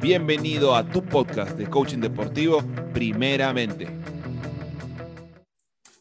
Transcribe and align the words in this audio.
Bienvenido 0.00 0.74
a 0.74 0.88
tu 0.88 1.04
podcast 1.04 1.58
de 1.58 1.68
coaching 1.68 1.98
deportivo, 1.98 2.62
primeramente. 2.94 3.86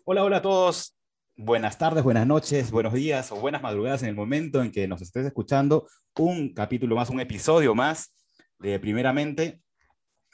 Hola, 0.05 0.23
hola 0.23 0.38
a 0.38 0.41
todos. 0.41 0.97
Buenas 1.36 1.77
tardes, 1.77 2.01
buenas 2.01 2.25
noches, 2.25 2.71
buenos 2.71 2.93
días 2.93 3.29
o 3.33 3.35
buenas 3.35 3.62
madrugadas 3.62 4.01
en 4.04 4.09
el 4.09 4.15
momento 4.15 4.63
en 4.63 4.71
que 4.71 4.88
nos 4.88 5.01
estés 5.01 5.25
escuchando. 5.25 5.85
Un 6.17 6.54
capítulo 6.54 6.96
más, 6.96 7.09
un 7.09 7.20
episodio 7.20 7.75
más 7.75 8.16
de 8.57 8.80
Primeramente. 8.80 9.59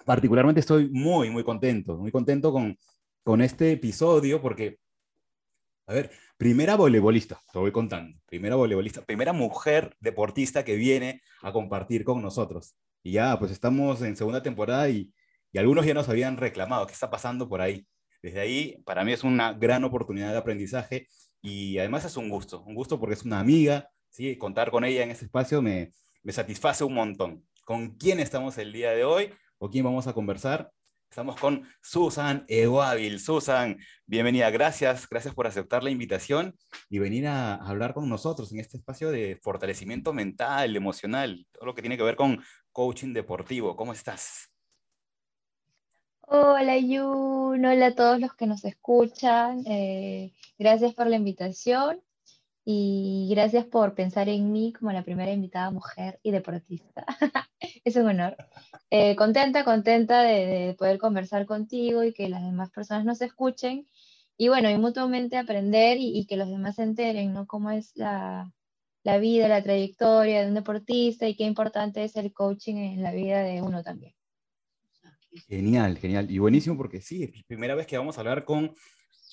Particularmente 0.05 0.59
estoy 0.59 0.91
muy, 0.91 1.31
muy 1.31 1.43
contento, 1.43 1.97
muy 1.97 2.11
contento 2.11 2.51
con, 2.51 2.77
con 3.23 3.41
este 3.41 3.71
episodio 3.71 4.43
porque, 4.43 4.77
a 5.87 5.93
ver, 5.93 6.11
primera 6.37 6.75
voleibolista, 6.75 7.41
te 7.51 7.57
voy 7.57 7.71
contando, 7.71 8.15
primera 8.27 8.55
voleibolista, 8.55 9.03
primera 9.03 9.33
mujer 9.33 9.97
deportista 9.99 10.63
que 10.63 10.75
viene 10.75 11.23
a 11.41 11.51
compartir 11.51 12.03
con 12.03 12.21
nosotros. 12.21 12.75
Y 13.05 13.11
ya, 13.11 13.37
pues 13.37 13.51
estamos 13.51 14.01
en 14.01 14.15
segunda 14.15 14.41
temporada 14.41 14.89
y, 14.89 15.13
y 15.51 15.59
algunos 15.59 15.85
ya 15.85 15.93
nos 15.93 16.09
habían 16.09 16.37
reclamado, 16.37 16.87
¿qué 16.87 16.93
está 16.93 17.11
pasando 17.11 17.47
por 17.47 17.61
ahí? 17.61 17.85
Desde 18.23 18.39
ahí, 18.39 18.81
para 18.83 19.03
mí 19.03 19.13
es 19.13 19.23
una 19.23 19.53
gran 19.53 19.83
oportunidad 19.83 20.31
de 20.31 20.39
aprendizaje 20.39 21.07
y 21.39 21.77
además 21.77 22.03
es 22.05 22.17
un 22.17 22.29
gusto, 22.29 22.63
un 22.63 22.73
gusto 22.73 22.99
porque 22.99 23.13
es 23.13 23.23
una 23.23 23.39
amiga, 23.39 23.91
¿sí? 24.09 24.39
contar 24.39 24.71
con 24.71 24.83
ella 24.83 25.03
en 25.03 25.11
este 25.11 25.25
espacio 25.25 25.61
me, 25.61 25.91
me 26.23 26.33
satisface 26.33 26.83
un 26.83 26.95
montón. 26.95 27.45
¿Con 27.63 27.95
quién 27.95 28.19
estamos 28.19 28.57
el 28.57 28.73
día 28.73 28.89
de 28.89 29.03
hoy? 29.03 29.29
¿O 29.59 29.69
quién 29.69 29.85
vamos 29.85 30.07
a 30.07 30.13
conversar? 30.13 30.71
Estamos 31.15 31.39
con 31.39 31.63
Susan 31.81 32.43
Eguavil. 32.49 33.21
Susan, 33.21 33.77
bienvenida. 34.05 34.49
Gracias, 34.49 35.07
gracias 35.07 35.33
por 35.33 35.47
aceptar 35.47 35.81
la 35.81 35.89
invitación 35.89 36.53
y 36.89 36.99
venir 36.99 37.25
a 37.27 37.55
hablar 37.55 37.93
con 37.93 38.09
nosotros 38.09 38.51
en 38.51 38.59
este 38.59 38.75
espacio 38.75 39.11
de 39.11 39.39
fortalecimiento 39.41 40.11
mental, 40.11 40.75
emocional, 40.75 41.47
todo 41.53 41.67
lo 41.67 41.73
que 41.73 41.81
tiene 41.81 41.95
que 41.95 42.03
ver 42.03 42.17
con 42.17 42.43
coaching 42.73 43.13
deportivo. 43.13 43.77
¿Cómo 43.77 43.93
estás? 43.93 44.51
Hola 46.19 46.77
Yun, 46.77 47.65
hola 47.65 47.85
a 47.85 47.95
todos 47.95 48.19
los 48.19 48.33
que 48.33 48.47
nos 48.47 48.65
escuchan. 48.65 49.63
Eh, 49.67 50.33
gracias 50.59 50.93
por 50.95 51.07
la 51.07 51.15
invitación 51.15 52.01
y 52.65 53.29
gracias 53.31 53.63
por 53.63 53.95
pensar 53.95 54.27
en 54.27 54.51
mí 54.51 54.73
como 54.73 54.91
la 54.91 55.05
primera 55.05 55.31
invitada 55.31 55.71
mujer 55.71 56.19
y 56.23 56.31
deportista. 56.31 57.05
es 57.83 57.95
un 57.95 58.07
honor. 58.07 58.35
Eh, 58.89 59.15
contenta, 59.15 59.63
contenta 59.63 60.21
de, 60.23 60.75
poder 60.77 60.97
conversar 60.97 61.45
contigo 61.45 62.03
y 62.03 62.13
que 62.13 62.29
las 62.29 62.43
demás 62.43 62.71
personas 62.71 63.05
nos 63.05 63.21
escuchen 63.21 63.87
y 64.37 64.49
bueno, 64.49 64.69
y 64.69 64.77
mutuamente 64.77 65.37
aprender 65.37 65.97
y, 65.99 66.25
que 66.27 66.35
los 66.35 66.49
demás 66.49 66.75
se 66.75 66.83
enteren, 66.83 67.33
¿no? 67.33 67.47
Cómo 67.47 67.71
es 67.71 67.95
la, 67.95 68.51
la 69.03 69.17
vida, 69.17 69.47
la 69.47 69.63
trayectoria 69.63 70.41
de 70.41 70.47
un 70.47 70.55
deportista 70.55 71.27
y 71.27 71.35
qué 71.35 71.45
importante 71.45 72.03
es 72.03 72.15
el 72.17 72.33
coaching 72.33 72.75
en 72.75 73.03
la 73.03 73.11
vida 73.11 73.43
de 73.43 73.61
uno 73.61 73.81
también. 73.81 74.13
Genial, 75.47 75.97
genial. 75.97 76.29
Y 76.29 76.39
buenísimo 76.39 76.75
porque 76.77 77.01
sí, 77.01 77.23
es 77.23 77.35
la 77.35 77.43
primera 77.47 77.75
vez 77.75 77.87
que 77.87 77.97
vamos 77.97 78.17
a 78.17 78.21
hablar 78.21 78.45
con 78.45 78.73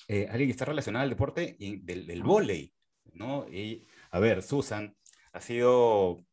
eh, 0.07 0.27
alguien 0.29 0.47
que 0.47 0.51
está 0.51 0.65
relacionado 0.65 1.03
al 1.03 1.09
deporte 1.09 1.55
y 1.59 1.77
del, 1.77 2.05
del 2.05 2.23
vóley, 2.23 2.73
¿no? 3.13 3.47
Y, 3.49 3.85
a 4.11 4.19
ver, 4.19 4.43
Susan 4.43 4.95
ha 5.31 5.41
sido, 5.41 6.25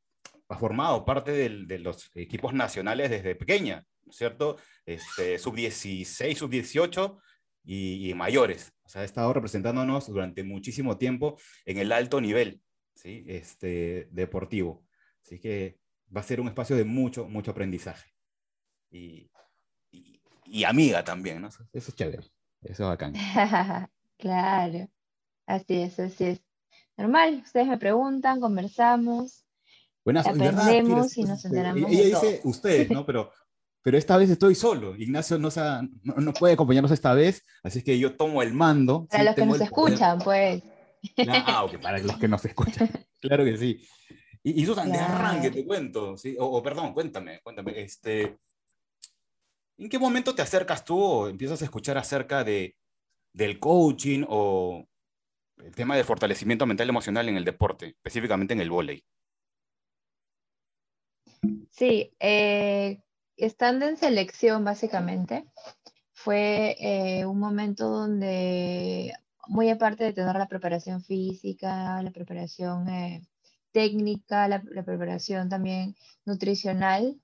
ha 0.50 0.58
formado 0.58 1.04
parte 1.04 1.30
del, 1.30 1.68
de 1.68 1.78
los 1.78 2.10
equipos 2.14 2.52
nacionales 2.52 3.08
desde 3.08 3.36
pequeña, 3.36 3.86
¿no 4.04 4.10
es 4.10 4.16
cierto? 4.16 4.56
Este, 4.84 5.38
sub-16, 5.38 6.34
sub-18 6.34 7.20
y, 7.64 8.10
y, 8.10 8.14
mayores. 8.14 8.72
O 8.82 8.88
sea, 8.88 9.02
ha 9.02 9.04
estado 9.04 9.32
representándonos 9.32 10.08
durante 10.08 10.42
muchísimo 10.42 10.98
tiempo 10.98 11.38
en 11.64 11.78
el 11.78 11.92
alto 11.92 12.20
nivel, 12.20 12.60
¿sí? 12.94 13.24
Este, 13.28 14.08
deportivo. 14.10 14.84
Así 15.24 15.38
que 15.38 15.78
va 16.14 16.20
a 16.20 16.24
ser 16.24 16.40
un 16.40 16.48
espacio 16.48 16.74
de 16.74 16.84
mucho, 16.84 17.28
mucho 17.28 17.52
aprendizaje. 17.52 18.10
Y, 18.90 19.30
y 20.46 20.64
amiga 20.64 21.04
también, 21.04 21.42
¿no? 21.42 21.48
Eso 21.48 21.62
es 21.72 21.94
chévere, 21.94 22.18
eso 22.18 22.32
es 22.62 22.78
bacán. 22.80 23.14
claro, 24.18 24.88
así 25.46 25.82
es, 25.82 26.00
así 26.00 26.24
es. 26.24 26.42
Normal, 26.96 27.42
ustedes 27.44 27.68
me 27.68 27.78
preguntan, 27.78 28.40
conversamos, 28.40 29.46
Buenas, 30.04 30.26
aprendemos 30.26 31.16
y 31.16 31.24
nos 31.24 31.44
enteramos. 31.44 31.90
Ella 31.90 32.04
dice 32.04 32.40
ustedes, 32.44 32.90
¿no? 32.90 33.04
Pero, 33.04 33.30
pero 33.82 33.98
esta 33.98 34.16
vez 34.16 34.30
estoy 34.30 34.54
solo. 34.54 34.96
Ignacio 34.96 35.38
no, 35.38 35.50
no, 36.02 36.32
puede 36.32 36.54
acompañarnos 36.54 36.90
esta 36.90 37.12
vez, 37.12 37.44
así 37.62 37.82
que 37.82 37.98
yo 37.98 38.16
tomo 38.16 38.42
el 38.42 38.54
mando. 38.54 39.06
Para 39.10 39.24
los 39.24 39.34
que 39.34 39.46
nos 39.46 39.60
escuchan, 39.60 40.18
pues. 40.18 40.62
Ah, 41.28 41.64
ok, 41.64 41.80
para 41.80 41.98
los 41.98 42.16
que 42.18 42.28
nos 42.28 42.44
escuchan. 42.44 42.88
claro 43.20 43.44
que 43.44 43.56
sí. 43.56 43.80
Y, 44.42 44.62
y 44.62 44.66
Susan, 44.66 44.90
de 44.90 44.98
arranque 44.98 45.50
te 45.50 45.64
cuento, 45.66 46.16
¿sí? 46.16 46.34
O, 46.38 46.46
o, 46.46 46.62
perdón, 46.62 46.94
cuéntame, 46.94 47.40
cuéntame. 47.42 47.80
Este, 47.80 48.38
¿En 49.80 49.88
qué 49.88 49.98
momento 49.98 50.34
te 50.34 50.42
acercas 50.42 50.84
tú 50.84 50.98
o 50.98 51.28
empiezas 51.28 51.62
a 51.62 51.64
escuchar 51.64 51.96
acerca 51.96 52.44
de, 52.44 52.76
del 53.32 53.58
coaching 53.58 54.24
o 54.28 54.86
el 55.58 55.74
tema 55.74 55.96
de 55.96 56.04
fortalecimiento 56.04 56.66
mental 56.66 56.86
y 56.86 56.90
emocional 56.90 57.28
en 57.28 57.36
el 57.36 57.44
deporte, 57.44 57.86
específicamente 57.86 58.52
en 58.52 58.60
el 58.60 58.70
vóley? 58.70 59.02
Sí, 61.80 62.14
eh, 62.20 63.02
estando 63.38 63.86
en 63.86 63.96
selección 63.96 64.64
básicamente, 64.64 65.46
fue 66.12 66.76
eh, 66.78 67.24
un 67.24 67.38
momento 67.38 67.88
donde, 67.88 69.14
muy 69.48 69.70
aparte 69.70 70.04
de 70.04 70.12
tener 70.12 70.36
la 70.36 70.46
preparación 70.46 71.02
física, 71.02 72.02
la 72.02 72.10
preparación 72.10 72.86
eh, 72.90 73.22
técnica, 73.72 74.46
la, 74.48 74.60
preparación 74.84 75.48
también 75.48 75.96
nutricional, 76.26 77.18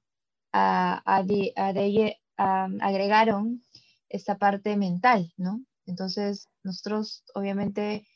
a, 0.52 1.02
a, 1.04 2.68
agregaron 2.80 3.62
esta 4.08 4.38
parte 4.38 4.74
mental, 4.78 5.34
¿no? 5.36 5.60
Entonces, 5.84 6.48
nosotros 6.62 7.24
obviamente 7.34 8.06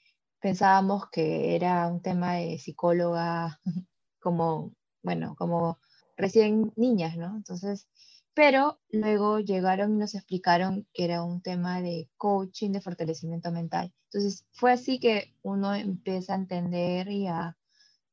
pensábamos 0.41 1.11
que 1.11 1.55
era 1.55 1.87
un 1.89 2.01
tema 2.01 2.37
de 2.37 2.59
psicóloga, 2.59 3.61
como, 4.21 4.72
bueno, 5.03 5.34
como 5.37 5.78
recién 6.20 6.72
niñas, 6.76 7.16
¿no? 7.16 7.36
Entonces, 7.36 7.88
pero 8.34 8.81
luego 8.91 9.41
llegaron 9.41 9.94
y 9.94 9.98
nos 9.98 10.14
explicaron 10.14 10.86
que 10.92 11.04
era 11.04 11.22
un 11.25 11.42
tema 11.42 11.81
de 11.82 12.08
coaching, 12.16 12.70
de 12.72 12.81
fortalecimiento 12.81 13.50
mental. 13.53 13.92
Entonces, 14.04 14.47
fue 14.53 14.72
así 14.72 15.00
que 15.00 15.34
uno 15.42 15.75
empieza 15.75 16.34
a 16.34 16.36
entender 16.36 17.09
y 17.10 17.26
a, 17.26 17.56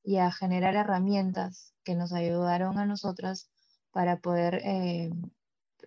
y 0.03 0.17
a 0.17 0.31
generar 0.31 0.75
herramientas 0.75 1.73
que 1.84 1.96
nos 1.96 2.13
ayudaron 2.13 2.78
a 2.79 2.85
nosotras 2.85 3.50
para 3.91 4.19
poder 4.19 4.62
eh, 4.63 5.12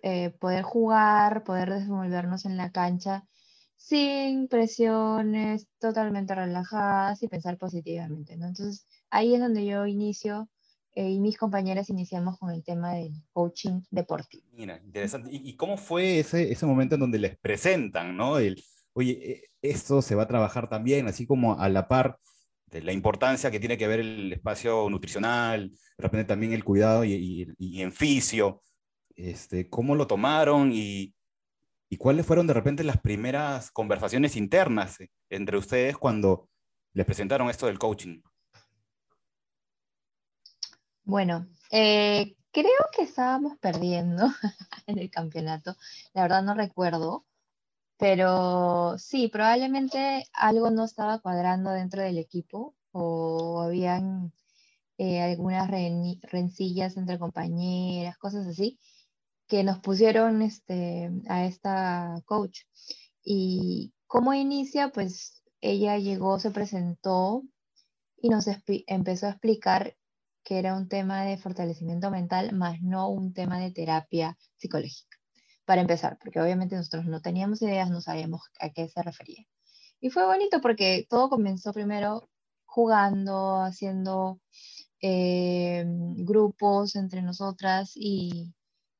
eh, 0.03 0.31
poder 0.31 0.63
jugar, 0.63 1.43
poder 1.43 1.69
desenvolvernos 1.69 2.45
en 2.45 2.57
la 2.57 2.71
cancha 2.71 3.25
sin 3.77 4.47
presiones, 4.47 5.67
totalmente 5.79 6.33
relajadas 6.35 7.21
y 7.23 7.27
pensar 7.27 7.57
positivamente. 7.57 8.37
¿no? 8.37 8.47
Entonces, 8.47 8.87
ahí 9.09 9.35
es 9.35 9.41
donde 9.41 9.65
yo 9.65 9.85
inicio 9.85 10.49
eh, 10.93 11.09
y 11.09 11.19
mis 11.19 11.37
compañeras 11.37 11.89
iniciamos 11.89 12.37
con 12.37 12.51
el 12.51 12.63
tema 12.63 12.93
del 12.95 13.13
coaching 13.33 13.81
deportivo. 13.89 14.43
Mira, 14.53 14.81
interesante. 14.83 15.29
¿Y, 15.31 15.55
cómo 15.55 15.77
fue 15.77 16.19
ese, 16.19 16.51
ese 16.51 16.65
momento 16.65 16.95
en 16.95 17.01
donde 17.01 17.19
les 17.19 17.37
presentan, 17.37 18.15
¿no? 18.17 18.37
El, 18.37 18.63
oye, 18.93 19.31
e, 19.31 19.43
esto 19.61 20.01
se 20.01 20.15
va 20.15 20.23
a 20.23 20.27
trabajar 20.27 20.69
también, 20.69 21.07
así 21.07 21.25
como 21.25 21.59
a 21.59 21.69
la 21.69 21.87
par 21.87 22.17
de 22.67 22.81
la 22.81 22.93
importancia 22.93 23.51
que 23.51 23.59
tiene 23.59 23.77
que 23.77 23.87
ver 23.87 23.99
el 23.99 24.33
espacio 24.33 24.89
nutricional, 24.89 25.69
de 25.69 26.03
repente 26.03 26.25
también 26.25 26.53
el 26.53 26.63
cuidado 26.63 27.03
y, 27.03 27.13
y, 27.13 27.47
y 27.57 27.81
en 27.81 27.91
fisio 27.91 28.61
este, 29.15 29.69
cómo 29.69 29.95
lo 29.95 30.07
tomaron 30.07 30.71
y, 30.73 31.13
y 31.89 31.97
cuáles 31.97 32.25
fueron 32.25 32.47
de 32.47 32.53
repente 32.53 32.83
las 32.83 32.99
primeras 32.99 33.71
conversaciones 33.71 34.35
internas 34.35 34.97
entre 35.29 35.57
ustedes 35.57 35.97
cuando 35.97 36.49
les 36.93 37.05
presentaron 37.05 37.49
esto 37.49 37.67
del 37.67 37.79
coaching. 37.79 38.21
Bueno, 41.11 41.45
eh, 41.71 42.37
creo 42.53 42.71
que 42.95 43.03
estábamos 43.03 43.57
perdiendo 43.59 44.27
en 44.87 44.97
el 44.97 45.11
campeonato. 45.11 45.75
La 46.13 46.21
verdad 46.21 46.41
no 46.41 46.53
recuerdo. 46.53 47.25
Pero 47.97 48.97
sí, 48.97 49.27
probablemente 49.27 50.23
algo 50.33 50.71
no 50.71 50.85
estaba 50.85 51.19
cuadrando 51.19 51.71
dentro 51.71 52.01
del 52.01 52.17
equipo 52.17 52.75
o 52.93 53.61
habían 53.61 54.31
eh, 54.97 55.21
algunas 55.21 55.69
rencillas 55.69 56.95
entre 56.95 57.19
compañeras, 57.19 58.17
cosas 58.17 58.47
así 58.47 58.79
que 59.47 59.65
nos 59.65 59.79
pusieron 59.79 60.41
este, 60.41 61.11
a 61.27 61.45
esta 61.45 62.21
coach. 62.25 62.61
Y 63.21 63.93
cómo 64.07 64.33
inicia, 64.33 64.89
pues 64.93 65.43
ella 65.59 65.97
llegó, 65.97 66.39
se 66.39 66.51
presentó 66.51 67.43
y 68.21 68.29
nos 68.29 68.45
empezó 68.87 69.27
a 69.27 69.31
explicar 69.31 69.97
que 70.43 70.59
era 70.59 70.75
un 70.75 70.87
tema 70.87 71.23
de 71.23 71.37
fortalecimiento 71.37 72.11
mental, 72.11 72.53
más 72.53 72.81
no 72.81 73.09
un 73.09 73.33
tema 73.33 73.59
de 73.59 73.71
terapia 73.71 74.37
psicológica, 74.57 75.17
para 75.65 75.81
empezar, 75.81 76.17
porque 76.21 76.41
obviamente 76.41 76.75
nosotros 76.75 77.05
no 77.05 77.21
teníamos 77.21 77.61
ideas, 77.61 77.89
no 77.89 78.01
sabíamos 78.01 78.41
a 78.59 78.69
qué 78.69 78.87
se 78.87 79.01
refería. 79.01 79.45
Y 79.99 80.09
fue 80.09 80.25
bonito 80.25 80.61
porque 80.61 81.05
todo 81.09 81.29
comenzó 81.29 81.73
primero 81.73 82.29
jugando, 82.65 83.61
haciendo 83.61 84.39
eh, 85.01 85.83
grupos 85.85 86.95
entre 86.95 87.21
nosotras 87.21 87.91
y, 87.95 88.53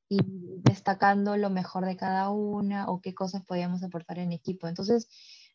y 0.09 0.19
destacando 0.63 1.37
lo 1.37 1.49
mejor 1.49 1.85
de 1.85 1.97
cada 1.97 2.29
una 2.31 2.89
o 2.89 3.01
qué 3.01 3.13
cosas 3.15 3.43
podíamos 3.45 3.83
aportar 3.83 4.19
en 4.19 4.31
equipo. 4.31 4.67
Entonces, 4.67 5.07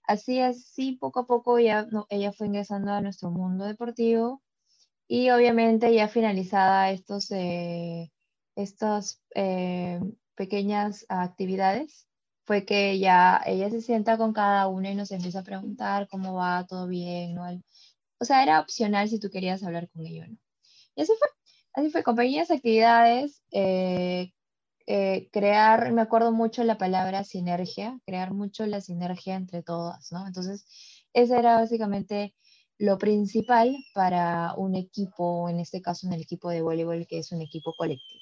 así, 0.07 0.41
así, 0.41 0.93
poco 0.93 1.21
a 1.21 1.27
poco 1.27 1.59
ya, 1.59 1.87
ella 2.09 2.33
fue 2.33 2.49
ingresando 2.49 2.93
a 2.93 3.01
nuestro 3.01 3.31
mundo 3.31 3.67
deportivo 3.67 4.43
y 5.09 5.31
obviamente 5.31 5.95
ya 5.95 6.09
finalizada 6.09 6.91
estos, 6.91 7.31
eh, 7.33 8.11
estas 8.57 9.23
eh, 9.35 10.01
pequeñas 10.35 11.07
actividades, 11.09 12.07
fue 12.47 12.65
que 12.65 12.99
ya 12.99 13.43
ella 13.45 13.71
se 13.71 13.83
sienta 13.83 14.17
con 14.17 14.33
cada 14.33 14.69
una 14.69 14.91
y 14.91 14.95
nos 14.95 15.11
empieza 15.11 15.41
a 15.41 15.45
preguntar 15.45 16.09
cómo 16.09 16.35
va, 16.35 16.65
todo 16.67 16.87
bien, 16.87 17.35
¿no? 17.35 17.45
O 18.21 18.25
sea, 18.25 18.43
era 18.43 18.61
opcional 18.61 19.09
si 19.09 19.19
tú 19.19 19.31
querías 19.31 19.63
hablar 19.65 19.89
con 19.91 20.07
ella, 20.07 20.29
¿no? 20.29 20.39
Y 20.95 21.03
así 21.03 21.13
fue, 21.19 21.29
así 21.75 21.91
fue, 21.91 22.05
compañías, 22.05 22.51
actividades, 22.51 23.43
eh, 23.51 24.33
eh, 24.87 25.29
crear, 25.33 25.93
me 25.93 26.03
acuerdo 26.03 26.33
mucho 26.33 26.63
la 26.65 26.79
palabra 26.79 27.25
sinergia, 27.25 27.99
crear 28.07 28.33
mucho 28.33 28.65
la 28.67 28.81
sinergia 28.81 29.35
entre 29.35 29.63
todas, 29.63 30.13
¿no? 30.13 30.27
Entonces, 30.27 30.67
ese 31.13 31.37
era 31.37 31.57
básicamente 31.57 32.35
lo 32.79 32.99
principal 32.99 33.77
para 33.95 34.55
un 34.55 34.75
equipo, 34.75 35.49
en 35.49 35.61
este 35.61 35.81
caso 35.81 36.07
en 36.07 36.13
el 36.13 36.23
equipo 36.23 36.51
de 36.51 36.63
voleibol, 36.63 37.07
que 37.07 37.19
es 37.19 37.33
un 37.33 37.43
equipo 37.43 37.75
colectivo. 37.77 38.21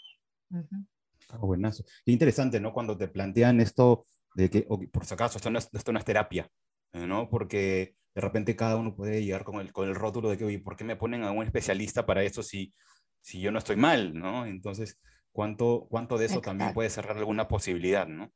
Ah, 1.29 1.39
buenazo. 1.39 1.85
Qué 2.05 2.13
interesante, 2.13 2.61
¿no? 2.61 2.73
Cuando 2.73 2.97
te 2.97 3.09
plantean 3.09 3.61
esto 3.61 4.07
de 4.35 4.51
que, 4.51 4.63
por 4.93 5.05
si 5.05 5.15
acaso, 5.15 5.39
esto 5.39 5.51
no 5.51 5.59
es, 5.59 5.69
esto 5.73 5.93
no 5.93 5.99
es 5.99 6.05
terapia, 6.05 6.49
¿no? 6.93 7.29
Porque 7.29 7.97
de 8.15 8.21
repente 8.21 8.55
cada 8.55 8.77
uno 8.77 8.95
puede 8.95 9.25
llegar 9.25 9.45
con 9.45 9.57
el, 9.61 9.73
con 9.73 9.89
el 9.89 9.95
rótulo 9.95 10.31
de 10.31 10.39
que, 10.39 10.45
oye, 10.45 10.59
¿por 10.61 10.77
qué 10.77 10.85
me 10.85 10.97
ponen 10.97 11.25
a 11.25 11.33
un 11.33 11.45
especialista 11.45 12.07
para 12.07 12.23
esto 12.23 12.43
si, 12.43 12.73
si 13.21 13.41
yo 13.41 13.51
no 13.51 13.59
estoy 13.59 13.77
mal, 13.77 14.15
¿no? 14.15 14.47
Entonces, 14.47 15.01
¿cuánto, 15.33 15.87
cuánto 15.91 16.17
de 16.17 16.27
eso 16.27 16.41
también 16.41 16.73
puede 16.73 16.91
cerrar 16.91 17.17
alguna 17.17 17.49
posibilidad, 17.49 18.07
¿no? 18.07 18.33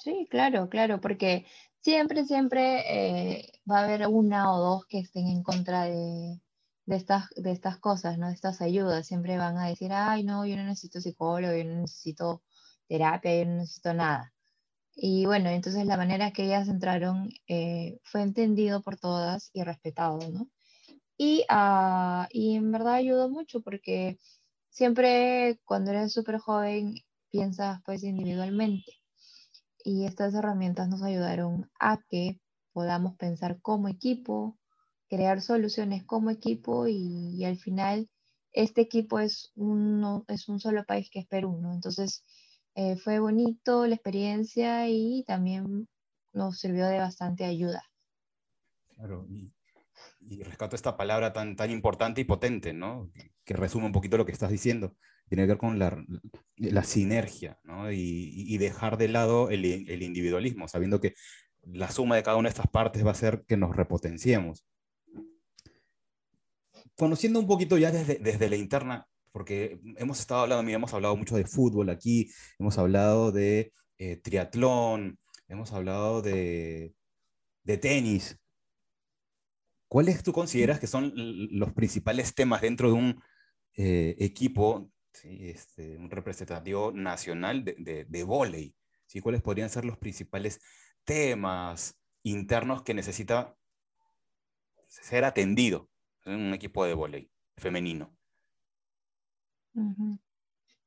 Sí, 0.00 0.26
claro, 0.30 0.68
claro, 0.68 1.00
porque 1.00 1.46
siempre, 1.80 2.24
siempre 2.24 3.38
eh, 3.38 3.52
va 3.70 3.80
a 3.80 3.84
haber 3.84 4.06
una 4.08 4.52
o 4.52 4.58
dos 4.58 4.86
que 4.86 4.98
estén 4.98 5.28
en 5.28 5.42
contra 5.42 5.84
de, 5.84 6.40
de 6.86 6.96
estas, 6.96 7.28
de 7.36 7.52
estas 7.52 7.78
cosas, 7.78 8.18
¿no? 8.18 8.28
De 8.28 8.34
estas 8.34 8.60
ayudas. 8.60 9.06
Siempre 9.06 9.36
van 9.38 9.56
a 9.58 9.68
decir, 9.68 9.92
ay, 9.92 10.24
no, 10.24 10.46
yo 10.46 10.56
no 10.56 10.64
necesito 10.64 11.00
psicólogo, 11.00 11.54
yo 11.56 11.64
no 11.64 11.80
necesito 11.82 12.42
terapia, 12.88 13.38
yo 13.38 13.46
no 13.46 13.56
necesito 13.56 13.94
nada. 13.94 14.34
Y 14.96 15.26
bueno, 15.26 15.50
entonces 15.50 15.86
la 15.86 15.96
manera 15.96 16.32
que 16.32 16.44
ellas 16.44 16.68
entraron 16.68 17.30
eh, 17.46 18.00
fue 18.04 18.22
entendido 18.22 18.82
por 18.82 18.96
todas 18.98 19.50
y 19.52 19.62
respetado, 19.62 20.18
¿no? 20.30 20.48
Y, 21.16 21.44
uh, 21.50 22.26
y 22.30 22.56
en 22.56 22.72
verdad 22.72 22.94
ayudó 22.94 23.28
mucho 23.28 23.60
porque 23.62 24.18
siempre 24.70 25.60
cuando 25.64 25.90
eres 25.92 26.12
súper 26.12 26.38
joven 26.38 26.94
piensas 27.30 27.80
pues 27.84 28.04
individualmente. 28.04 28.92
Y 29.88 30.04
estas 30.04 30.34
herramientas 30.34 30.86
nos 30.90 31.02
ayudaron 31.02 31.70
a 31.80 31.98
que 32.10 32.38
podamos 32.74 33.16
pensar 33.16 33.58
como 33.62 33.88
equipo, 33.88 34.58
crear 35.08 35.40
soluciones 35.40 36.04
como 36.04 36.28
equipo 36.28 36.86
y, 36.86 37.42
al 37.46 37.56
final 37.56 38.06
este 38.52 38.82
equipo 38.82 39.18
es, 39.18 39.50
uno, 39.54 40.26
es 40.28 40.46
un 40.50 40.60
solo 40.60 40.84
país 40.84 41.08
que 41.10 41.20
es 41.20 41.26
Perú, 41.26 41.58
¿no? 41.62 41.72
Entonces 41.72 42.22
eh, 42.74 42.96
fue 42.96 43.18
bonito 43.18 43.86
la 43.86 43.94
experiencia 43.94 44.86
y 44.90 45.24
también 45.26 45.88
nos 46.34 46.58
sirvió 46.58 46.86
de 46.86 46.98
bastante 46.98 47.46
ayuda. 47.46 47.82
Claro, 48.88 49.26
y, 49.26 49.54
rescato 50.42 50.76
esta 50.76 50.98
palabra 50.98 51.32
tan, 51.32 51.56
tan 51.56 51.70
importante 51.70 52.20
y 52.20 52.24
potente, 52.24 52.74
¿no? 52.74 53.10
Que 53.42 53.54
resume 53.54 53.86
un 53.86 53.92
poquito 53.92 54.18
lo 54.18 54.26
que 54.26 54.32
estás 54.32 54.50
diciendo. 54.50 54.94
Tiene 55.28 55.44
que 55.44 55.48
ver 55.48 55.58
con 55.58 55.78
la, 55.78 56.02
la 56.56 56.82
sinergia. 56.84 57.58
Y, 57.92 58.56
dejar 58.58 58.96
de 58.96 59.08
lado 59.08 59.50
el, 59.50 59.64
individualismo, 59.64 60.68
sabiendo 60.68 61.00
que 61.00 61.14
la 61.62 61.90
suma 61.90 62.16
de 62.16 62.22
cada 62.22 62.36
una 62.36 62.48
de 62.48 62.54
estas 62.54 62.68
partes 62.68 63.04
va 63.04 63.10
a 63.10 63.12
hacer 63.12 63.44
que 63.46 63.56
nos 63.56 63.76
repotenciemos 63.76 64.64
conociendo 66.98 67.38
un 67.38 67.46
poquito 67.46 67.78
ya 67.78 67.92
desde, 67.92 68.16
desde 68.16 68.50
la 68.50 68.56
interna, 68.56 69.06
porque 69.30 69.80
hemos 69.96 70.18
estado 70.18 70.42
hablando, 70.42 70.64
mira, 70.64 70.76
hemos 70.76 70.92
hablado 70.92 71.16
mucho 71.16 71.36
de 71.36 71.44
fútbol 71.44 71.90
aquí, 71.90 72.28
hemos 72.58 72.76
hablado 72.76 73.30
de 73.30 73.72
eh, 73.98 74.16
triatlón, 74.16 75.18
hemos 75.46 75.72
hablado 75.72 76.22
de, 76.22 76.94
de 77.62 77.78
tenis. 77.78 78.36
¿Cuáles 79.86 80.22
tú 80.22 80.32
consideras 80.32 80.80
que 80.80 80.88
son 80.88 81.12
los 81.14 81.72
principales 81.72 82.34
temas 82.34 82.62
dentro 82.62 82.88
de 82.88 82.94
un 82.94 83.22
eh, 83.74 84.16
equipo, 84.18 84.90
este, 85.24 85.96
un 85.96 86.10
representativo 86.10 86.92
nacional 86.92 87.64
de, 87.64 87.74
de, 87.78 88.04
de 88.04 88.24
volei? 88.24 88.74
¿sí? 89.06 89.20
¿Cuáles 89.20 89.42
podrían 89.42 89.70
ser 89.70 89.84
los 89.84 89.98
principales 89.98 90.60
temas 91.04 91.98
internos 92.22 92.82
que 92.82 92.94
necesita 92.94 93.56
ser 94.88 95.24
atendido 95.24 95.88
en 96.24 96.34
un 96.34 96.54
equipo 96.54 96.84
de 96.84 96.94
voleibol 96.94 97.30
femenino. 97.56 98.14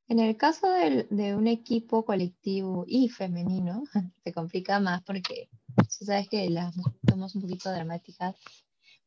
En 0.08 0.18
el 0.18 0.36
caso 0.36 0.70
de, 0.70 1.34
un 1.34 1.46
equipo 1.46 2.04
colectivo 2.04 2.84
y 2.86 3.08
femenino, 3.08 3.84
se 4.24 4.32
complica 4.32 4.80
más 4.80 5.02
porque 5.02 5.48
tú 5.76 6.04
sabes 6.04 6.28
que 6.28 6.48
las 6.50 6.74
somos 7.08 7.34
un 7.34 7.42
poquito 7.42 7.70
dramáticas, 7.70 8.36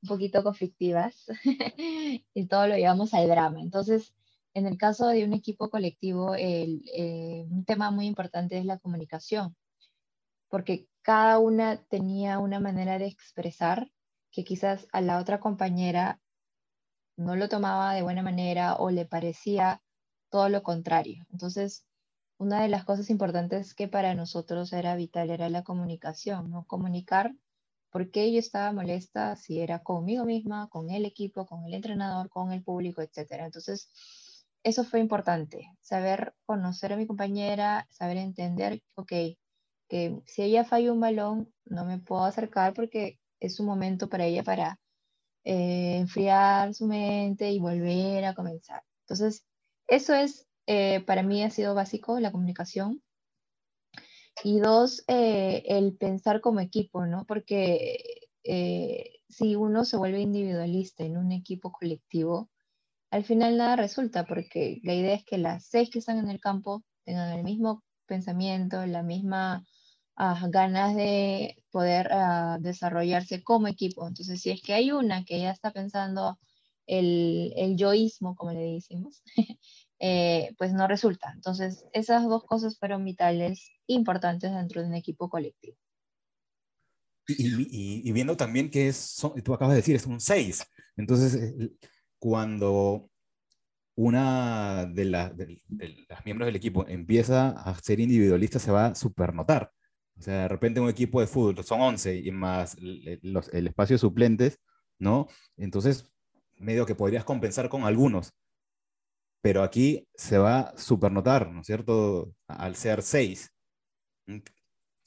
un 0.01 0.09
poquito 0.09 0.43
conflictivas 0.43 1.25
y 2.33 2.45
todo 2.47 2.67
lo 2.67 2.75
llevamos 2.75 3.13
al 3.13 3.27
drama. 3.27 3.61
Entonces, 3.61 4.13
en 4.55 4.65
el 4.67 4.77
caso 4.77 5.07
de 5.07 5.25
un 5.25 5.33
equipo 5.33 5.69
colectivo, 5.69 6.33
eh, 6.35 7.45
un 7.49 7.65
tema 7.65 7.91
muy 7.91 8.07
importante 8.07 8.57
es 8.57 8.65
la 8.65 8.79
comunicación, 8.79 9.55
porque 10.49 10.87
cada 11.01 11.39
una 11.39 11.83
tenía 11.89 12.39
una 12.39 12.61
manera 12.61 12.97
de 12.97 13.05
expresar 13.07 13.91
que 14.31 14.45
quizás 14.45 14.87
a 14.93 15.01
la 15.01 15.19
otra 15.19 15.41
compañera 15.41 16.21
no 17.17 17.35
lo 17.35 17.49
tomaba 17.49 17.93
de 17.93 18.01
buena 18.01 18.23
manera 18.23 18.75
o 18.77 18.91
le 18.91 19.05
parecía 19.05 19.81
todo 20.29 20.47
lo 20.47 20.63
contrario. 20.63 21.25
Entonces, 21.31 21.85
una 22.37 22.61
de 22.61 22.69
las 22.69 22.85
cosas 22.85 23.09
importantes 23.09 23.73
que 23.73 23.89
para 23.89 24.15
nosotros 24.15 24.71
era 24.71 24.95
vital 24.95 25.31
era 25.31 25.49
la 25.49 25.63
comunicación, 25.63 26.49
¿no? 26.49 26.65
Comunicar 26.65 27.33
por 27.89 28.09
qué 28.09 28.31
yo 28.31 28.39
estaba 28.39 28.71
molesta, 28.71 29.35
si 29.35 29.59
era 29.59 29.83
conmigo 29.83 30.23
misma, 30.23 30.69
con 30.69 30.89
el 30.91 31.05
equipo, 31.05 31.45
con 31.45 31.65
el 31.65 31.73
entrenador, 31.73 32.29
con 32.29 32.53
el 32.53 32.63
público, 32.63 33.01
etc. 33.01 33.43
Entonces, 33.45 33.89
eso 34.65 34.83
fue 34.83 34.99
importante, 34.99 35.71
saber 35.79 36.33
conocer 36.47 36.91
a 36.91 36.97
mi 36.97 37.05
compañera, 37.05 37.87
saber 37.91 38.17
entender, 38.17 38.81
ok, 38.95 39.11
que 39.87 40.19
si 40.25 40.41
ella 40.41 40.65
falla 40.65 40.91
un 40.91 40.99
balón, 40.99 41.53
no 41.65 41.85
me 41.85 41.99
puedo 41.99 42.23
acercar 42.25 42.73
porque 42.73 43.19
es 43.39 43.59
un 43.59 43.67
momento 43.67 44.09
para 44.09 44.25
ella 44.25 44.41
para 44.41 44.79
eh, 45.43 45.97
enfriar 45.97 46.73
su 46.73 46.87
mente 46.87 47.51
y 47.51 47.59
volver 47.59 48.25
a 48.25 48.33
comenzar. 48.33 48.81
Entonces, 49.01 49.45
eso 49.87 50.15
es, 50.15 50.47
eh, 50.65 51.01
para 51.01 51.21
mí 51.21 51.43
ha 51.43 51.51
sido 51.51 51.75
básico, 51.75 52.19
la 52.19 52.31
comunicación. 52.31 53.03
Y 54.43 54.59
dos, 54.59 55.03
eh, 55.07 55.63
el 55.67 55.95
pensar 55.95 56.41
como 56.41 56.59
equipo, 56.59 57.05
¿no? 57.05 57.23
Porque 57.27 57.99
si 59.29 59.55
uno 59.55 59.85
se 59.85 59.97
vuelve 59.97 60.21
individualista 60.21 61.03
en 61.03 61.17
un 61.17 61.31
equipo 61.31 61.71
colectivo, 61.71 62.49
al 63.15 63.23
final 63.23 63.55
nada 63.57 63.77
resulta, 63.77 64.25
porque 64.25 64.81
la 64.83 64.93
idea 64.93 65.15
es 65.15 65.23
que 65.23 65.37
las 65.37 65.65
seis 65.67 65.89
que 65.89 65.99
están 65.99 66.17
en 66.17 66.29
el 66.29 66.41
campo 66.41 66.83
tengan 67.05 67.31
el 67.31 67.45
mismo 67.45 67.81
pensamiento, 68.05 68.85
la 68.85 69.03
misma 69.03 69.65
ganas 70.49 70.95
de 70.95 71.63
poder 71.71 72.09
ah, 72.11 72.57
desarrollarse 72.59 73.41
como 73.41 73.67
equipo. 73.67 74.05
Entonces, 74.05 74.41
si 74.41 74.51
es 74.51 74.61
que 74.61 74.73
hay 74.73 74.91
una 74.91 75.23
que 75.23 75.39
ya 75.39 75.51
está 75.51 75.71
pensando 75.71 76.37
el, 76.87 77.53
el 77.55 77.77
yoísmo, 77.77 78.35
como 78.35 78.51
le 78.51 78.73
decimos, 78.73 79.23
eh, 79.99 80.53
pues 80.57 80.73
no 80.73 80.85
resulta. 80.85 81.31
Entonces, 81.33 81.85
esas 81.93 82.23
dos 82.25 82.43
cosas 82.43 82.77
fueron 82.77 83.05
vitales, 83.05 83.71
importantes 83.87 84.53
dentro 84.53 84.81
de 84.81 84.87
un 84.87 84.93
equipo 84.93 85.29
colectivo. 85.29 85.77
Y, 87.27 88.11
viendo 88.11 88.35
también 88.35 88.69
que 88.69 88.89
es, 88.89 89.15
tú 89.43 89.53
acabas 89.53 89.73
de 89.73 89.77
decir, 89.77 89.95
es 89.95 90.05
un 90.05 90.19
6. 90.19 90.65
Entonces, 90.97 91.71
cuando 92.19 93.09
una 93.95 94.85
de, 94.85 95.05
de, 95.05 95.61
de, 95.67 96.05
las 96.09 96.25
miembros 96.25 96.47
del 96.47 96.55
equipo 96.55 96.85
empieza 96.87 97.49
a 97.49 97.75
ser 97.75 97.99
individualista, 97.99 98.59
se 98.59 98.71
va 98.71 98.87
a 98.87 98.95
supernotar. 98.95 99.71
O 100.17 100.21
sea, 100.21 100.43
de 100.43 100.47
repente 100.47 100.79
un 100.79 100.89
equipo 100.89 101.19
de 101.21 101.27
fútbol 101.27 101.63
son 101.63 101.81
11 101.81 102.17
y 102.17 102.31
más 102.31 102.77
los, 102.79 103.49
el 103.53 103.67
espacio 103.67 103.95
de 103.95 103.99
suplentes, 103.99 104.59
¿no? 104.99 105.27
Entonces, 105.57 106.09
medio 106.57 106.85
que 106.85 106.95
podrías 106.95 107.25
compensar 107.25 107.69
con 107.69 107.83
algunos. 107.83 108.33
Pero 109.41 109.61
aquí 109.61 110.07
se 110.15 110.37
va 110.37 110.59
a 110.59 110.77
supernotar, 110.77 111.51
¿no 111.51 111.61
es 111.61 111.67
cierto? 111.67 112.33
Al 112.47 112.75
ser 112.75 113.01
6. 113.03 113.49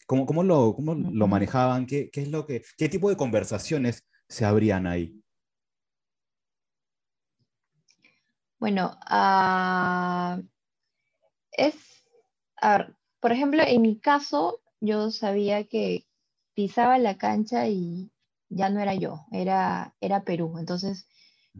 ¿Cómo, 0.07 0.27
cómo, 0.27 0.43
lo, 0.43 0.75
cómo 0.75 0.95
lo 0.95 1.27
manejaban? 1.27 1.87
¿Qué, 1.87 2.09
¿Qué, 2.11 2.23
es 2.23 2.29
lo 2.29 2.47
que, 2.47 2.63
¿Qué 2.77 2.89
tipo 2.89 3.11
de 3.11 3.17
conversaciones 3.17 4.05
se 4.29 4.45
abrían 4.45 4.87
ahí? 4.87 5.21
Bueno, 8.61 8.97
ah, 9.07 10.39
es, 11.53 11.75
por 13.21 13.33
ejemplo, 13.33 13.63
en 13.67 13.83
mi 13.83 13.99
caso, 14.01 14.61
yo 14.81 15.11
sabía 15.11 15.65
que 15.65 16.07
pisaba 16.55 16.99
la 16.99 17.17
cancha 17.19 17.69
y 17.69 18.11
ya 18.49 18.71
no 18.71 18.81
era 18.81 18.95
yo, 18.95 19.27
era, 19.33 19.95
era 20.01 20.25
Perú. 20.25 20.57
Entonces, 20.59 21.07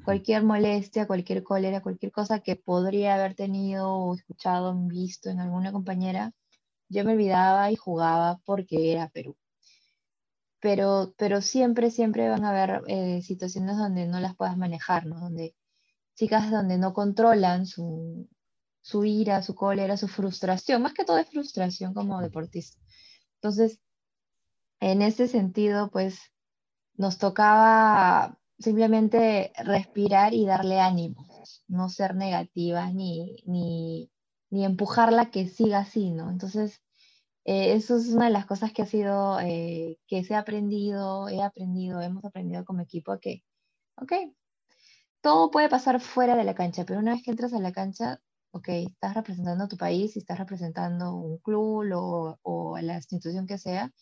cualquier 0.05 0.43
molestia, 0.45 1.07
cualquier 1.07 1.43
cólera, 1.45 1.83
cualquier 1.83 2.13
cosa 2.13 2.41
que 2.41 2.57
podría 2.57 3.15
haber 3.17 3.35
tenido 3.35 3.91
o 3.93 4.15
escuchado, 4.15 4.75
visto 4.89 5.31
en 5.31 5.41
alguna 5.41 5.73
compañera, 5.73 6.33
yo 6.89 7.05
me 7.05 7.13
olvidaba 7.15 7.71
y 7.73 7.77
jugaba 7.77 8.41
porque 8.47 8.93
era 8.93 9.09
Perú. 9.11 9.37
Pero, 10.61 11.15
pero 11.19 11.41
siempre, 11.41 11.91
siempre 11.91 12.29
van 12.29 12.45
a 12.45 12.51
haber 12.51 12.83
eh, 12.87 13.23
situaciones 13.23 13.77
donde 13.77 14.07
no 14.07 14.21
las 14.21 14.37
puedas 14.37 14.57
manejar, 14.57 15.05
¿no? 15.07 15.19
Donde 15.21 15.55
chicas 16.19 16.51
donde 16.51 16.79
no 16.79 16.93
controlan 16.93 17.65
su, 17.65 18.29
su 18.81 19.05
ira, 19.05 19.41
su 19.43 19.55
cólera, 19.55 19.97
su 19.97 20.09
frustración, 20.09 20.83
más 20.83 20.93
que 20.93 21.05
todo 21.05 21.19
es 21.19 21.31
frustración 21.31 21.95
como 21.95 22.21
deportista. 22.21 22.81
Entonces, 23.37 23.79
en 24.81 25.01
ese 25.03 25.29
sentido, 25.29 25.91
pues 25.91 26.19
nos 26.97 27.19
tocaba 27.19 28.37
simplemente 28.59 29.53
respirar 29.59 30.35
y 30.35 30.45
darle 30.45 30.81
ánimo, 30.81 31.25
no 31.69 31.89
ser 31.89 32.17
negativas 32.17 32.93
ni, 32.93 33.37
ni, 33.47 34.11
ni 34.51 34.65
empujarla 34.65 35.31
que 35.31 35.47
siga 35.47 35.79
así, 35.79 36.11
¿no? 36.11 36.31
Entonces, 36.31 36.83
eh, 37.45 37.75
eso 37.75 37.97
es 37.97 38.09
una 38.09 38.25
de 38.27 38.33
las 38.33 38.47
cosas 38.47 38.73
que 38.73 38.83
ha 38.83 38.87
sido, 38.87 39.39
eh, 39.39 39.99
que 40.09 40.25
se 40.25 40.35
ha 40.35 40.41
aprendido, 40.41 41.29
he 41.29 41.41
aprendido, 41.43 42.03
hemos 42.03 42.25
aprendido 42.25 42.65
como 42.65 42.81
equipo 42.81 43.21
que, 43.21 43.45
ok, 43.97 44.13
todo 45.21 45.51
puede 45.51 45.69
pasar 45.69 46.01
fuera 46.01 46.37
de 46.37 46.45
la 46.45 46.55
cancha, 46.55 46.85
pero 46.85 47.01
una 47.01 47.13
vez 47.15 47.23
que 47.23 47.31
entras 47.31 47.53
a 47.53 47.61
la 47.61 47.73
cancha, 47.73 48.21
ok, 48.53 48.69
estás 48.69 49.15
representando 49.15 49.65
a 49.65 49.69
tu 49.69 49.77
país 49.77 50.17
y 50.17 50.21
estás 50.21 50.39
representando 50.39 51.15
un 51.15 51.39
club 51.39 51.93
o, 51.95 52.39
o 52.43 52.79
la 52.79 52.97
institución 52.97 53.47
que 53.47 53.59
sea, 53.59 53.93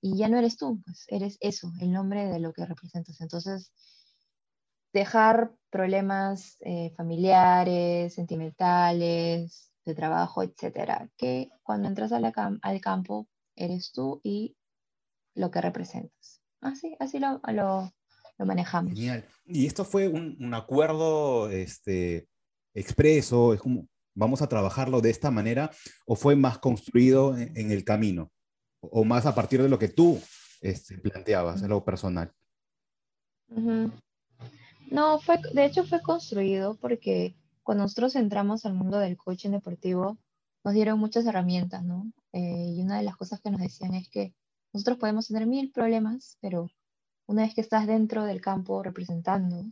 y 0.00 0.16
ya 0.16 0.28
no 0.28 0.38
eres 0.38 0.56
tú, 0.56 0.80
pues 0.84 1.04
eres 1.08 1.38
eso, 1.40 1.72
el 1.80 1.92
nombre 1.92 2.26
de 2.26 2.38
lo 2.40 2.52
que 2.52 2.66
representas. 2.66 3.20
Entonces, 3.20 3.72
dejar 4.92 5.52
problemas 5.70 6.56
eh, 6.60 6.92
familiares, 6.96 8.14
sentimentales, 8.14 9.72
de 9.84 9.94
trabajo, 9.94 10.42
etcétera, 10.42 11.08
que 11.16 11.50
cuando 11.62 11.88
entras 11.88 12.12
al 12.12 12.80
campo 12.80 13.26
eres 13.56 13.92
tú 13.92 14.20
y 14.22 14.56
lo 15.34 15.50
que 15.50 15.60
representas. 15.60 16.42
Así, 16.60 16.96
así 17.00 17.18
lo, 17.18 17.40
lo, 17.48 17.90
lo 18.38 18.46
manejamos. 18.46 18.94
Genial. 18.94 19.24
¿Y 19.46 19.66
esto 19.66 19.84
fue 19.84 20.08
un, 20.08 20.36
un, 20.40 20.54
acuerdo 20.54 21.50
este, 21.50 22.28
expreso? 22.74 23.54
¿Es 23.54 23.60
como, 23.60 23.88
vamos 24.14 24.42
a 24.42 24.48
trabajarlo 24.48 25.00
de 25.00 25.10
esta 25.10 25.30
manera? 25.30 25.70
¿O 26.06 26.16
fue 26.16 26.36
más 26.36 26.58
construido 26.58 27.36
en, 27.36 27.56
en 27.56 27.70
el 27.72 27.84
camino? 27.84 28.30
¿O 28.80 29.04
más 29.04 29.26
a 29.26 29.34
partir 29.34 29.62
de 29.62 29.68
lo 29.68 29.78
que 29.78 29.88
tú 29.88 30.20
este, 30.60 30.98
planteabas, 30.98 31.62
en 31.62 31.68
lo 31.68 31.84
personal? 31.84 32.32
No, 34.90 35.20
fue, 35.20 35.38
de 35.54 35.64
hecho 35.64 35.84
fue 35.84 36.00
construido 36.02 36.76
porque 36.76 37.36
cuando 37.62 37.84
nosotros 37.84 38.16
entramos 38.16 38.64
al 38.64 38.74
mundo 38.74 38.98
del 38.98 39.16
coaching 39.16 39.50
deportivo, 39.50 40.18
nos 40.64 40.74
dieron 40.74 40.98
muchas 40.98 41.26
herramientas, 41.26 41.84
¿no? 41.84 42.10
Eh, 42.32 42.74
y 42.76 42.82
una 42.82 42.98
de 42.98 43.04
las 43.04 43.16
cosas 43.16 43.40
que 43.40 43.50
nos 43.50 43.60
decían 43.60 43.94
es 43.94 44.08
que 44.10 44.34
nosotros 44.72 44.98
podemos 44.98 45.28
tener 45.28 45.46
mil 45.46 45.70
problemas, 45.70 46.36
pero 46.40 46.70
una 47.28 47.42
vez 47.42 47.54
que 47.54 47.60
estás 47.60 47.86
dentro 47.86 48.24
del 48.24 48.40
campo 48.40 48.82
representando 48.82 49.66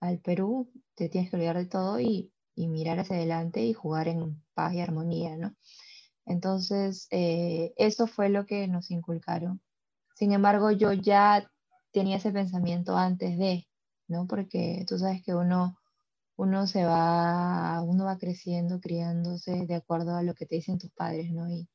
al 0.00 0.18
Perú, 0.20 0.70
te 0.94 1.08
tienes 1.08 1.30
que 1.30 1.36
olvidar 1.36 1.56
de 1.56 1.66
todo 1.66 2.00
y, 2.00 2.32
y 2.54 2.68
mirar 2.68 2.98
hacia 2.98 3.16
adelante 3.16 3.64
y 3.64 3.72
jugar 3.72 4.08
en 4.08 4.42
paz 4.54 4.74
y 4.74 4.80
armonía, 4.80 5.36
¿no? 5.36 5.56
Entonces, 6.26 7.06
eh, 7.10 7.72
eso 7.76 8.06
fue 8.08 8.28
lo 8.28 8.44
que 8.46 8.68
nos 8.68 8.90
inculcaron. 8.90 9.62
Sin 10.16 10.32
embargo, 10.32 10.72
yo 10.72 10.92
ya 10.92 11.50
tenía 11.92 12.16
ese 12.16 12.32
pensamiento 12.32 12.96
antes 12.96 13.38
de, 13.38 13.68
¿no? 14.08 14.26
Porque 14.26 14.84
tú 14.88 14.98
sabes 14.98 15.22
que 15.22 15.34
uno 15.34 15.78
uno 16.36 16.66
se 16.66 16.84
va, 16.84 17.80
uno 17.82 18.04
va 18.04 18.18
creciendo, 18.18 18.80
criándose 18.80 19.66
de 19.66 19.74
acuerdo 19.74 20.16
a 20.16 20.22
lo 20.22 20.34
que 20.34 20.46
te 20.46 20.56
dicen 20.56 20.78
tus 20.78 20.90
padres, 20.92 21.32
¿no? 21.32 21.48
Y, 21.50 21.68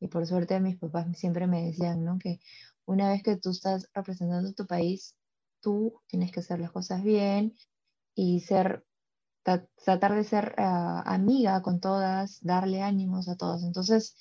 y 0.00 0.08
por 0.08 0.26
suerte 0.26 0.60
mis 0.60 0.78
papás 0.78 1.06
siempre 1.16 1.46
me 1.46 1.64
decían, 1.66 2.04
¿no? 2.04 2.18
Que 2.18 2.40
una 2.86 3.10
vez 3.10 3.22
que 3.22 3.36
tú 3.36 3.50
estás 3.50 3.88
representando 3.94 4.52
tu 4.52 4.66
país, 4.66 5.16
tú 5.60 6.00
tienes 6.08 6.32
que 6.32 6.40
hacer 6.40 6.60
las 6.60 6.72
cosas 6.72 7.02
bien 7.02 7.54
y 8.14 8.40
ser, 8.40 8.84
tratar 9.42 10.14
de 10.14 10.24
ser 10.24 10.54
uh, 10.58 11.02
amiga 11.06 11.62
con 11.62 11.80
todas, 11.80 12.38
darle 12.42 12.82
ánimos 12.82 13.28
a 13.28 13.36
todas. 13.36 13.62
Entonces, 13.62 14.16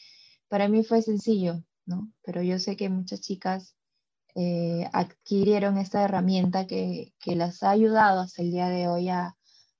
para 0.47 0.67
mí 0.67 0.83
fue 0.83 1.01
sencillo, 1.01 1.63
¿no? 1.85 2.11
Pero 2.23 2.41
yo 2.43 2.59
sé 2.59 2.77
que 2.77 2.89
muchas 2.89 3.21
chicas 3.21 3.75
eh, 4.35 4.89
adquirieron 4.93 5.77
esta 5.77 6.03
herramienta 6.03 6.67
que, 6.67 7.13
las 7.25 7.63
ha 7.63 7.71
ayudado 7.71 8.21
hasta 8.21 8.41
el 8.41 8.51
día 8.51 8.69
de 8.69 8.87
hoy 8.87 9.09
a, 9.09 9.35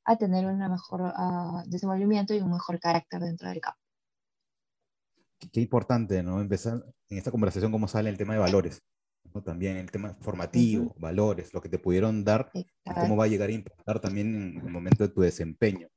a 0.05 0.17
tener 0.17 0.45
un 0.45 0.59
mejor 0.59 1.01
uh, 1.01 1.63
desenvolvimiento 1.67 2.33
y 2.33 2.39
un 2.41 2.51
mejor 2.51 2.79
carácter 2.79 3.21
dentro 3.21 3.49
del 3.49 3.61
campo. 3.61 3.80
Qué 5.49 5.61
importante, 5.61 6.21
¿no? 6.23 6.39
Empezar 6.39 6.83
en 7.09 7.17
esta 7.17 7.31
conversación 7.31 7.71
cómo 7.71 7.87
sale 7.87 8.09
el 8.09 8.17
tema 8.17 8.33
de 8.33 8.39
valores, 8.39 8.83
¿no? 9.33 9.41
También 9.41 9.77
el 9.77 9.89
tema 9.89 10.15
formativo, 10.21 10.85
uh 10.85 10.89
-huh. 10.89 10.99
valores, 10.99 11.53
lo 11.53 11.61
que 11.61 11.69
te 11.69 11.79
pudieron 11.79 12.23
dar 12.23 12.51
y 12.53 12.65
cómo 12.93 13.15
va 13.15 13.25
a 13.25 13.27
llegar 13.27 13.49
a 13.49 13.53
impactar 13.53 13.99
también 13.99 14.35
en 14.35 14.65
el 14.65 14.71
momento 14.71 15.07
de 15.07 15.13
tu 15.13 15.21
desempeño. 15.21 15.87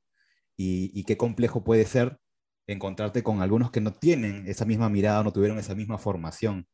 Y, 0.57 0.91
y 0.99 1.03
qué 1.03 1.17
complejo 1.17 1.63
puede 1.63 1.85
ser 1.85 2.17
encontrarte 2.67 3.21
con 3.21 3.41
algunos 3.41 3.71
que 3.71 3.81
no 3.81 3.93
tienen 3.93 4.47
esa 4.47 4.65
misma 4.65 4.89
mirada, 4.89 5.23
no 5.23 5.31
tuvieron 5.31 5.59
esa 5.59 5.75
misma 5.75 5.97
formación. 5.97 6.67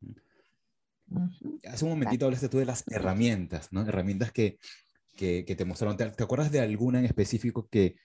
Uh 0.00 1.18
-huh. 1.18 1.60
Hace 1.68 1.84
un 1.84 1.90
momentito 1.90 2.24
hablaste 2.24 2.48
tú 2.48 2.58
de 2.58 2.64
las 2.64 2.84
herramientas, 2.88 3.70
¿no? 3.72 3.82
Herramientas 3.86 4.32
que, 4.32 4.58
que, 5.16 5.44
que 5.44 5.56
te 5.56 5.64
mostraron. 5.64 5.96
¿Te, 5.96 6.10
¿Te, 6.10 6.24
acuerdas 6.24 6.50
de 6.50 6.60
alguna 6.60 6.98
en 7.00 7.04
específico 7.04 7.68
que 7.68 7.96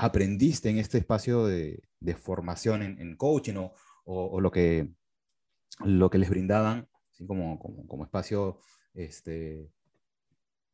aprendiste 0.00 0.70
en 0.70 0.78
este 0.78 0.98
espacio 0.98 1.46
de, 1.46 1.82
de 2.00 2.14
formación 2.14 2.82
en, 2.82 3.00
en, 3.00 3.16
coaching 3.16 3.56
o, 3.56 3.74
o, 4.04 4.24
o, 4.26 4.40
lo, 4.40 4.50
que, 4.50 4.92
lo 5.84 6.10
que 6.10 6.18
les 6.18 6.30
brindaban 6.30 6.88
así 7.12 7.26
como, 7.26 7.58
como, 7.58 7.86
como 7.86 8.04
espacio 8.04 8.58
este, 8.94 9.70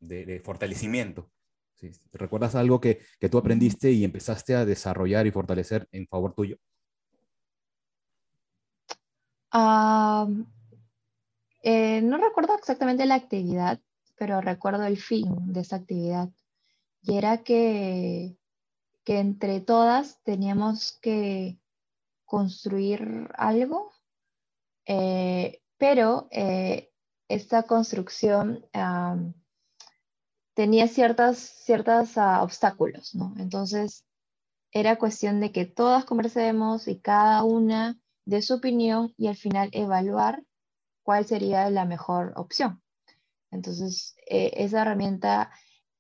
de, 0.01 0.27
de 0.27 0.41
fortalecimiento? 0.41 1.31
¿Sí? 1.75 1.91
¿Recuerdas 2.13 2.55
algo 2.55 2.81
que, 2.81 3.01
que, 3.21 3.29
tú 3.29 3.37
aprendiste 3.37 3.91
y 3.93 4.05
empezaste 4.05 4.55
a 4.55 4.65
desarrollar 4.65 5.27
y 5.27 5.31
fortalecer 5.31 5.89
en 5.93 6.07
favor 6.07 6.35
tuyo? 6.35 6.57
Um, 9.53 10.47
eh, 11.63 12.01
no 12.01 12.17
recuerdo 12.17 12.55
exactamente 12.57 13.05
la 13.05 13.17
actividad, 13.17 13.81
pero 14.17 14.41
recuerdo 14.41 14.85
el 14.85 14.97
fin 14.97 15.53
de 15.53 15.61
esa 15.61 15.77
actividad. 15.77 16.31
Y 17.03 17.17
era 17.19 17.43
que, 17.43 18.37
que 19.07 19.21
entre 19.21 19.61
todas 19.61 20.21
teníamos 20.25 20.99
que 21.01 21.61
construir 22.25 23.31
algo, 23.39 23.93
eh, 24.85 25.63
pero 25.79 26.27
eh, 26.33 26.91
esta 27.29 27.63
construcción 27.63 28.67
tenía 30.55 30.89
ciertos 30.89 31.39
ciertas, 31.39 32.17
uh, 32.17 32.43
obstáculos, 32.43 33.15
¿no? 33.15 33.33
Entonces, 33.39 34.05
era 34.73 34.99
cuestión 34.99 35.39
de 35.41 35.53
que 35.53 35.67
todas 35.67 36.05
conversemos 36.05 36.89
y 36.89 36.99
cada 36.99 37.45
una 37.45 38.01
de 38.25 38.43
su 38.43 38.55
opinión 38.55 39.15
y 39.17 39.29
al 39.29 39.37
final 39.37 39.69
evaluar 39.73 40.43
cuál 41.05 41.27
sería 41.27 41.71
la 41.71 41.85
mejor 41.85 42.33
opción. 42.35 42.83
Entonces, 43.53 44.17
eh, 44.29 44.51
esa 44.57 44.83
herramienta 44.83 45.53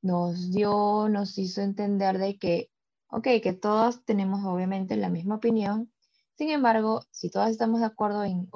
nos 0.03 0.51
dio, 0.51 1.09
nos 1.09 1.39
hizo 1.39 1.61
entender 1.63 2.19
de 2.19 2.37
que, 2.37 2.71
ok, 3.09 3.29
que 3.43 3.53
todos 3.53 4.05
tenemos 4.05 4.45
obviamente 4.45 4.97
la 4.97 5.09
misma 5.11 5.37
opinión, 5.37 5.91
sin 6.37 6.51
embargo, 6.51 7.03
si 7.11 7.31
todas 7.31 7.51
estamos 7.51 7.81
de 7.81 7.87
acuerdo 7.87 8.23
en, 8.25 8.49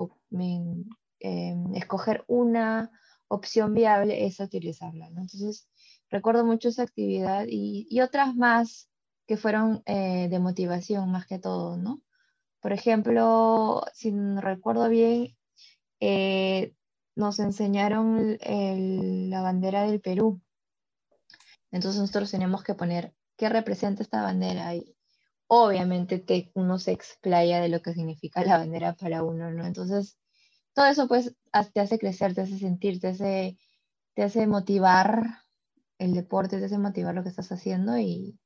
eh, 1.20 1.56
escoger 1.74 2.24
una 2.28 2.90
opción 3.28 3.74
viable, 3.74 4.26
es 4.26 4.38
utilizarla. 4.40 5.06
Entonces, 5.08 5.66
recuerdo 6.10 6.44
mucho 6.44 6.68
esa 6.68 6.82
actividad 6.82 7.46
y, 7.48 8.00
otras 8.02 8.34
más 8.36 8.90
que 9.26 9.36
fueron 9.38 9.82
eh, 9.86 10.28
de 10.30 10.38
motivación 10.40 11.10
más 11.10 11.26
que 11.26 11.38
todo, 11.38 11.76
¿no? 11.78 12.02
Por 12.60 12.72
ejemplo, 12.72 13.82
si 13.94 14.10
recuerdo 14.36 14.88
bien, 14.90 15.36
eh, 16.00 16.74
nos 17.16 17.38
enseñaron 17.38 18.38
la 19.30 19.42
bandera 19.42 19.84
del 19.84 20.00
Perú. 20.00 20.40
Entonces 21.70 22.00
nosotros 22.00 22.30
tenemos 22.30 22.62
que 22.64 22.74
poner 22.74 23.14
qué 23.40 23.48
representa 23.48 24.02
esta 24.02 24.20
bandera 24.20 24.74
y 24.74 24.94
obviamente 25.46 26.18
te, 26.18 26.50
uno 26.54 26.78
se 26.78 26.92
explaya 26.92 27.62
de 27.62 27.70
lo 27.70 27.80
que 27.80 27.94
significa 27.94 28.44
la 28.44 28.58
bandera 28.58 28.92
para 28.92 29.22
uno, 29.22 29.50
¿no? 29.50 29.66
Entonces 29.66 30.18
todo 30.74 30.84
eso 30.84 31.08
pues 31.08 31.34
te 31.72 31.80
hace 31.80 31.98
crecer, 31.98 32.34
te 32.34 32.42
hace 32.42 32.58
sentir, 32.58 33.00
te 33.00 33.08
hace, 33.08 33.56
te 34.12 34.24
hace 34.24 34.46
motivar 34.46 35.24
el 35.96 36.12
deporte 36.12 36.58
te 36.58 36.66
hace 36.66 36.76
motivar 36.76 37.14
lo 37.14 37.22
que 37.22 37.30
estás 37.30 37.50
haciendo 37.50 37.98
y 37.98 38.38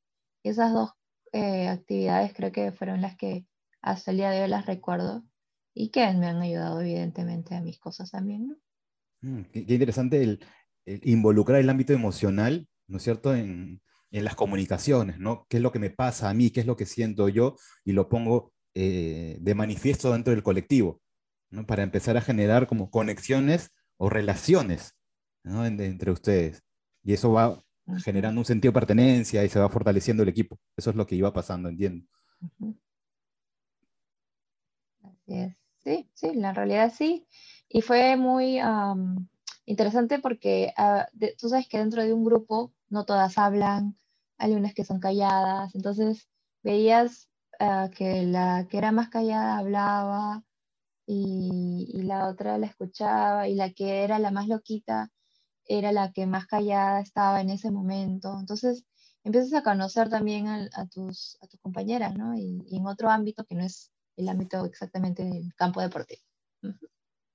esas 0.45 0.73
dos 0.73 0.91
eh, 1.33 1.67
actividades 1.67 2.33
creo 2.33 2.53
que 2.53 2.71
fueron 2.71 3.01
las 3.01 3.17
que 3.17 3.47
hasta 3.83 4.13
el 4.13 4.19
día 4.19 4.31
de 4.31 4.43
hoy 4.43 4.49
las 4.49 4.67
recuerdo 4.67 5.25
y 5.75 5.91
que 5.91 6.01
me 6.13 6.27
han 6.27 6.41
ayudado 6.41 6.81
evidentemente 6.81 7.57
a 7.57 7.61
mis 7.61 7.81
cosas 7.81 8.13
también, 8.13 8.49
¿no? 8.49 8.57
Mm, 9.23 9.43
qué, 9.53 9.65
interesante 9.69 10.23
el, 10.23 10.41
involucrar 11.03 11.59
el 11.59 11.69
ámbito 11.69 11.93
emocional, 11.93 12.69
¿no 12.87 12.99
es 12.99 13.03
cierto?, 13.03 13.35
en, 13.35 13.81
en, 14.11 14.25
las 14.25 14.35
comunicaciones, 14.35 15.19
¿no? 15.19 15.47
¿Qué 15.49 15.59
es 15.59 15.63
lo 15.63 15.73
que 15.73 15.79
me 15.79 15.91
pasa 15.91 16.31
a 16.31 16.35
mí? 16.35 16.51
¿Qué 16.51 16.61
es 16.61 16.67
lo 16.67 16.77
que 16.77 16.87
siento 16.87 17.29
yo? 17.29 17.57
Y 17.85 17.93
lo 17.93 18.09
pongo 18.09 18.53
eh, 18.75 19.39
de 19.41 19.55
manifiesto 19.55 20.13
dentro 20.13 20.33
del 20.33 20.43
colectivo, 20.43 21.01
¿no? 21.51 21.67
Para 21.67 21.83
empezar 21.83 22.17
a 22.17 22.23
generar 22.23 22.67
como 22.67 22.91
conexiones 22.91 23.71
o 23.97 24.11
relaciones, 24.11 24.95
¿no? 25.43 25.65
entre 25.65 26.11
ustedes. 26.11 26.63
Y 27.03 27.13
eso 27.13 27.33
va 27.33 27.63
generando 28.03 28.41
un 28.41 28.45
sentido 28.45 28.73
de 28.73 28.81
pertenencia 28.81 29.45
y 29.45 29.49
se 29.49 29.59
va 29.59 29.69
fortaleciendo 29.69 30.23
el 30.23 30.29
equipo. 30.29 30.59
Eso 30.77 30.91
es 30.91 30.97
lo 30.97 31.07
que 31.07 31.17
iba 31.17 31.33
pasando, 31.33 31.69
entiendo. 31.69 32.07
Así 35.03 35.35
es. 35.35 35.57
Sí, 35.85 36.09
sí, 36.15 36.29
en 36.29 36.55
realidad 36.55 36.93
sí. 36.97 37.27
Y 37.69 37.83
fue 37.83 38.17
muy 38.17 38.59
interesante 39.67 40.19
porque 40.19 40.73
ah, 40.77 41.07
tú 41.39 41.49
sabes 41.49 41.69
que 41.69 41.79
dentro 41.79 42.03
de 42.03 42.13
un 42.13 42.25
grupo 42.25 42.73
no 42.95 43.05
todas 43.05 43.37
hablan, 43.39 43.99
hay 44.39 44.55
unas 44.55 44.73
que 44.73 44.85
son 44.85 45.01
calladas, 45.01 45.75
entonces 45.75 46.29
veías 46.63 47.29
ah, 47.59 47.91
que 47.95 48.23
la 48.23 48.67
que 48.71 48.79
era 48.79 48.93
más 48.93 49.09
callada 49.09 49.59
hablaba 49.59 50.45
y, 51.07 52.03
la 52.05 52.29
otra 52.29 52.57
la 52.59 52.67
escuchaba 52.67 53.49
y 53.49 53.55
la 53.57 53.71
que 53.73 54.05
era 54.05 54.19
la 54.19 54.31
más 54.31 54.47
loquita 54.47 55.11
era 55.67 55.91
la 55.93 56.13
que 56.13 56.27
más 56.27 56.47
callada 56.47 57.01
estaba 57.01 57.41
en 57.41 57.51
ese 57.51 57.71
momento. 57.71 58.37
Entonces 58.39 58.85
empiezas 59.25 59.55
a 59.55 59.63
conocer 59.63 60.09
también 60.09 60.47
a, 60.49 60.87
tus, 60.87 61.39
a 61.43 61.47
tus 61.49 61.59
compañeras, 61.61 62.15
¿no? 62.15 62.37
Y, 62.37 62.65
en 62.71 62.87
otro 62.87 63.11
ámbito 63.11 63.45
que 63.45 63.55
no 63.57 63.65
es 63.65 63.91
el 64.17 64.29
ámbito 64.29 64.65
exactamente 64.67 65.25
del 65.25 65.53
campo 65.57 65.81
deportivo. 65.81 66.23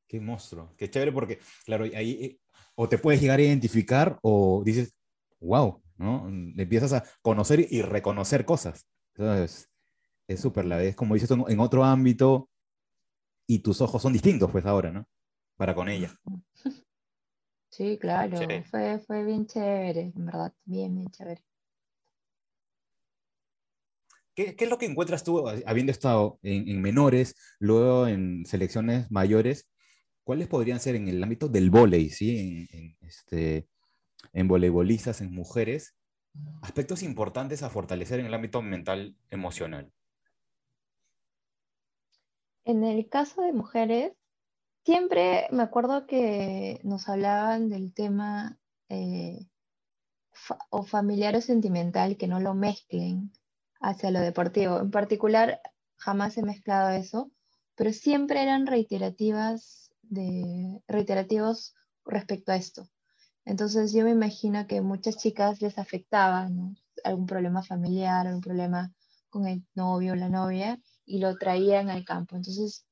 Qué 0.08 0.22
monstruo, 0.22 0.74
qué 0.78 0.90
chévere 0.90 1.12
porque, 1.12 1.40
claro, 1.66 1.84
ahí 1.84 2.12
eh, 2.24 2.40
o 2.76 2.88
te 2.88 2.98
puedes 2.98 3.20
llegar 3.20 3.40
a 3.40 3.44
identificar 3.44 4.20
o 4.22 4.64
dices, 4.64 4.94
wow, 5.40 5.82
¿no? 5.98 6.28
Empiezas 6.28 6.94
a 6.94 7.04
conocer 7.22 7.68
y 7.70 7.82
reconocer 7.82 8.46
cosas. 8.46 8.88
Entonces, 9.16 9.70
es 10.28 10.40
súper, 10.40 10.66
la 10.66 10.82
es 10.84 10.96
como 10.96 11.16
dices 11.16 11.32
en 11.32 11.60
otro 11.60 11.84
ámbito 11.84 12.50
y 13.48 13.60
tus 13.60 13.82
ojos 13.82 14.02
son 14.02 14.14
distintos, 14.14 14.52
pues 14.52 14.66
ahora, 14.66 14.92
¿no? 14.92 15.08
Para 15.58 15.76
con 15.76 15.90
ella. 15.90 16.14
Sí, 17.72 18.00
claro, 18.00 18.36
fue, 18.70 19.00
fue 19.00 19.24
bien 19.24 19.46
chévere, 19.46 20.12
en 20.16 20.26
verdad, 20.26 20.52
bien, 20.66 20.96
bien 20.96 21.08
chévere. 21.12 21.44
¿Qué, 24.34 24.56
¿Qué, 24.56 24.64
es 24.64 24.70
lo 24.70 24.80
que 24.80 24.88
encuentras 24.88 25.24
tú, 25.24 25.48
habiendo 25.48 25.92
estado 25.92 26.40
en, 26.42 26.82
menores, 26.82 27.36
luego 27.60 28.08
en 28.08 28.44
selecciones 28.48 29.12
mayores? 29.12 29.70
¿Cuáles 30.24 30.48
podrían 30.48 30.80
ser 30.80 30.96
en 30.96 31.10
el 31.10 31.22
ámbito 31.22 31.48
del 31.48 31.70
vóley, 31.70 32.10
¿sí? 32.10 32.68
en, 32.72 32.98
este, 33.02 33.68
en 34.34 34.48
voleibolistas, 34.48 35.22
en 35.22 35.34
mujeres, 35.34 35.96
aspectos 36.62 37.04
importantes 37.04 37.64
a 37.64 37.70
fortalecer 37.70 38.20
en 38.20 38.28
el 38.28 38.34
ámbito 38.34 38.62
mental 38.62 39.16
emocional? 39.30 39.92
En 42.66 42.84
el 42.84 43.10
caso 43.10 43.42
de 43.42 43.54
mujeres, 43.54 44.14
siempre 44.86 45.48
me 45.52 45.64
acuerdo 45.64 46.06
que 46.06 46.80
nos 46.84 47.10
hablaban 47.10 47.70
del 47.70 47.94
tema 47.94 48.60
eh, 48.90 49.48
o 50.70 50.84
familiar 50.84 51.36
o 51.36 51.42
sentimental, 51.42 52.18
que 52.18 52.28
no 52.28 52.40
lo 52.40 52.54
mezclen 52.54 53.32
hacia 53.82 54.12
lo 54.12 54.20
deportivo. 54.20 54.80
En 54.80 54.92
particular, 54.92 55.62
jamás 55.98 56.38
he 56.38 56.44
mezclado 56.44 56.92
eso, 56.92 57.32
pero 57.76 57.94
siempre 57.94 58.42
eran 58.44 58.68
reiterativas 58.68 59.92
de, 60.04 60.82
reiterativos 60.88 61.76
respecto 62.06 62.52
a 62.52 62.56
esto. 62.56 62.90
Entonces 63.50 63.94
yo 63.94 64.04
me 64.04 64.12
imagino 64.12 64.68
que 64.68 64.80
muchas 64.82 65.18
chicas 65.18 65.60
les 65.60 65.80
afectaba 65.80 66.48
algún 67.04 67.26
problema 67.26 67.64
familiar, 67.64 68.28
algún 68.28 68.42
problema 68.42 68.94
con 69.32 69.48
el 69.48 69.66
novio 69.74 70.14
o 70.14 70.16
la 70.16 70.30
novia 70.30 70.80
y 71.04 71.18
lo 71.18 71.36
traían 71.36 71.90
al 71.90 72.06
campo. 72.06 72.36
Entonces 72.36 72.86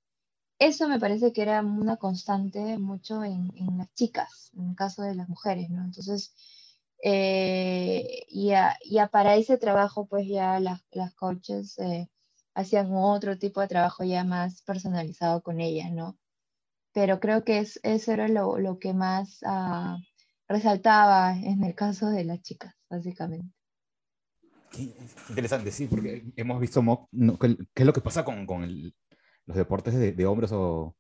eso 0.60 0.88
me 0.90 1.00
parece 1.00 1.32
que 1.32 1.44
era 1.44 1.62
una 1.62 1.98
constante 1.98 2.80
mucho 2.80 3.24
en, 3.24 3.52
las 3.78 3.94
chicas, 3.94 4.52
en 4.58 4.70
el 4.72 4.76
caso 4.76 5.04
de 5.04 5.14
las 5.14 5.30
mujeres, 5.30 5.70
¿no? 5.70 5.84
Entonces, 5.84 6.34
eh, 7.04 8.26
ya, 8.32 9.08
para 9.12 9.36
ese 9.36 9.58
trabajo, 9.60 10.08
pues 10.08 10.28
ya 10.28 10.60
las, 10.60 10.82
las 10.92 11.14
coaches 11.14 11.78
eh, 11.78 12.10
hacían 12.56 12.90
otro 12.94 13.38
tipo 13.38 13.62
de 13.62 13.68
trabajo 13.68 14.04
ya 14.04 14.24
más 14.24 14.64
personalizado 14.64 15.44
con 15.44 15.60
ellas, 15.62 15.92
¿no? 15.92 16.18
Pero 16.94 17.20
creo 17.20 17.44
que 17.44 17.60
es, 17.60 17.80
eso 17.84 18.12
era 18.12 18.28
lo, 18.28 18.80
que 18.80 18.94
más 18.94 19.40
ah, 19.46 19.98
resaltaba 20.48 21.38
en 21.38 21.64
el 21.64 21.76
caso 21.76 22.10
de 22.10 22.24
las 22.24 22.42
chicas, 22.42 22.74
básicamente. 22.90 23.54
interesante, 25.30 25.72
sí, 25.72 25.88
porque 25.88 26.26
hemos 26.36 26.60
visto 26.60 26.82
qué 27.40 27.84
es 27.84 27.86
lo 27.86 27.94
que 27.94 28.02
pasa 28.02 28.24
con, 28.24 28.46
con 28.46 28.64
el, 28.64 28.94
los 29.46 29.58
deportes 29.58 29.96
de, 29.96 30.26
hombres 30.26 30.52
o 30.54 30.96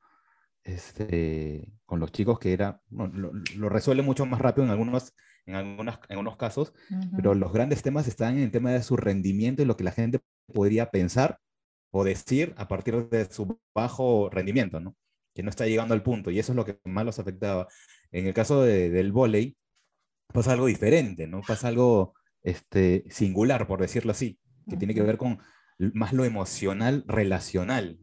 este, 0.64 1.72
con 1.86 2.00
los 2.00 2.12
chicos 2.12 2.40
que 2.40 2.54
era, 2.54 2.82
lo, 2.90 3.08
lo, 3.56 3.70
resuelve 3.70 4.04
mucho 4.04 4.26
más 4.26 4.40
rápido 4.42 4.66
en 4.66 4.72
algunos, 4.72 5.14
en 5.46 5.56
algunas, 5.56 6.00
en 6.10 6.12
algunos 6.18 6.38
casos, 6.38 6.74
pero 7.16 7.34
los 7.36 7.54
grandes 7.54 7.82
temas 7.82 8.08
están 8.08 8.38
en 8.38 8.44
el 8.44 8.52
tema 8.52 8.72
de 8.72 8.84
su 8.84 8.98
rendimiento 8.98 9.62
y 9.62 9.66
lo 9.66 9.78
que 9.78 9.84
la 9.84 9.92
gente 9.92 10.20
podría 10.54 10.90
pensar 10.90 11.40
o 11.92 12.04
decir 12.04 12.54
a 12.58 12.68
partir 12.68 13.10
de 13.10 13.26
su 13.32 13.60
bajo 13.74 14.30
rendimiento, 14.30 14.80
¿no? 14.80 14.96
Que 15.38 15.44
no 15.44 15.52
está 15.52 15.68
llegando 15.68 15.94
al 15.94 16.02
punto 16.02 16.32
y 16.32 16.40
eso 16.40 16.52
es 16.52 16.56
lo 16.56 16.66
que 16.66 16.80
más 16.86 17.06
los 17.06 17.20
afectaba. 17.20 17.68
En 18.12 18.26
el 18.26 18.34
caso 18.34 18.64
del 18.64 19.12
vóley 19.12 19.56
pasa 20.34 20.54
algo 20.54 20.66
diferente, 20.66 21.28
¿no? 21.28 21.42
Pasa 21.42 21.68
algo 21.68 22.16
este, 22.42 23.06
singular, 23.12 23.68
por 23.68 23.80
decirlo 23.80 24.14
así, 24.14 24.40
que 24.68 24.78
tiene 24.78 24.96
que 24.96 25.04
ver 25.04 25.18
con 25.18 25.38
más 25.94 26.12
lo 26.12 26.26
emocional 26.26 27.04
relacional, 27.08 28.00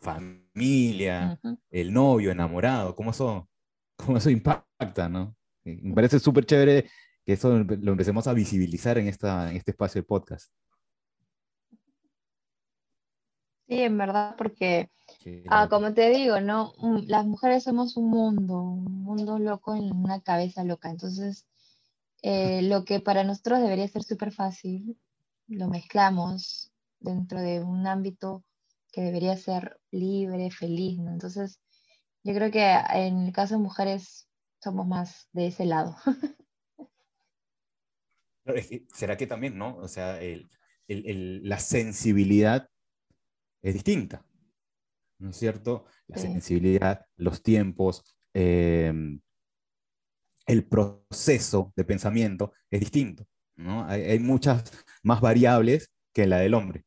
familia, 0.00 1.40
el 1.70 1.94
novio, 1.94 2.30
enamorado, 2.30 2.94
cómo 2.94 3.12
eso, 3.12 3.48
cómo 3.96 4.18
eso 4.18 4.28
impacta, 4.28 5.08
¿no? 5.08 5.34
Me 5.64 5.94
parece 5.94 6.18
súper 6.20 6.44
chévere 6.44 6.90
que 7.24 7.32
eso 7.32 7.56
lo 7.58 7.92
empecemos 7.92 8.26
a 8.26 8.34
visibilizar 8.34 8.98
en, 8.98 9.08
esta, 9.08 9.50
en 9.50 9.56
este 9.56 9.70
espacio 9.70 10.02
de 10.02 10.06
podcast. 10.06 10.52
Sí, 13.68 13.82
en 13.82 13.98
verdad, 13.98 14.36
porque, 14.38 14.90
ah, 15.48 15.68
como 15.68 15.92
te 15.92 16.10
digo, 16.10 16.40
¿no? 16.40 16.72
Las 17.06 17.26
mujeres 17.26 17.64
somos 17.64 17.96
un 17.96 18.10
mundo, 18.10 18.62
un 18.62 19.02
mundo 19.02 19.38
loco 19.38 19.74
en 19.74 19.92
una 19.92 20.20
cabeza 20.20 20.62
loca. 20.62 20.88
Entonces, 20.88 21.46
eh, 22.22 22.62
lo 22.62 22.84
que 22.84 23.00
para 23.00 23.24
nosotros 23.24 23.60
debería 23.60 23.88
ser 23.88 24.04
súper 24.04 24.32
fácil, 24.32 24.96
lo 25.48 25.68
mezclamos 25.68 26.72
dentro 27.00 27.40
de 27.40 27.62
un 27.62 27.86
ámbito 27.86 28.44
que 28.92 29.02
debería 29.02 29.36
ser 29.36 29.80
libre, 29.90 30.50
feliz, 30.50 30.98
¿no? 30.98 31.10
Entonces, 31.10 31.60
yo 32.22 32.34
creo 32.34 32.50
que 32.50 32.64
en 32.94 33.26
el 33.26 33.32
caso 33.32 33.54
de 33.54 33.60
mujeres 33.60 34.28
somos 34.62 34.86
más 34.86 35.28
de 35.32 35.48
ese 35.48 35.66
lado. 35.66 35.96
¿Será 38.94 39.16
que 39.16 39.26
también, 39.26 39.58
no? 39.58 39.76
O 39.76 39.88
sea, 39.88 40.20
la 40.86 41.58
sensibilidad 41.58 42.68
es 43.66 43.74
distinta, 43.74 44.24
¿no 45.18 45.30
es 45.30 45.36
cierto? 45.36 45.86
La 46.06 46.18
sensibilidad, 46.18 47.04
los 47.16 47.42
tiempos, 47.42 48.16
em, 48.32 49.20
el 50.46 50.64
proceso 50.64 51.72
de 51.74 51.84
pensamiento 51.84 52.52
es 52.70 52.78
distinto, 52.78 53.26
¿no? 53.56 53.84
Hay, 53.86 54.02
hay, 54.02 54.18
muchas 54.20 54.70
más 55.02 55.20
variables 55.20 55.90
que 56.12 56.28
la 56.28 56.38
del 56.38 56.54
hombre. 56.54 56.84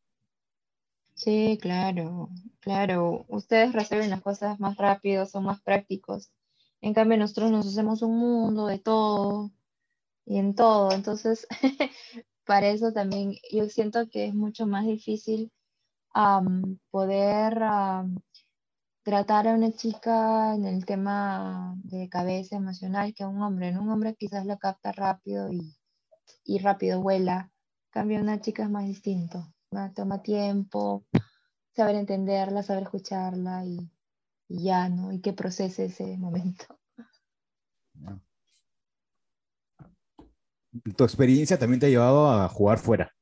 Sí, 1.16 1.58
claro, 1.62 2.30
claro. 2.62 3.26
Ustedes 3.28 3.74
resuelven 3.74 4.10
las 4.10 4.22
cosas 4.22 4.58
más 4.62 4.78
rápido, 4.78 5.26
son 5.26 5.44
más 5.44 5.62
prácticos. 5.62 6.32
En 6.80 6.94
cambio, 6.94 7.18
nosotros 7.18 7.52
nos 7.52 7.68
hacemos 7.68 8.02
un 8.04 8.18
mundo 8.18 8.68
de 8.68 8.80
todo 8.80 9.52
y 10.26 10.38
en 10.38 10.56
todo. 10.56 10.94
Entonces, 10.94 11.46
para 12.46 12.70
eso 12.70 12.94
también 12.94 13.36
yo 13.52 13.68
siento 13.68 14.08
que 14.10 14.28
es 14.28 14.34
mucho 14.34 14.66
más 14.66 14.86
difícil 14.86 15.52
poder 16.92 17.62
tratar 19.04 19.48
a 19.48 19.54
una 19.54 19.72
chica 19.72 20.56
en 20.56 20.66
el 20.66 20.86
tema 20.86 21.76
de 21.84 22.10
cabeza 22.10 22.56
emocional 22.56 23.14
que 23.14 23.24
a 23.24 23.28
un 23.28 23.42
hombre. 23.42 23.78
Un 23.78 23.90
hombre 23.90 24.16
quizás 24.16 24.46
lo 24.46 24.58
capta 24.58 24.92
rápido 24.92 25.52
y, 25.52 25.76
y 26.44 26.60
rápido 26.60 27.02
vuela. 27.02 27.52
En 27.88 27.92
cambio, 27.92 28.20
una 28.22 28.40
chica 28.40 28.64
es 28.64 28.70
más 28.70 28.86
distinto 28.86 29.54
toma 29.94 30.22
tiempo, 30.22 31.06
saber 31.76 31.96
entenderla, 31.96 32.64
saber 32.64 32.84
escucharla 32.84 33.66
y, 33.66 33.90
ya, 34.48 34.90
¿no? 34.90 35.12
Y 35.12 35.22
que 35.22 35.34
procese 35.34 35.86
ese 35.86 36.18
momento. 36.18 36.66
tu 40.96 41.04
experiencia 41.04 41.58
también 41.58 41.80
te 41.80 41.88
ha 41.88 41.90
llevado 41.90 42.30
a 42.30 42.48
jugar 42.48 42.78
fuera, 42.78 43.14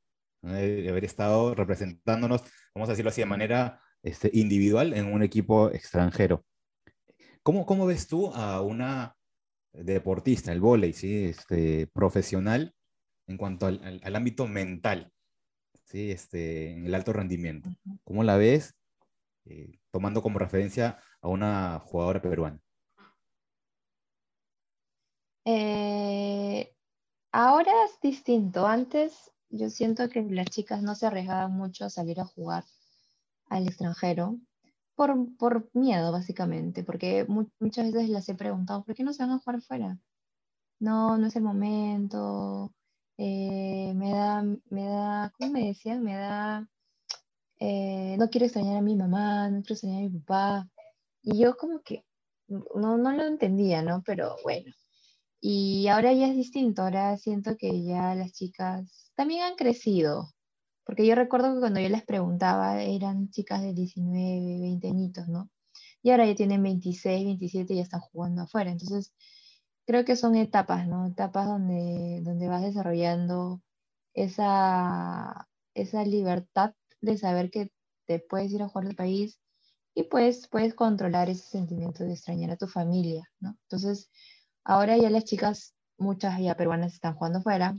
de 0.41 0.89
haber 0.89 1.05
estado 1.05 1.55
representándonos, 1.55 2.43
vamos 2.77 2.89
a 2.89 2.91
decirlo 2.91 3.09
así, 3.09 3.21
de 3.21 3.25
manera 3.25 3.81
este, 4.03 4.29
individual 4.33 4.93
en 4.93 5.11
un 5.11 5.23
equipo 5.23 5.71
extranjero. 5.71 6.45
¿Cómo, 7.41 7.65
¿Cómo 7.65 7.87
ves 7.87 8.07
tú 8.07 8.31
a 8.33 8.61
una 8.61 9.15
deportista, 9.73 10.51
el 10.51 10.61
vóley, 10.61 10.93
¿sí? 10.93 11.25
este, 11.25 11.87
profesional, 11.87 12.75
en 13.25 13.37
cuanto 13.37 13.65
al, 13.65 13.99
al, 14.03 14.15
ámbito 14.15 14.47
mental, 14.47 15.11
¿sí? 15.85 16.11
este, 16.11 16.73
en 16.73 16.85
el 16.85 16.93
alto 16.93 17.13
rendimiento? 17.13 17.69
¿Cómo 18.03 18.23
la 18.23 18.37
ves 18.37 18.75
eh, 19.45 19.79
tomando 19.89 20.21
como 20.21 20.37
referencia 20.37 20.99
a 21.21 21.29
una 21.29 21.79
jugadora 21.79 22.21
peruana? 22.21 22.59
Eh, 25.45 26.75
ahora 27.31 27.71
es 27.85 27.99
distinto. 28.01 28.67
Antes 28.67 29.31
yo 29.49 29.69
siento 29.69 30.09
que 30.09 30.21
las 30.23 30.47
chicas 30.47 30.81
no 30.83 30.95
se 30.95 31.07
arriesgaban 31.07 31.53
mucho 31.53 31.85
a 31.85 31.89
salir 31.89 32.19
a 32.19 32.25
jugar 32.25 32.63
al 33.49 33.67
extranjero 33.67 34.37
por, 34.95 35.15
por 35.37 35.69
miedo, 35.73 36.11
básicamente, 36.11 36.83
porque 36.83 37.25
muchas 37.27 37.91
veces 37.91 38.09
las 38.09 38.27
he 38.29 38.35
preguntado, 38.35 38.83
¿por 38.83 38.95
qué 38.95 39.03
no 39.03 39.13
se 39.13 39.23
van 39.23 39.31
a 39.33 39.39
jugar 39.39 39.61
fuera? 39.61 39.99
No, 40.79 41.17
no 41.17 41.27
es 41.27 41.35
el 41.35 41.43
momento, 41.43 42.73
eh, 43.17 43.93
me 43.95 44.11
da, 44.11 44.43
me 44.43 44.85
da, 44.85 45.33
¿cómo 45.37 45.51
me 45.53 45.67
decían? 45.67 46.03
Me 46.03 46.15
da, 46.15 46.69
eh, 47.59 48.15
no 48.19 48.29
quiero 48.29 48.45
extrañar 48.45 48.77
a 48.77 48.81
mi 48.81 48.95
mamá, 48.95 49.49
no 49.49 49.61
quiero 49.61 49.73
extrañar 49.73 49.99
a 49.99 50.09
mi 50.09 50.19
papá. 50.19 50.69
Y 51.23 51.39
yo 51.39 51.57
como 51.57 51.81
que 51.81 52.05
no, 52.47 52.97
no 52.97 53.11
lo 53.11 53.23
entendía, 53.25 53.81
¿no? 53.81 54.03
Pero 54.05 54.37
bueno. 54.43 54.73
Y 55.41 55.87
ahora 55.87 56.13
ya 56.13 56.27
es 56.27 56.35
distinto, 56.35 56.81
ahora 56.83 57.17
siento 57.17 57.57
que 57.57 57.83
ya 57.83 58.15
las 58.15 58.33
chicas 58.33 59.11
también 59.15 59.43
han 59.43 59.55
crecido, 59.55 60.33
porque 60.85 61.05
yo 61.05 61.15
recuerdo 61.15 61.53
que 61.53 61.59
cuando 61.59 61.79
yo 61.79 61.89
les 61.89 62.03
preguntaba 62.05 62.81
eran 62.83 63.29
chicas 63.29 63.61
de 63.61 63.73
19, 63.73 64.59
20 64.61 64.87
añitos, 64.87 65.27
¿no? 65.27 65.49
Y 66.03 66.11
ahora 66.11 66.25
ya 66.27 66.35
tienen 66.35 66.63
26, 66.63 67.25
27 67.25 67.73
y 67.73 67.77
ya 67.77 67.83
están 67.83 68.01
jugando 68.01 68.43
afuera. 68.43 68.71
Entonces, 68.71 69.13
creo 69.85 70.05
que 70.05 70.15
son 70.15 70.35
etapas, 70.35 70.87
¿no? 70.87 71.07
Etapas 71.07 71.47
donde, 71.47 72.21
donde 72.23 72.47
vas 72.47 72.61
desarrollando 72.63 73.61
esa, 74.13 75.47
esa 75.75 76.03
libertad 76.05 76.73
de 77.01 77.17
saber 77.17 77.51
que 77.51 77.71
te 78.05 78.19
puedes 78.19 78.51
ir 78.51 78.63
a 78.63 78.69
jugar 78.69 78.87
al 78.87 78.95
país 78.95 79.39
y 79.95 80.03
pues 80.03 80.47
puedes 80.47 80.75
controlar 80.75 81.29
ese 81.29 81.43
sentimiento 81.49 82.03
de 82.03 82.13
extrañar 82.13 82.51
a 82.51 82.57
tu 82.57 82.67
familia, 82.67 83.29
¿no? 83.39 83.57
Entonces, 83.63 84.09
ahora 84.67 84.97
ya 84.97 85.09
las 85.09 85.23
chicas, 85.23 85.73
muchas 85.97 86.39
ya 86.39 86.55
peruanas 86.55 86.93
están 86.93 87.15
jugando 87.15 87.41
fuera 87.41 87.75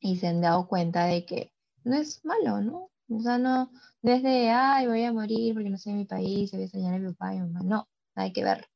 y 0.00 0.16
se 0.18 0.28
han 0.28 0.40
dado 0.40 0.68
cuenta 0.68 1.06
de 1.06 1.26
que 1.26 1.52
no 1.84 1.96
es 1.96 2.24
malo, 2.24 2.60
¿no? 2.62 2.90
O 3.08 3.20
sea, 3.20 3.38
no, 3.38 3.70
desde, 4.00 4.50
ay, 4.50 4.86
voy 4.86 5.04
a 5.04 5.12
morir 5.12 5.54
porque 5.54 5.70
no 5.70 5.76
sé 5.78 5.92
mi 5.92 6.04
país, 6.04 6.52
voy 6.52 6.62
a 6.62 6.64
extrañar 6.64 6.94
a 6.94 6.98
mi 6.98 7.12
papá 7.12 7.34
y 7.34 7.40
mi 7.40 7.48
mamá. 7.50 7.62
No, 7.64 7.88
hay 8.14 8.32
que 8.32 8.44
ver. 8.44 8.66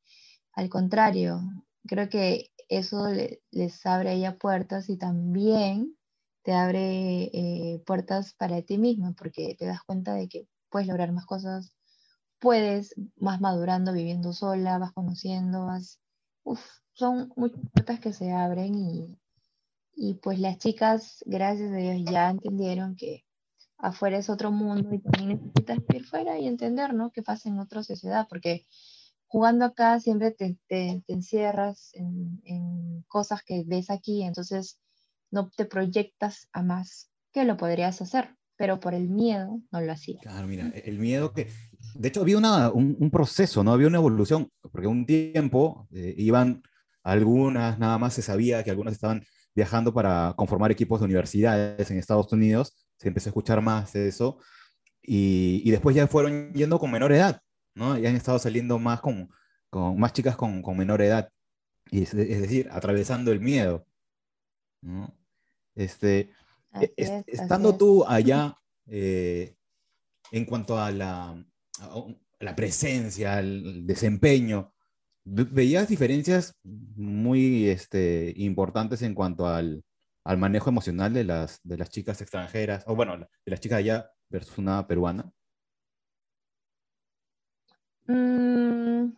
Al 0.54 0.68
contrario, 0.68 1.40
creo 1.86 2.08
que 2.08 2.50
eso 2.68 3.06
les 3.52 3.86
abre 3.86 4.26
a 4.26 4.36
puertas 4.36 4.88
y 4.90 4.98
también 4.98 5.96
te 6.42 6.52
abre 6.54 7.30
eh, 7.32 7.82
puertas 7.86 8.34
para 8.34 8.62
ti 8.62 8.78
misma, 8.78 9.14
porque 9.16 9.54
te 9.58 9.66
das 9.66 9.82
cuenta 9.84 10.14
de 10.14 10.28
que 10.28 10.48
puedes 10.70 10.88
lograr 10.88 11.12
más 11.12 11.26
cosas, 11.26 11.72
puedes 12.40 12.94
más 13.16 13.40
madurando, 13.40 13.92
viviendo 13.92 14.32
sola, 14.32 14.78
vas 14.78 14.92
conociendo, 14.92 15.66
vas... 15.66 16.00
Uf, 16.44 16.60
son 16.98 17.32
muchas 17.36 17.60
puertas 17.72 18.00
que 18.00 18.12
se 18.12 18.32
abren 18.32 18.74
y, 18.74 19.16
y 19.94 20.14
pues 20.14 20.40
las 20.40 20.58
chicas, 20.58 21.22
gracias 21.26 21.70
a 21.70 21.76
Dios, 21.76 22.02
ya 22.10 22.30
entendieron 22.30 22.96
que 22.96 23.24
afuera 23.78 24.18
es 24.18 24.28
otro 24.28 24.50
mundo 24.50 24.92
y 24.92 24.98
también 24.98 25.40
necesitas 25.40 25.78
ir 25.94 26.04
fuera 26.04 26.38
y 26.38 26.48
entender, 26.48 26.94
¿no? 26.94 27.12
Qué 27.12 27.22
pasa 27.22 27.48
en 27.48 27.60
otra 27.60 27.84
sociedad, 27.84 28.26
porque 28.28 28.66
jugando 29.28 29.64
acá 29.64 30.00
siempre 30.00 30.32
te, 30.32 30.58
te, 30.66 31.04
encierras 31.06 31.90
en, 31.92 32.40
en, 32.44 33.04
cosas 33.06 33.44
que 33.44 33.62
ves 33.64 33.90
aquí, 33.90 34.24
entonces 34.24 34.80
no 35.30 35.50
te 35.50 35.66
proyectas 35.66 36.48
a 36.52 36.62
más 36.62 37.10
que 37.32 37.44
lo 37.44 37.56
podrías 37.56 38.02
hacer, 38.02 38.34
pero 38.56 38.80
por 38.80 38.94
el 38.94 39.08
miedo 39.08 39.60
no 39.70 39.80
lo 39.80 39.92
hacía. 39.92 40.18
Claro, 40.20 40.48
mira, 40.48 40.72
el 40.74 40.98
miedo 40.98 41.32
que... 41.32 41.48
De 41.94 42.08
hecho, 42.08 42.22
había 42.22 42.38
una, 42.38 42.72
un, 42.72 42.96
un, 42.98 43.10
proceso, 43.10 43.62
¿no? 43.62 43.72
Había 43.72 43.86
una 43.86 43.98
evolución, 43.98 44.50
porque 44.72 44.88
un 44.88 45.06
tiempo 45.06 45.86
eh, 45.92 46.14
iban 46.18 46.62
algunas, 47.08 47.78
nada 47.78 47.98
más 47.98 48.14
se 48.14 48.22
sabía 48.22 48.62
que 48.62 48.70
algunas 48.70 48.92
estaban 48.92 49.24
viajando 49.54 49.94
para 49.94 50.34
conformar 50.36 50.70
equipos 50.70 51.00
de 51.00 51.06
universidades 51.06 51.90
en 51.90 51.98
Estados 51.98 52.30
Unidos, 52.32 52.76
se 52.98 53.08
empezó 53.08 53.28
a 53.28 53.30
escuchar 53.30 53.62
más 53.62 53.94
de 53.94 54.08
eso, 54.08 54.38
y, 55.02 55.62
y 55.64 55.70
después 55.70 55.96
ya 55.96 56.06
fueron 56.06 56.52
yendo 56.52 56.78
con 56.78 56.90
menor 56.90 57.12
edad, 57.12 57.40
¿no? 57.74 57.96
Ya 57.96 58.10
han 58.10 58.16
estado 58.16 58.38
saliendo 58.38 58.78
más 58.78 59.00
con, 59.00 59.30
con 59.70 59.98
más 59.98 60.12
chicas 60.12 60.36
con, 60.36 60.60
con, 60.60 60.76
menor 60.76 61.00
edad, 61.00 61.30
y 61.90 62.02
es, 62.02 62.12
es, 62.12 62.42
decir, 62.42 62.68
atravesando 62.70 63.32
el 63.32 63.40
miedo, 63.40 63.86
¿no? 64.82 65.16
Este, 65.74 66.30
es, 66.80 66.92
es, 66.96 67.24
estando 67.26 67.74
tú 67.74 68.04
allá, 68.06 68.58
eh, 68.86 69.56
en 70.30 70.44
cuanto 70.44 70.78
a 70.78 70.90
la, 70.90 71.30
a 71.80 72.04
la 72.40 72.54
presencia, 72.54 73.38
al 73.38 73.86
desempeño, 73.86 74.74
veías 75.24 75.88
diferencias 75.88 76.54
muy 76.62 77.68
este, 77.68 78.32
importantes 78.36 79.02
en 79.02 79.14
cuanto 79.14 79.46
al, 79.46 79.84
manejo 80.36 80.68
emocional 80.68 81.14
de 81.14 81.24
las, 81.24 81.60
chicas 81.88 82.20
extranjeras, 82.20 82.84
o 82.86 82.94
bueno, 82.94 83.16
de 83.16 83.26
las 83.46 83.60
chicas 83.60 83.78
allá 83.78 84.10
versus 84.28 84.58
una 84.58 84.86
peruana. 84.86 85.32
Mm, 88.06 89.12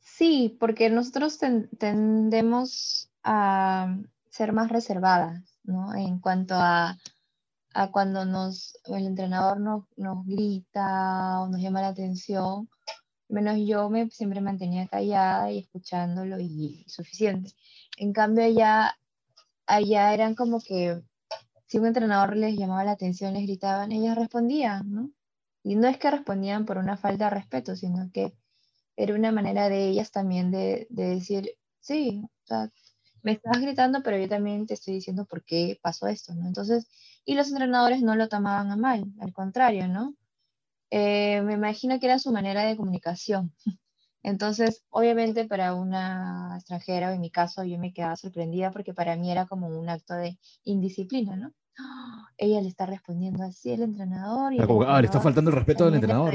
sí, 0.00 0.56
porque 0.58 0.90
nosotros 0.90 1.38
ten, 1.38 1.68
tendemos 1.78 3.12
a 3.22 3.96
ser 4.30 4.52
más 4.52 4.70
reservadas, 4.70 5.58
¿no? 5.62 5.94
En 5.94 6.18
cuanto 6.18 6.54
a, 6.56 6.98
cuando 7.92 8.24
nos, 8.24 8.76
el 8.86 9.06
entrenador 9.06 9.60
nos 9.60 10.26
grita 10.26 11.40
o 11.42 11.48
nos 11.48 11.60
llama 11.60 11.82
la 11.82 11.88
atención, 11.88 12.68
menos 13.28 13.58
yo 13.66 13.90
me 13.90 14.10
siempre 14.10 14.40
mantenía 14.40 14.86
callada 14.88 15.50
y 15.52 15.58
escuchándolo 15.60 16.38
y, 16.40 16.84
y 16.86 16.90
suficiente. 16.90 17.52
En 17.98 18.12
cambio 18.12 18.44
allá, 18.44 18.96
allá 19.66 20.14
eran 20.14 20.34
como 20.34 20.60
que 20.60 21.02
si 21.66 21.78
un 21.78 21.86
entrenador 21.86 22.36
les 22.36 22.56
llamaba 22.56 22.84
la 22.84 22.92
atención, 22.92 23.34
les 23.34 23.44
gritaban, 23.44 23.92
ellas 23.92 24.16
respondían, 24.16 24.90
¿no? 24.92 25.10
Y 25.64 25.76
no 25.76 25.88
es 25.88 25.98
que 25.98 26.10
respondían 26.10 26.64
por 26.66 26.78
una 26.78 26.96
falta 26.96 27.24
de 27.26 27.30
respeto, 27.30 27.76
sino 27.76 28.10
que 28.12 28.34
era 28.96 29.14
una 29.14 29.32
manera 29.32 29.68
de 29.68 29.88
ellas 29.88 30.10
también 30.12 30.50
de, 30.50 30.86
de 30.90 31.08
decir, 31.08 31.50
sí, 31.80 32.22
me 33.22 33.32
estás 33.32 33.60
gritando, 33.60 34.02
pero 34.02 34.16
yo 34.18 34.28
también 34.28 34.66
te 34.66 34.74
estoy 34.74 34.94
diciendo 34.94 35.26
por 35.26 35.44
qué 35.44 35.78
pasó 35.82 36.06
esto, 36.06 36.34
¿no? 36.34 36.46
Entonces, 36.46 36.86
y 37.24 37.34
los 37.34 37.48
entrenadores 37.48 38.02
no 38.02 38.14
lo 38.16 38.28
tomaban 38.28 38.70
a 38.70 38.76
mal, 38.76 39.04
al 39.20 39.32
contrario, 39.32 39.88
¿no? 39.88 40.14
Eh, 40.90 41.42
me 41.42 41.54
imagino 41.54 41.98
que 41.98 42.06
era 42.06 42.18
su 42.18 42.32
manera 42.32 42.62
de 42.64 42.76
comunicación. 42.76 43.52
Entonces, 44.22 44.84
obviamente 44.90 45.44
para 45.44 45.74
una 45.74 46.54
extranjera, 46.56 47.10
o 47.10 47.12
en 47.12 47.20
mi 47.20 47.30
caso, 47.30 47.62
yo 47.64 47.78
me 47.78 47.92
quedaba 47.92 48.16
sorprendida 48.16 48.72
porque 48.72 48.92
para 48.92 49.16
mí 49.16 49.30
era 49.30 49.46
como 49.46 49.68
un 49.68 49.88
acto 49.88 50.14
de 50.14 50.38
indisciplina, 50.64 51.36
¿no? 51.36 51.52
ella 52.36 52.60
le 52.60 52.68
está 52.68 52.86
respondiendo 52.86 53.44
así 53.44 53.72
al 53.72 53.82
entrenador. 53.82 54.52
Y 54.52 54.58
ah, 54.58 54.62
entrenador 54.62 55.00
le 55.00 55.06
está 55.06 55.20
faltando 55.20 55.50
el 55.50 55.56
respeto 55.56 55.84
al 55.84 55.94
entrenador. 55.94 56.34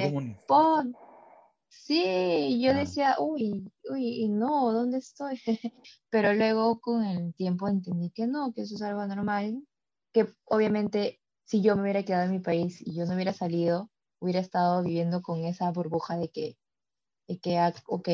Sí, 1.68 2.62
yo 2.62 2.72
ah. 2.72 2.76
decía, 2.76 3.16
uy, 3.20 3.70
uy, 3.90 4.28
no, 4.30 4.72
¿dónde 4.72 4.98
estoy? 4.98 5.40
Pero 6.10 6.34
luego 6.34 6.80
con 6.80 7.04
el 7.04 7.34
tiempo 7.34 7.68
entendí 7.68 8.10
que 8.12 8.28
no, 8.28 8.54
que 8.54 8.62
eso 8.62 8.76
es 8.76 8.82
algo 8.82 9.06
normal, 9.06 9.62
que 10.14 10.28
obviamente 10.46 11.22
si 11.44 11.62
yo 11.62 11.76
me 11.76 11.84
hubiera 11.84 12.04
quedado 12.04 12.24
en 12.26 12.32
mi 12.32 12.40
país 12.40 12.82
y 12.82 12.96
yo 12.96 13.06
no 13.06 13.16
hubiera 13.16 13.34
salido, 13.34 13.91
hubiera 14.22 14.40
estado 14.40 14.84
viviendo 14.84 15.22
con 15.22 15.44
esa 15.44 15.70
burbuja 15.72 16.16
de 16.16 16.30
que, 16.30 16.58
de 17.28 17.40
que 17.40 17.58
ah, 17.58 17.74
ok, 17.88 18.10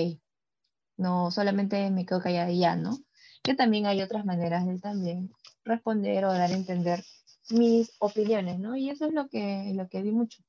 no 0.97 1.29
solamente 1.31 1.91
me 1.91 2.05
quedo 2.05 2.21
callada 2.21 2.49
y 2.49 2.59
ya, 2.59 2.75
¿no? 2.75 2.97
Que 3.43 3.53
también 3.53 3.85
hay 3.85 4.01
otras 4.01 4.25
maneras 4.25 4.65
de 4.65 4.79
también 4.79 5.31
responder 5.63 6.25
o 6.25 6.33
dar 6.33 6.49
a 6.49 6.55
entender 6.55 7.03
mis 7.51 7.91
opiniones, 7.99 8.59
¿no? 8.59 8.75
Y 8.75 8.89
eso 8.89 9.05
es 9.05 9.13
lo 9.13 9.27
que, 9.29 9.71
lo 9.75 9.87
que 9.89 10.01
vi 10.01 10.11
mucho. 10.11 10.43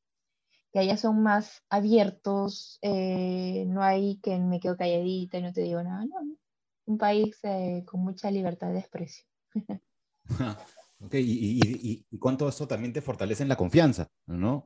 Que 0.73 0.81
allá 0.81 0.97
son 0.97 1.23
más 1.23 1.63
abiertos, 1.69 2.79
eh, 2.83 3.65
no 3.69 3.83
hay 3.83 4.19
que 4.21 4.39
me 4.39 4.61
quedo 4.61 4.77
calladita 4.77 5.39
y 5.39 5.43
no 5.43 5.53
te 5.53 5.63
digo 5.63 5.83
nada, 5.83 6.05
no. 6.05 6.37
Un 6.87 6.99
país 6.99 7.39
eh, 7.43 7.85
con 7.87 8.01
mucha 8.01 8.31
libertad 8.31 8.73
de 8.73 8.79
expresión. 8.79 9.27
ok, 11.01 11.15
y, 11.15 11.61
y, 11.63 12.07
y, 12.11 12.19
cuánto 12.19 12.49
eso 12.49 12.67
también 12.67 12.93
te 12.93 13.03
fortalece 13.03 13.43
en 13.43 13.49
la 13.49 13.57
confianza, 13.57 14.09
¿no? 14.27 14.65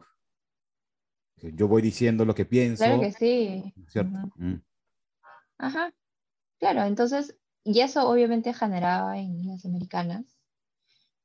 Yo 1.43 1.69
voy 1.69 1.83
diciendo 1.83 2.25
lo 2.25 2.35
que 2.35 2.45
pienso. 2.45 2.85
Claro 2.85 3.01
que 3.01 3.13
sí. 3.13 3.75
¿Cierto? 3.89 4.17
Uh 4.37 4.43
-huh. 4.43 4.63
Ajá. 5.59 5.93
Claro, 6.59 6.85
entonces 6.85 7.37
y 7.65 7.81
eso 7.81 8.09
obviamente 8.09 8.53
generaba 8.53 9.19
en 9.19 9.47
las 9.47 9.65
americanas 9.65 10.25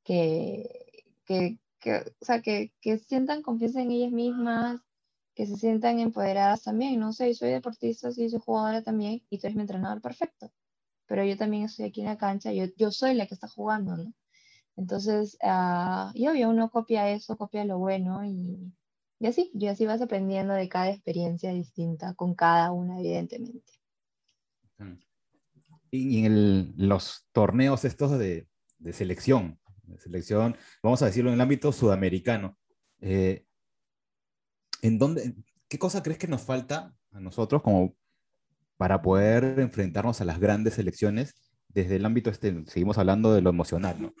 que, 0.04 1.04
que, 1.24 1.58
que, 1.80 1.96
o 2.20 2.24
sea, 2.24 2.40
que, 2.42 2.72
que 2.80 2.98
sientan 2.98 3.42
confianza 3.42 3.82
en 3.82 3.90
ellas 3.90 4.12
mismas, 4.12 4.80
que 5.34 5.46
se 5.46 5.56
sientan 5.56 5.98
empoderadas 5.98 6.62
también. 6.62 7.00
No 7.00 7.12
sé, 7.12 7.34
soy 7.34 7.50
deportista, 7.50 8.12
sí, 8.12 8.28
soy 8.30 8.40
jugadora 8.40 8.82
también, 8.82 9.22
y 9.28 9.38
tú 9.38 9.46
eres 9.48 9.56
mi 9.56 9.62
entrenador 9.62 10.00
perfecto. 10.00 10.52
Pero 11.06 11.24
yo 11.24 11.36
también 11.36 11.64
estoy 11.64 11.86
aquí 11.86 12.02
en 12.02 12.06
la 12.06 12.18
cancha, 12.18 12.52
yo, 12.52 12.66
yo 12.76 12.92
soy 12.92 13.14
la 13.14 13.26
que 13.26 13.34
está 13.34 13.48
jugando, 13.48 13.96
¿no? 13.96 14.12
Entonces, 14.76 15.36
uh, 15.42 16.10
y 16.14 16.28
obvio, 16.28 16.50
uno 16.50 16.70
copia 16.70 17.10
eso, 17.10 17.36
copia 17.36 17.64
lo 17.64 17.78
bueno, 17.78 18.24
y, 18.24 18.72
y 19.20 19.26
así, 19.26 19.50
y 19.54 19.66
así 19.66 19.86
vas 19.86 20.00
aprendiendo 20.00 20.54
de 20.54 20.68
cada 20.68 20.90
experiencia 20.90 21.52
distinta, 21.52 22.14
con 22.14 22.34
cada 22.34 22.70
una, 22.72 22.98
evidentemente. 23.00 23.72
Y 25.90 26.24
en 26.24 26.74
los 26.76 27.26
torneos 27.32 27.84
estos 27.84 28.18
de, 28.18 28.46
de 28.78 28.92
selección, 28.92 29.58
selección, 29.98 30.56
vamos 30.82 31.02
a 31.02 31.06
decirlo 31.06 31.30
en 31.30 31.34
el 31.34 31.40
ámbito 31.40 31.72
sudamericano. 31.72 32.56
Eh, 33.00 33.44
¿en 34.82 34.98
dónde, 34.98 35.34
¿Qué 35.68 35.78
cosa 35.78 36.02
crees 36.02 36.18
que 36.18 36.28
nos 36.28 36.42
falta 36.42 36.94
a 37.12 37.20
nosotros 37.20 37.62
como 37.62 37.96
para 38.76 39.02
poder 39.02 39.58
enfrentarnos 39.58 40.20
a 40.20 40.24
las 40.24 40.38
grandes 40.38 40.74
selecciones 40.74 41.34
desde 41.68 41.96
el 41.96 42.04
ámbito 42.04 42.30
este? 42.30 42.64
Seguimos 42.66 42.98
hablando 42.98 43.32
de 43.32 43.42
lo 43.42 43.50
emocional, 43.50 44.00
¿no? 44.00 44.14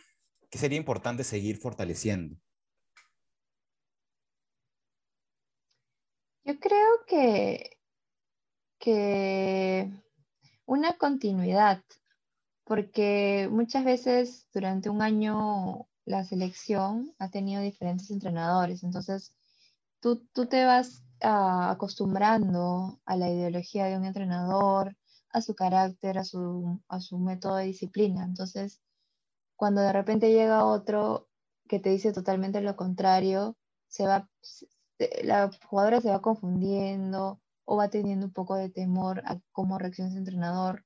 ¿Qué 0.50 0.58
sería 0.58 0.78
importante 0.78 1.24
seguir 1.24 1.58
fortaleciendo? 1.58 2.36
Yo 6.48 6.58
creo 6.58 7.04
que, 7.06 7.76
que 8.78 9.92
una 10.64 10.96
continuidad 10.96 11.84
porque 12.64 13.50
muchas 13.52 13.84
veces 13.84 14.48
durante 14.54 14.88
un 14.88 15.02
año 15.02 15.90
la 16.06 16.24
selección 16.24 17.14
ha 17.18 17.28
tenido 17.30 17.60
diferentes 17.60 18.10
entrenadores, 18.10 18.82
entonces 18.82 19.34
tú, 20.00 20.26
tú 20.32 20.46
te 20.46 20.64
vas 20.64 21.04
ah, 21.20 21.70
acostumbrando 21.70 22.98
a 23.04 23.16
la 23.18 23.28
ideología 23.28 23.84
de 23.84 23.98
un 23.98 24.06
entrenador, 24.06 24.96
a 25.28 25.42
su 25.42 25.54
carácter, 25.54 26.16
a 26.16 26.24
su, 26.24 26.80
a 26.88 27.00
su 27.00 27.18
método 27.18 27.56
de 27.56 27.66
disciplina, 27.66 28.24
entonces 28.24 28.80
cuando 29.54 29.82
de 29.82 29.92
repente 29.92 30.32
llega 30.32 30.64
otro 30.64 31.28
que 31.68 31.78
te 31.78 31.90
dice 31.90 32.14
totalmente 32.14 32.62
lo 32.62 32.74
contrario, 32.74 33.58
se 33.86 34.06
va, 34.06 34.30
la 35.22 35.50
jugadora 35.68 36.00
se 36.00 36.10
va 36.10 36.22
confundiendo 36.22 37.40
o 37.64 37.76
va 37.76 37.88
teniendo 37.88 38.26
un 38.26 38.32
poco 38.32 38.56
de 38.56 38.70
temor 38.70 39.22
a 39.26 39.38
cómo 39.52 39.78
reacciona 39.78 40.10
ese 40.10 40.18
entrenador 40.18 40.84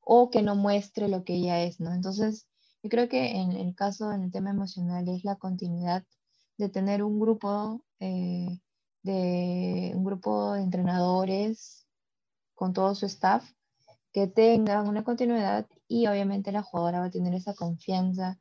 o 0.00 0.30
que 0.30 0.42
no 0.42 0.56
muestre 0.56 1.08
lo 1.08 1.24
que 1.24 1.34
ella 1.34 1.62
es, 1.62 1.80
¿no? 1.80 1.94
Entonces, 1.94 2.48
yo 2.82 2.90
creo 2.90 3.08
que 3.08 3.40
en 3.40 3.52
el 3.52 3.74
caso, 3.74 4.12
en 4.12 4.24
el 4.24 4.32
tema 4.32 4.50
emocional, 4.50 5.08
es 5.08 5.24
la 5.24 5.36
continuidad 5.36 6.04
de 6.58 6.68
tener 6.68 7.02
un 7.02 7.20
grupo, 7.20 7.84
eh, 8.00 8.58
de, 9.02 9.92
un 9.94 10.04
grupo 10.04 10.54
de 10.54 10.62
entrenadores 10.62 11.86
con 12.54 12.72
todo 12.72 12.94
su 12.94 13.06
staff 13.06 13.50
que 14.12 14.26
tengan 14.26 14.88
una 14.88 15.04
continuidad 15.04 15.66
y 15.88 16.06
obviamente 16.06 16.52
la 16.52 16.62
jugadora 16.62 17.00
va 17.00 17.06
a 17.06 17.10
tener 17.10 17.34
esa 17.34 17.54
confianza 17.54 18.38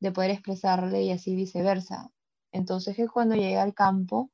de 0.00 0.12
poder 0.12 0.32
expresarle 0.32 1.02
y 1.02 1.12
así 1.12 1.34
viceversa. 1.36 2.10
Entonces 2.52 2.96
que 2.96 3.08
cuando 3.08 3.34
llegue 3.36 3.58
al 3.58 3.74
campo 3.74 4.30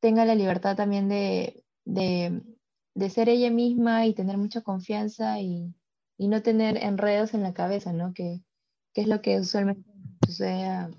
tenga 0.00 0.24
la 0.24 0.34
libertad 0.34 0.76
también 0.76 1.08
de, 1.08 1.64
de, 1.84 3.10
ser 3.10 3.28
ella 3.28 3.50
misma 3.50 4.06
y 4.06 4.14
tener 4.14 4.38
mucha 4.38 4.62
confianza 4.62 5.40
y, 5.40 5.74
y 6.18 6.28
no 6.28 6.42
tener 6.42 6.76
enredos 6.78 7.34
en 7.34 7.42
la 7.42 7.54
cabeza, 7.54 7.92
¿no? 7.92 8.12
Que, 8.14 8.42
que 8.94 9.02
es 9.02 9.08
lo 9.08 9.22
que 9.22 9.38
usualmente 9.40 9.88
sucede 10.26 10.64
a, 10.64 10.90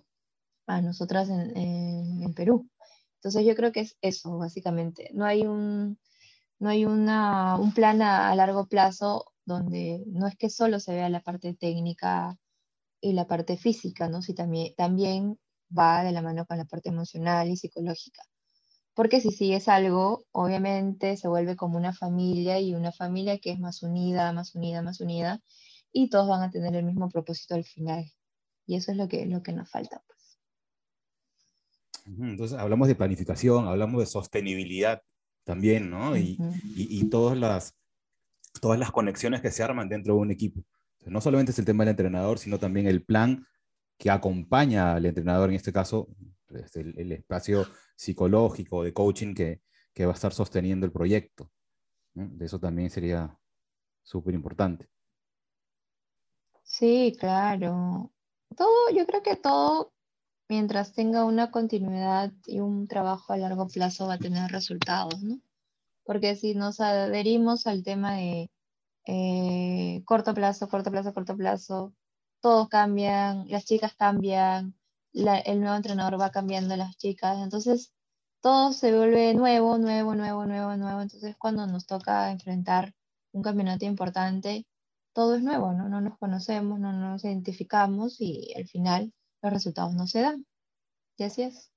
a 0.68 0.82
nosotras 0.82 1.30
en, 1.30 1.58
en, 1.58 2.34
Perú. 2.34 2.70
Entonces 3.16 3.46
yo 3.46 3.56
creo 3.56 3.72
que 3.72 3.82
es 3.82 3.98
eso, 4.02 4.38
básicamente. 4.38 5.10
No 5.14 5.26
hay 5.26 5.44
un, 5.44 6.00
no 6.60 6.70
hay 6.70 6.86
una, 6.86 7.58
un 7.58 7.74
plan 7.74 8.02
a, 8.02 8.32
a, 8.32 8.36
largo 8.36 8.68
plazo 8.68 9.26
donde 9.46 10.04
no 10.08 10.28
es 10.28 10.38
que 10.38 10.50
solo 10.50 10.80
se 10.80 10.94
vea 10.94 11.10
la 11.10 11.22
parte 11.22 11.54
técnica 11.54 12.38
y 13.02 13.14
la 13.14 13.28
parte 13.28 13.58
física, 13.58 14.10
¿no? 14.10 14.22
Si 14.22 14.34
también, 14.34 14.74
también 14.76 15.40
va 15.78 16.04
de 16.04 16.12
la 16.12 16.22
mano 16.22 16.46
con 16.46 16.58
la 16.58 16.66
parte 16.66 16.90
emocional 16.90 17.50
y 17.50 17.58
psicológica 17.58 18.24
porque 18.94 19.22
si 19.22 19.32
sigues 19.32 19.68
algo, 19.68 20.26
obviamente 20.32 21.16
se 21.18 21.28
vuelve 21.28 21.56
como 21.56 21.78
una 21.78 21.94
familia 21.94 22.60
y 22.60 22.74
una 22.74 22.92
familia 22.92 23.40
que 23.40 23.52
es 23.52 23.60
más 23.60 23.84
unida, 23.84 24.34
más 24.34 24.56
unida, 24.56 24.82
más 24.82 25.00
unida, 25.00 25.42
y 25.94 26.10
todos 26.10 26.28
van 26.28 26.42
a 26.42 26.52
tener 26.52 26.76
el 26.76 26.86
mismo 26.86 27.10
propósito 27.10 27.56
al 27.56 27.64
final. 27.64 28.06
Y 28.66 28.76
eso 28.76 28.92
es 28.92 28.98
lo 28.98 29.08
que, 29.08 29.26
lo 29.26 29.42
que 29.44 29.54
nos 29.54 29.70
falta. 29.70 30.04
Pues. 30.06 30.40
Entonces, 32.06 32.58
hablamos 32.58 32.88
de 32.88 32.96
planificación, 32.96 33.68
hablamos 33.68 34.02
de 34.02 34.06
sostenibilidad 34.06 35.02
también, 35.44 35.90
¿no? 35.90 36.18
Y, 36.18 36.38
y, 36.76 37.00
y, 37.00 37.10
todas, 37.10 37.38
las, 37.38 37.76
todas 38.62 38.80
las 38.80 38.92
conexiones 38.92 39.42
que 39.42 39.52
se 39.52 39.64
arman 39.64 39.90
dentro 39.90 40.16
de 40.16 40.20
un 40.20 40.32
equipo. 40.32 40.64
no 41.06 41.22
solamente 41.22 41.52
es 41.52 41.60
el 41.60 41.66
tema 41.66 41.84
del 41.84 41.92
entrenador, 41.92 42.40
sino 42.40 42.60
también 42.60 42.88
el 42.88 43.04
plan 43.04 43.46
que 43.98 44.10
acompaña 44.10 44.94
al 44.94 45.06
entrenador, 45.06 45.50
en 45.50 45.56
este 45.56 45.74
caso, 45.74 46.08
este, 46.50 46.82
el, 46.82 46.94
el 46.98 47.12
espacio 47.14 47.66
psicológico, 48.02 48.84
de 48.84 48.94
coaching 48.94 49.36
que, 49.36 49.62
que 49.94 50.06
va 50.06 50.12
a 50.12 50.16
estar 50.16 50.34
sosteniendo 50.34 50.88
el 50.88 50.92
proyecto. 50.92 51.52
De 52.16 52.46
eso 52.46 52.60
también 52.60 52.90
sería 52.90 53.38
súper 54.02 54.34
importante. 54.34 54.90
Sí, 56.64 57.16
claro. 57.20 58.12
Todo, 58.58 58.90
yo 58.96 59.06
creo 59.06 59.22
que 59.22 59.36
todo, 59.36 59.94
mientras 60.50 60.94
tenga 60.94 61.26
una 61.26 61.52
continuidad 61.52 62.34
y 62.48 62.60
un 62.60 62.88
trabajo 62.88 63.34
a 63.34 63.38
largo 63.38 63.68
plazo, 63.68 64.08
va 64.08 64.16
a 64.16 64.18
tener 64.18 64.50
resultados, 64.52 65.22
¿no? 65.22 65.40
Porque 66.04 66.36
si 66.36 66.56
nos 66.56 66.80
adherimos 66.80 67.68
al 67.68 67.84
tema 67.84 68.16
de 68.16 68.50
eh, 69.06 70.02
corto 70.06 70.34
plazo, 70.34 70.68
corto 70.70 70.90
plazo, 70.90 71.14
corto 71.14 71.38
plazo, 71.38 71.94
todos 72.40 72.68
cambian, 72.68 73.48
las 73.48 73.66
chicas 73.66 73.94
cambian, 73.94 74.74
el 75.14 75.60
nuevo 75.60 75.76
entrenador 75.76 76.20
va 76.20 76.32
cambiando 76.32 76.76
las 76.76 76.98
chicas, 76.98 77.38
entonces 77.42 77.94
todo 78.42 78.74
se 78.74 78.96
vuelve 78.96 79.34
nuevo, 79.34 79.78
nuevo, 79.78 80.16
nuevo, 80.16 80.46
nuevo, 80.46 80.76
nuevo, 80.78 81.02
entonces 81.02 81.36
cuando 81.38 81.68
nos 81.68 81.86
toca 81.86 82.32
enfrentar 82.32 82.94
un 83.34 83.44
campeonato 83.44 83.86
importante, 83.86 84.66
todo 85.14 85.36
es 85.36 85.44
nuevo, 85.44 85.74
¿no? 85.74 85.90
No 85.90 86.02
nos 86.02 86.18
conocemos, 86.18 86.80
no 86.80 86.94
nos 86.94 87.24
identificamos 87.24 88.20
y 88.20 88.54
al 88.56 88.68
final 88.68 89.14
los 89.42 89.54
resultados 89.54 89.94
no 89.94 90.08
se 90.08 90.22
dan. 90.22 90.46
Y 91.18 91.24
así 91.24 91.44
es. 91.44 91.72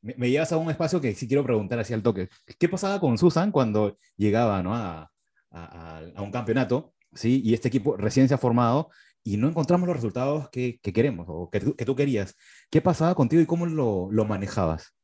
Me, 0.00 0.30
llevas 0.30 0.52
a 0.52 0.56
un 0.56 0.70
espacio 0.70 1.00
que 1.00 1.14
sí 1.14 1.28
quiero 1.28 1.44
preguntar 1.44 1.78
así 1.78 1.92
al 1.92 2.02
toque. 2.02 2.28
¿Qué 2.58 2.68
pasaba 2.68 3.00
con 3.00 3.18
Susan 3.18 3.52
cuando 3.52 3.98
llegaba 4.16 4.62
¿no? 4.62 4.74
a, 4.74 5.10
a, 5.50 5.98
a, 6.14 6.22
un 6.22 6.30
campeonato? 6.30 6.94
¿sí? 7.12 7.42
Y 7.44 7.54
este 7.54 7.68
equipo 7.68 7.96
recién 7.96 8.28
se 8.28 8.34
ha 8.34 8.38
formado 8.38 8.90
y 9.28 9.36
no 9.36 9.48
encontramos 9.48 9.86
los 9.86 9.96
resultados 9.96 10.48
que, 10.48 10.80
que 10.80 10.94
queremos 10.94 11.26
o 11.28 11.50
que, 11.50 11.60
tú 11.60 11.94
querías. 11.94 12.34
¿Qué 12.70 12.80
pasaba 12.80 13.14
contigo 13.14 13.42
y 13.42 13.46
cómo 13.46 13.66
lo, 13.66 14.08
lo 14.10 14.24
manejabas? 14.24 14.94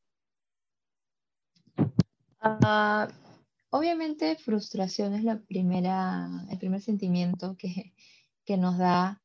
Uh, 1.76 3.06
obviamente 3.68 4.36
frustración 4.36 5.12
es 5.12 5.24
la 5.24 5.40
primera, 5.42 6.30
el 6.50 6.56
primer 6.56 6.80
sentimiento 6.80 7.54
que, 7.58 7.92
que 8.46 8.56
nos 8.56 8.78
da 8.78 9.22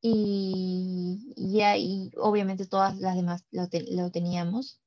y, 0.00 1.34
y, 1.36 2.10
obviamente 2.16 2.66
todas 2.66 2.98
las 2.98 3.16
demás 3.16 3.44
lo, 3.50 3.68
lo 3.90 4.12
teníamos, 4.12 4.80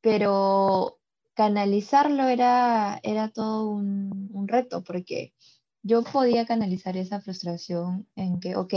pero 0.00 1.00
canalizarlo 1.34 2.28
era, 2.28 3.00
era 3.02 3.30
todo 3.30 3.68
un 3.68 4.46
reto 4.46 4.84
porque 4.84 5.34
yo 5.82 6.02
podía 6.02 6.46
canalizar 6.46 6.96
esa 6.96 7.20
frustración 7.20 8.08
en 8.14 8.40
que, 8.40 8.56
ok, 8.56 8.74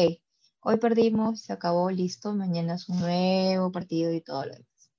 hoy 0.62 0.78
perdimos, 0.78 1.42
se 1.42 1.54
acabó, 1.54 1.92
listo, 1.92 2.34
mañana 2.34 2.76
es 2.76 2.90
un 2.90 3.00
nuevo 3.00 3.72
partido 3.72 4.12
y 4.12 4.22
todo 4.22 4.46
lo 4.46 4.54
demás. 4.54 4.92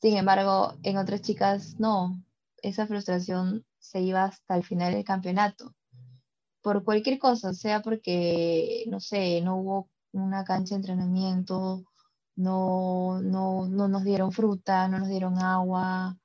Sin 0.00 0.16
embargo, 0.16 0.74
en 0.84 0.96
otras 0.98 1.22
chicas 1.22 1.74
no, 1.80 2.22
esa 2.62 2.86
frustración 2.86 3.66
se 3.80 4.00
iba 4.00 4.24
hasta 4.24 4.56
el 4.56 4.62
final 4.64 4.92
del 4.94 5.04
campeonato. 5.04 5.74
Por 6.62 6.84
cualquier 6.84 7.18
cosa, 7.18 7.52
sea 7.54 7.82
porque, 7.82 8.84
no 8.88 9.00
sé, 9.00 9.40
no 9.40 9.56
hubo 9.56 9.90
una 10.12 10.44
cancha 10.44 10.74
de 10.74 10.80
entrenamiento, 10.80 11.84
no, 12.36 13.20
no, 13.20 13.66
no 13.68 13.88
nos 13.88 14.04
dieron 14.04 14.30
fruta, 14.32 14.86
no 14.88 15.00
nos 15.00 15.08
dieron 15.08 15.38
agua, 15.38 16.16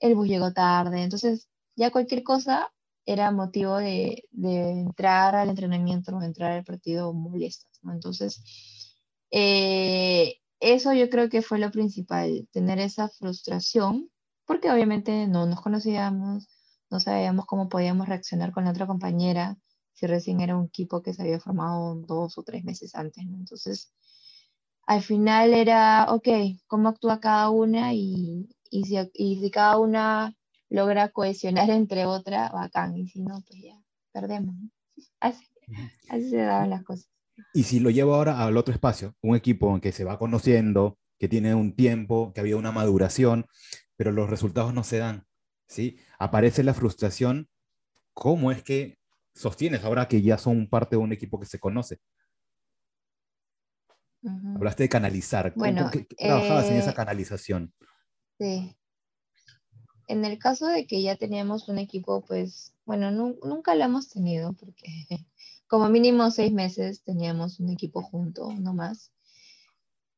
el 0.00 0.14
bus 0.16 0.26
llegó 0.28 0.52
tarde, 0.52 1.02
entonces 1.02 1.48
ya 1.76 1.90
cualquier 1.92 2.24
cosa 2.24 2.72
era 3.12 3.30
motivo 3.30 3.76
de, 3.76 4.24
de 4.30 4.70
entrar 4.70 5.34
al 5.34 5.50
entrenamiento 5.50 6.16
o 6.16 6.22
entrar 6.22 6.52
al 6.52 6.64
partido 6.64 7.12
molestas, 7.12 7.78
¿no? 7.82 7.92
Entonces, 7.92 8.42
eh, 9.30 10.36
eso 10.60 10.92
yo 10.92 11.08
creo 11.10 11.28
que 11.28 11.42
fue 11.42 11.58
lo 11.58 11.70
principal, 11.70 12.48
tener 12.52 12.78
esa 12.78 13.08
frustración, 13.08 14.10
porque 14.44 14.70
obviamente 14.70 15.26
no 15.26 15.46
nos 15.46 15.60
conocíamos, 15.60 16.48
no 16.90 17.00
sabíamos 17.00 17.46
cómo 17.46 17.68
podíamos 17.68 18.08
reaccionar 18.08 18.52
con 18.52 18.64
la 18.64 18.70
otra 18.70 18.86
compañera, 18.86 19.56
si 19.92 20.06
recién 20.06 20.40
era 20.40 20.56
un 20.56 20.66
equipo 20.66 21.02
que 21.02 21.14
se 21.14 21.22
había 21.22 21.40
formado 21.40 21.94
dos 21.96 22.38
o 22.38 22.42
tres 22.42 22.64
meses 22.64 22.94
antes, 22.94 23.24
¿no? 23.26 23.36
Entonces, 23.38 23.92
al 24.86 25.02
final 25.02 25.54
era, 25.54 26.06
ok, 26.10 26.28
¿cómo 26.66 26.88
actúa 26.88 27.20
cada 27.20 27.50
una? 27.50 27.94
Y, 27.94 28.48
y, 28.70 28.84
si, 28.84 28.96
y 29.14 29.40
si 29.40 29.50
cada 29.50 29.78
una 29.78 30.34
logra 30.70 31.10
cohesionar 31.10 31.68
entre 31.70 32.06
otra, 32.06 32.48
bacán, 32.50 32.96
y 32.96 33.08
si 33.08 33.20
no, 33.22 33.42
pues 33.46 33.60
ya, 33.62 33.78
perdemos. 34.12 34.54
¿no? 34.54 34.70
Así, 35.20 35.44
así 36.08 36.30
se 36.30 36.36
daban 36.38 36.70
las 36.70 36.84
cosas. 36.84 37.10
Y 37.52 37.64
si 37.64 37.80
lo 37.80 37.90
llevo 37.90 38.14
ahora 38.14 38.44
al 38.44 38.56
otro 38.56 38.72
espacio, 38.72 39.14
un 39.22 39.36
equipo 39.36 39.74
en 39.74 39.80
que 39.80 39.92
se 39.92 40.04
va 40.04 40.18
conociendo, 40.18 40.98
que 41.18 41.28
tiene 41.28 41.54
un 41.54 41.74
tiempo, 41.74 42.32
que 42.32 42.40
había 42.40 42.56
una 42.56 42.72
maduración, 42.72 43.46
pero 43.96 44.12
los 44.12 44.30
resultados 44.30 44.72
no 44.72 44.84
se 44.84 44.98
dan, 44.98 45.26
¿sí? 45.66 45.98
Aparece 46.18 46.62
la 46.62 46.74
frustración, 46.74 47.48
¿cómo 48.14 48.52
es 48.52 48.62
que 48.62 48.98
sostienes 49.34 49.84
ahora 49.84 50.08
que 50.08 50.22
ya 50.22 50.38
son 50.38 50.68
parte 50.68 50.96
de 50.96 51.02
un 51.02 51.12
equipo 51.12 51.38
que 51.40 51.46
se 51.46 51.58
conoce? 51.58 51.98
Ujú. 54.22 54.56
Hablaste 54.56 54.84
de 54.84 54.88
canalizar. 54.88 55.52
¿Cómo, 55.52 55.64
Bueno, 55.64 55.90
qué 55.90 56.04
trabajabas 56.04 56.70
en 56.70 56.76
esa 56.76 56.90
eh, 56.90 56.94
canalización? 56.94 57.72
Sí. 58.38 58.76
En 60.12 60.24
el 60.26 60.38
caso 60.38 60.66
de 60.66 60.86
que 60.86 61.02
ya 61.02 61.16
teníamos 61.16 61.68
un 61.68 61.78
equipo, 61.78 62.22
pues, 62.26 62.74
bueno, 62.84 63.10
nu- 63.10 63.38
nunca 63.44 63.74
lo 63.74 63.84
hemos 63.84 64.08
tenido, 64.10 64.52
porque 64.54 64.86
como 65.68 65.88
mínimo 65.88 66.30
seis 66.30 66.52
meses 66.52 67.02
teníamos 67.02 67.60
un 67.60 67.70
equipo 67.70 68.02
junto, 68.02 68.52
no 68.54 68.74
más. 68.74 69.12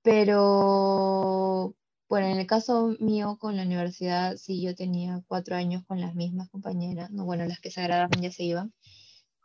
Pero, 0.02 1.74
bueno, 2.08 2.26
en 2.26 2.38
el 2.38 2.46
caso 2.46 2.88
mío 3.00 3.36
con 3.38 3.56
la 3.56 3.62
universidad, 3.62 4.36
sí, 4.36 4.60
yo 4.62 4.74
tenía 4.74 5.22
cuatro 5.28 5.56
años 5.56 5.84
con 5.86 6.00
las 6.00 6.14
mismas 6.14 6.48
compañeras, 6.50 7.10
no, 7.10 7.24
bueno, 7.24 7.46
las 7.46 7.60
que 7.60 7.70
se 7.70 7.82
graduaron 7.82 8.20
ya 8.22 8.32
se 8.32 8.42
iban, 8.44 8.72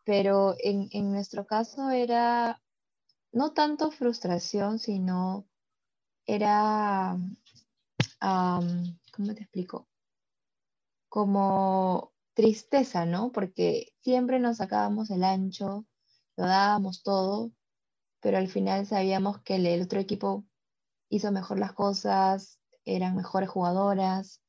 pero 0.05 0.55
en, 0.59 0.89
en 0.91 1.11
nuestro 1.11 1.45
caso 1.47 1.91
era 1.91 2.61
no 3.33 3.53
tanto 3.53 3.91
frustración, 3.91 4.79
sino 4.79 5.47
era, 6.27 7.17
¿cómo 9.11 9.33
te 9.33 9.41
explico? 9.43 9.87
Como 11.09 12.13
tristeza, 12.33 13.05
¿no? 13.05 13.31
Porque 13.31 13.93
siempre 14.01 14.39
nos 14.39 14.57
sacábamos 14.57 15.09
el 15.09 15.23
ancho, 15.23 15.85
lo 16.35 16.45
dábamos 16.45 17.03
todo, 17.03 17.51
pero 18.21 18.37
al 18.37 18.47
final 18.47 18.85
sabíamos 18.85 19.41
que 19.41 19.55
el, 19.55 19.81
otro 19.81 19.99
equipo 19.99 20.45
hizo 21.09 21.31
mejor 21.31 21.59
las 21.59 21.73
cosas, 21.73 22.59
eran 22.85 23.15
mejores 23.15 23.49
jugadoras. 23.49 24.41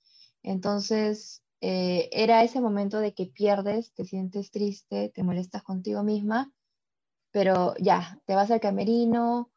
Entonces, 0.42 1.42
eh, 1.60 2.08
era 2.12 2.44
ese 2.44 2.60
momento 2.60 3.00
de 3.00 3.14
que 3.14 3.26
pierdes, 3.26 3.94
te 3.94 4.04
sientes 4.04 4.50
triste, 4.50 5.10
te 5.14 5.22
molestas 5.22 5.62
contigo 5.62 6.02
misma, 6.04 6.52
pero 7.30 7.74
ya, 7.78 8.20
te 8.26 8.34
vas 8.34 8.50
al 8.50 8.60
camerino, 8.60 9.50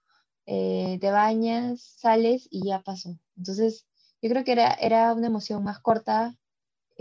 eh, 0.46 0.98
te 1.02 1.12
bañas, 1.12 1.82
sales 1.98 2.48
y 2.52 2.68
ya 2.68 2.82
pasó. 2.82 3.18
Entonces, 3.38 3.88
yo 4.22 4.30
creo 4.30 4.44
que 4.44 4.54
era, 4.54 4.74
era 4.76 5.14
una 5.14 5.28
emoción 5.28 5.64
más 5.64 5.80
corta 5.80 6.38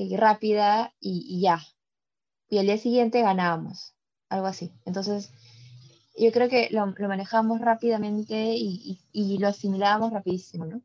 y 0.02 0.16
rápida 0.16 0.94
y, 1.00 1.24
y 1.28 1.42
ya. 1.42 1.60
Y 2.48 2.58
al 2.58 2.66
día 2.66 2.78
siguiente 2.78 3.22
ganábamos, 3.22 3.94
algo 4.28 4.46
así. 4.46 4.72
Entonces, 4.84 5.32
yo 6.18 6.32
creo 6.32 6.48
que 6.48 6.68
lo, 6.70 6.86
lo 6.86 7.08
manejamos 7.08 7.60
rápidamente 7.60 8.54
y, 8.54 9.00
y- 9.12 9.34
y 9.34 9.38
lo 9.38 9.48
asimilábamos 9.48 10.12
rapidísimo, 10.12 10.66
¿no? 10.66 10.82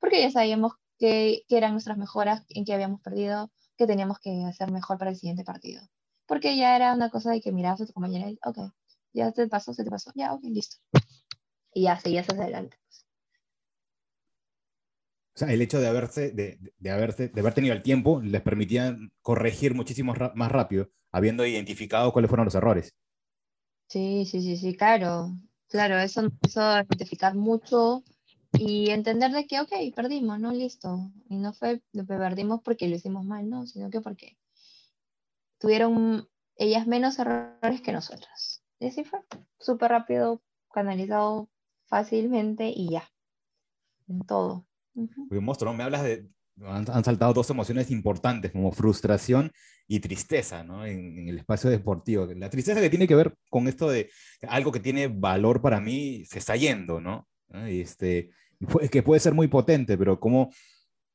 Porque 0.00 0.20
ya 0.22 0.30
sabíamos 0.30 0.74
qué 0.98 1.44
eran 1.48 1.72
nuestras 1.72 1.98
mejoras, 1.98 2.44
en 2.50 2.64
qué 2.64 2.74
habíamos 2.74 3.00
perdido, 3.02 3.50
qué 3.78 3.86
teníamos 3.86 4.18
que 4.20 4.44
hacer 4.46 4.72
mejor 4.72 4.98
para 4.98 5.10
el 5.12 5.16
siguiente 5.16 5.44
partido. 5.44 5.82
Porque 6.26 6.56
ya 6.56 6.76
era 6.76 6.94
una 6.94 7.10
cosa 7.10 7.30
de 7.32 7.40
que 7.40 7.52
mirabas 7.52 7.82
a 7.82 7.86
tu 7.86 7.92
compañera 7.94 8.30
y, 8.30 8.38
ok, 8.44 8.58
ya 9.14 9.32
te 9.32 9.48
pasó, 9.48 9.74
se 9.74 9.84
te 9.84 9.90
pasó, 9.90 10.12
ya, 10.14 10.32
ok, 10.34 10.44
listo. 10.44 10.78
Y 11.72 11.84
ya 11.84 11.98
seguías 12.00 12.28
hacia 12.28 12.42
adelante. 12.42 12.76
O 15.36 15.38
sea, 15.38 15.52
el 15.52 15.60
hecho 15.60 15.78
de 15.80 15.86
haberse, 15.86 16.30
de, 16.30 16.58
de- 16.78 16.90
haberse, 16.90 17.28
de 17.28 17.40
haber 17.40 17.52
tenido 17.52 17.74
el 17.74 17.82
tiempo 17.82 18.22
les 18.22 18.40
permitía 18.40 18.96
corregir 19.20 19.74
muchísimo 19.74 20.14
más 20.34 20.50
rápido, 20.50 20.88
habiendo 21.12 21.44
identificado 21.44 22.10
cuáles 22.10 22.30
fueron 22.30 22.46
los 22.46 22.54
errores. 22.54 22.94
Sí, 23.88 24.24
sí, 24.24 24.40
sí, 24.40 24.56
sí, 24.56 24.74
claro. 24.74 25.32
Claro, 25.68 25.98
eso 25.98 26.22
nos 26.22 26.32
hizo 26.46 26.60
identificar 26.60 27.34
mucho 27.34 28.02
y 28.52 28.88
entender 28.90 29.30
de 29.32 29.46
que, 29.46 29.60
ok, 29.60 29.72
perdimos, 29.94 30.40
¿no? 30.40 30.52
Listo. 30.52 31.12
Y 31.28 31.36
no 31.36 31.52
fue 31.52 31.82
lo 31.92 32.06
que 32.06 32.14
perdimos 32.16 32.62
porque 32.62 32.88
lo 32.88 32.96
hicimos 32.96 33.24
mal, 33.26 33.50
¿no? 33.50 33.66
Sino 33.66 33.90
que 33.90 34.00
porque 34.00 34.38
tuvieron 35.58 36.28
ellas 36.56 36.86
menos 36.86 37.18
errores 37.18 37.82
que 37.82 37.92
nosotras. 37.92 38.62
Y 38.80 38.86
así 38.86 39.04
fue. 39.04 39.20
Súper 39.58 39.90
rápido, 39.90 40.40
canalizado 40.72 41.50
fácilmente 41.84 42.72
y 42.74 42.90
ya. 42.90 43.04
En 44.08 44.20
todo. 44.20 44.66
Porque 45.28 45.40
monstruo, 45.40 45.72
¿no? 45.72 45.76
Me 45.76 45.84
hablas 45.84 46.04
de, 46.04 46.26
han, 46.64 46.90
han 46.90 47.04
saltado 47.04 47.34
dos 47.34 47.50
emociones 47.50 47.90
importantes 47.90 48.52
como 48.52 48.72
frustración 48.72 49.52
y 49.86 50.00
tristeza, 50.00 50.64
¿no? 50.64 50.84
En, 50.84 51.18
en 51.18 51.28
el 51.28 51.38
espacio 51.38 51.70
deportivo. 51.70 52.26
La 52.34 52.50
tristeza 52.50 52.80
que 52.80 52.90
tiene 52.90 53.06
que 53.06 53.14
ver 53.14 53.34
con 53.50 53.68
esto 53.68 53.90
de 53.90 54.10
algo 54.48 54.72
que 54.72 54.80
tiene 54.80 55.08
valor 55.08 55.60
para 55.60 55.80
mí 55.80 56.24
se 56.24 56.38
está 56.38 56.56
yendo, 56.56 57.00
¿no? 57.00 57.28
¿Ah? 57.50 57.68
Este, 57.68 58.30
que 58.90 59.02
puede 59.02 59.20
ser 59.20 59.34
muy 59.34 59.48
potente, 59.48 59.96
pero 59.98 60.18
como 60.18 60.50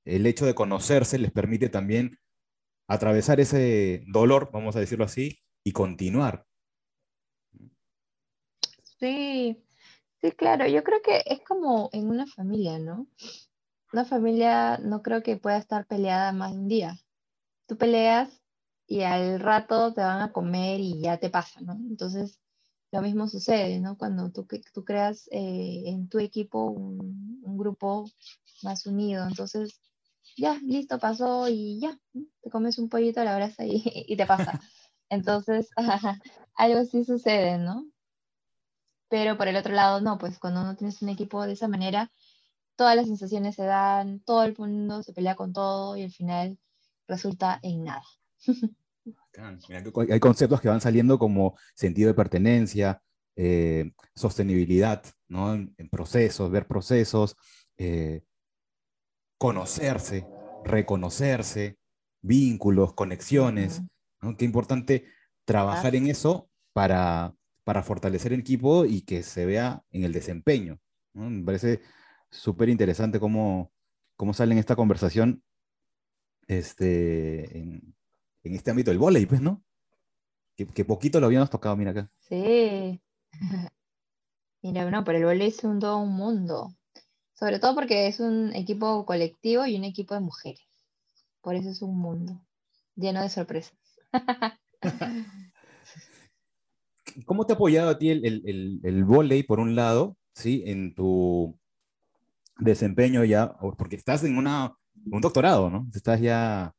el 0.05 0.25
hecho 0.25 0.45
de 0.45 0.55
conocerse 0.55 1.17
les 1.17 1.31
permite 1.31 1.69
también 1.69 2.17
atravesar 2.87 3.39
ese 3.39 4.03
dolor, 4.07 4.49
vamos 4.51 4.75
a 4.75 4.79
decirlo 4.79 5.05
así, 5.05 5.39
y 5.63 5.71
continuar. 5.71 6.45
Sí, 8.99 9.63
sí, 10.21 10.31
claro. 10.33 10.67
Yo 10.67 10.83
creo 10.83 11.01
que 11.01 11.23
es 11.25 11.41
como 11.47 11.89
en 11.93 12.07
una 12.07 12.27
familia, 12.27 12.79
¿no? 12.79 13.07
Una 13.93 14.05
familia 14.05 14.77
no 14.77 15.01
creo 15.01 15.21
que 15.21 15.37
pueda 15.37 15.57
estar 15.57 15.85
peleada 15.85 16.31
más 16.31 16.53
de 16.53 16.59
un 16.59 16.67
día. 16.67 16.97
Tú 17.67 17.77
peleas 17.77 18.41
y 18.87 19.01
al 19.01 19.39
rato 19.39 19.93
te 19.93 20.01
van 20.01 20.21
a 20.21 20.31
comer 20.31 20.79
y 20.79 21.01
ya 21.01 21.17
te 21.17 21.29
pasa, 21.29 21.61
¿no? 21.61 21.73
Entonces, 21.73 22.39
lo 22.91 23.01
mismo 23.01 23.27
sucede, 23.27 23.79
¿no? 23.79 23.97
Cuando 23.97 24.31
tú, 24.31 24.47
tú 24.73 24.83
creas 24.83 25.27
eh, 25.31 25.83
en 25.85 26.09
tu 26.09 26.19
equipo 26.19 26.65
un, 26.65 27.41
un 27.43 27.57
grupo 27.57 28.09
más 28.63 28.85
unido. 28.85 29.27
Entonces, 29.27 29.79
ya, 30.37 30.55
listo, 30.63 30.99
pasó 30.99 31.47
y 31.49 31.79
ya. 31.79 31.97
Te 32.41 32.49
comes 32.49 32.77
un 32.79 32.89
pollito 32.89 33.21
a 33.21 33.25
la 33.25 33.35
brasa 33.35 33.65
y, 33.65 33.81
y 34.07 34.15
te 34.17 34.25
pasa. 34.25 34.59
Entonces, 35.09 35.69
algo 36.55 36.79
así 36.79 37.03
sucede, 37.03 37.57
¿no? 37.57 37.85
Pero 39.09 39.37
por 39.37 39.49
el 39.49 39.57
otro 39.57 39.73
lado, 39.73 39.99
no, 39.99 40.17
pues 40.17 40.39
cuando 40.39 40.63
no 40.63 40.75
tienes 40.75 41.01
un 41.01 41.09
equipo 41.09 41.45
de 41.45 41.53
esa 41.53 41.67
manera, 41.67 42.09
todas 42.81 42.95
las 42.95 43.05
sensaciones 43.05 43.53
se 43.53 43.63
dan, 43.63 44.21
todo 44.21 44.43
el 44.43 44.55
mundo 44.57 45.03
se 45.03 45.13
pelea 45.13 45.35
con 45.35 45.53
todo 45.53 45.95
y 45.97 46.01
al 46.01 46.11
final 46.11 46.57
resulta 47.07 47.59
en 47.61 47.83
nada. 47.83 48.01
Hay 50.09 50.19
conceptos 50.19 50.59
que 50.59 50.67
van 50.67 50.81
saliendo 50.81 51.19
como 51.19 51.55
sentido 51.75 52.07
de 52.07 52.15
pertenencia, 52.15 53.03
eh, 53.35 53.91
sostenibilidad, 54.15 55.03
¿no? 55.27 55.53
En, 55.53 55.75
en 55.77 55.89
procesos, 55.89 56.49
ver 56.49 56.65
procesos, 56.65 57.37
eh, 57.77 58.23
conocerse, 59.37 60.25
reconocerse, 60.65 61.77
vínculos, 62.23 62.95
conexiones. 62.95 63.83
¿no? 64.21 64.35
Qué 64.35 64.45
importante 64.45 65.05
trabajar 65.45 65.93
en 65.93 66.07
eso 66.07 66.49
para, 66.73 67.35
para 67.63 67.83
fortalecer 67.83 68.33
el 68.33 68.39
equipo 68.39 68.85
y 68.85 69.01
que 69.01 69.21
se 69.21 69.45
vea 69.45 69.83
en 69.91 70.03
el 70.03 70.13
desempeño. 70.13 70.79
¿no? 71.13 71.29
Me 71.29 71.43
parece 71.43 71.81
súper 72.31 72.69
interesante 72.69 73.19
cómo, 73.19 73.71
cómo 74.15 74.33
sale 74.33 74.53
en 74.53 74.59
esta 74.59 74.75
conversación 74.75 75.43
este, 76.47 77.57
en, 77.57 77.95
en 78.43 78.55
este 78.55 78.71
ámbito 78.71 78.91
del 78.91 78.99
vóley, 78.99 79.25
pues, 79.25 79.41
¿no? 79.41 79.63
Que, 80.55 80.65
que 80.65 80.85
poquito 80.85 81.19
lo 81.19 81.27
habíamos 81.27 81.49
tocado, 81.49 81.75
mira 81.77 81.91
acá. 81.91 82.11
Sí. 82.19 83.01
Mira, 84.63 84.89
no, 84.91 85.03
pero 85.03 85.17
el 85.17 85.25
vóley 85.25 85.47
es 85.47 85.63
un 85.63 85.79
todo 85.79 85.97
un 85.97 86.13
mundo. 86.13 86.75
Sobre 87.33 87.57
todo 87.57 87.73
porque 87.73 88.05
es 88.07 88.19
un 88.19 88.53
equipo 88.53 89.07
colectivo 89.07 89.65
y 89.65 89.75
un 89.75 89.85
equipo 89.85 90.13
de 90.13 90.19
mujeres. 90.19 90.61
Por 91.41 91.55
eso 91.55 91.69
es 91.69 91.81
un 91.81 91.97
mundo 91.97 92.39
lleno 92.95 93.21
de 93.23 93.29
sorpresas. 93.29 93.75
¿Cómo 97.25 97.45
te 97.45 97.53
ha 97.53 97.55
apoyado 97.55 97.89
a 97.89 97.97
ti 97.97 98.09
el, 98.09 98.23
el, 98.23 98.43
el, 98.45 98.79
el 98.83 99.03
vóley, 99.03 99.41
por 99.43 99.59
un 99.59 99.75
lado, 99.75 100.17
¿sí? 100.35 100.63
En 100.67 100.93
tu 100.93 101.59
desempeño 102.61 103.23
ya, 103.23 103.53
porque 103.77 103.95
estás 103.95 104.23
en 104.23 104.37
una, 104.37 104.75
un 105.05 105.21
doctorado, 105.21 105.69
¿no? 105.69 105.87
Estás 105.93 106.21
ya 106.21 106.73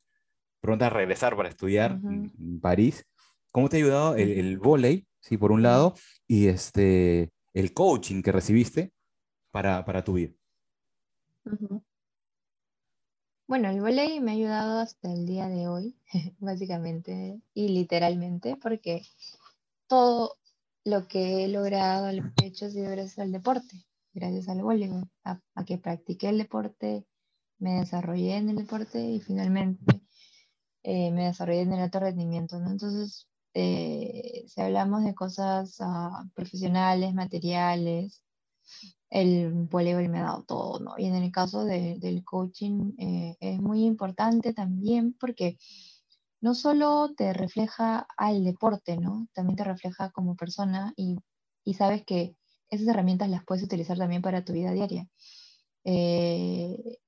pronta 0.60 0.86
a 0.86 0.90
regresar 0.90 1.36
para 1.36 1.48
estudiar 1.48 1.92
en, 2.04 2.32
en 2.38 2.60
París. 2.60 3.04
¿Cómo 3.50 3.68
te 3.68 3.76
ha 3.76 3.80
ayudado 3.80 4.14
el, 4.16 4.30
el 4.30 4.58
vóley, 4.58 5.06
sí, 5.20 5.36
por 5.36 5.52
un 5.52 5.62
lado, 5.62 5.94
y 6.26 6.46
este, 6.46 7.30
el 7.52 7.74
coaching 7.74 8.22
que 8.22 8.32
recibiste 8.32 8.92
para, 9.50 9.84
para 9.84 10.04
tu 10.04 10.14
vida? 10.14 10.32
Bueno, 13.46 13.68
el 13.68 13.80
vóley 13.80 14.20
me 14.20 14.30
ha 14.30 14.34
ayudado 14.34 14.80
hasta 14.80 15.12
el 15.12 15.26
día 15.26 15.48
de 15.48 15.68
hoy, 15.68 15.96
básicamente 16.38 17.40
y 17.52 17.68
literalmente, 17.68 18.56
porque 18.56 19.02
todo 19.88 20.38
lo 20.84 21.06
que 21.06 21.44
he 21.44 21.48
logrado, 21.48 22.10
lo 22.12 22.22
que 22.34 22.44
he 22.44 22.48
hecho 22.48 22.66
ha 22.66 22.70
sido 22.70 22.90
gracias 22.90 23.18
al 23.18 23.32
deporte, 23.32 23.84
gracias 24.12 24.48
al 24.48 24.62
voleibol, 24.62 25.08
a, 25.24 25.40
que 25.64 25.78
practiqué 25.78 26.28
el 26.28 26.38
deporte, 26.38 27.06
me 27.58 27.74
desarrollé 27.80 28.36
en 28.36 28.50
el 28.50 28.56
deporte 28.56 29.00
y 29.00 29.20
finalmente 29.20 30.02
eh, 30.82 31.10
me 31.12 31.26
desarrollé 31.26 31.62
en 31.62 31.72
el 31.72 31.80
alto 31.80 32.00
rendimiento, 32.00 32.58
¿no? 32.58 32.70
Entonces, 32.70 33.28
eh, 33.54 34.44
si 34.48 34.60
hablamos 34.60 35.04
de 35.04 35.14
cosas 35.14 35.76
ah, 35.80 36.24
profesionales, 36.34 37.14
materiales, 37.14 38.22
el 39.10 39.52
voleibol 39.52 40.08
me 40.08 40.20
ha 40.20 40.24
dado 40.24 40.44
todo, 40.44 40.80
¿no? 40.80 40.94
Y 40.98 41.06
en 41.06 41.14
el 41.14 41.30
caso 41.30 41.64
del 41.64 42.24
coaching 42.24 42.92
eh, 42.98 43.36
es 43.40 43.60
muy 43.60 43.84
importante 43.84 44.54
también 44.54 45.14
porque 45.20 45.58
no 46.40 46.54
solo 46.54 47.12
te 47.16 47.32
refleja 47.32 48.06
al 48.16 48.42
deporte, 48.44 48.96
¿no? 48.96 49.28
También 49.34 49.56
te 49.56 49.64
refleja 49.64 50.10
como 50.10 50.34
persona 50.34 50.92
y, 50.96 51.18
sabes 51.74 52.04
que 52.04 52.36
esas 52.72 52.88
herramientas 52.88 53.28
las 53.28 53.44
puedes 53.44 53.62
utilizar 53.62 53.98
también 53.98 54.22
para 54.22 54.44
tu 54.44 54.54
vida 54.54 54.72
diaria. 54.72 55.06
Eh, 55.84 56.98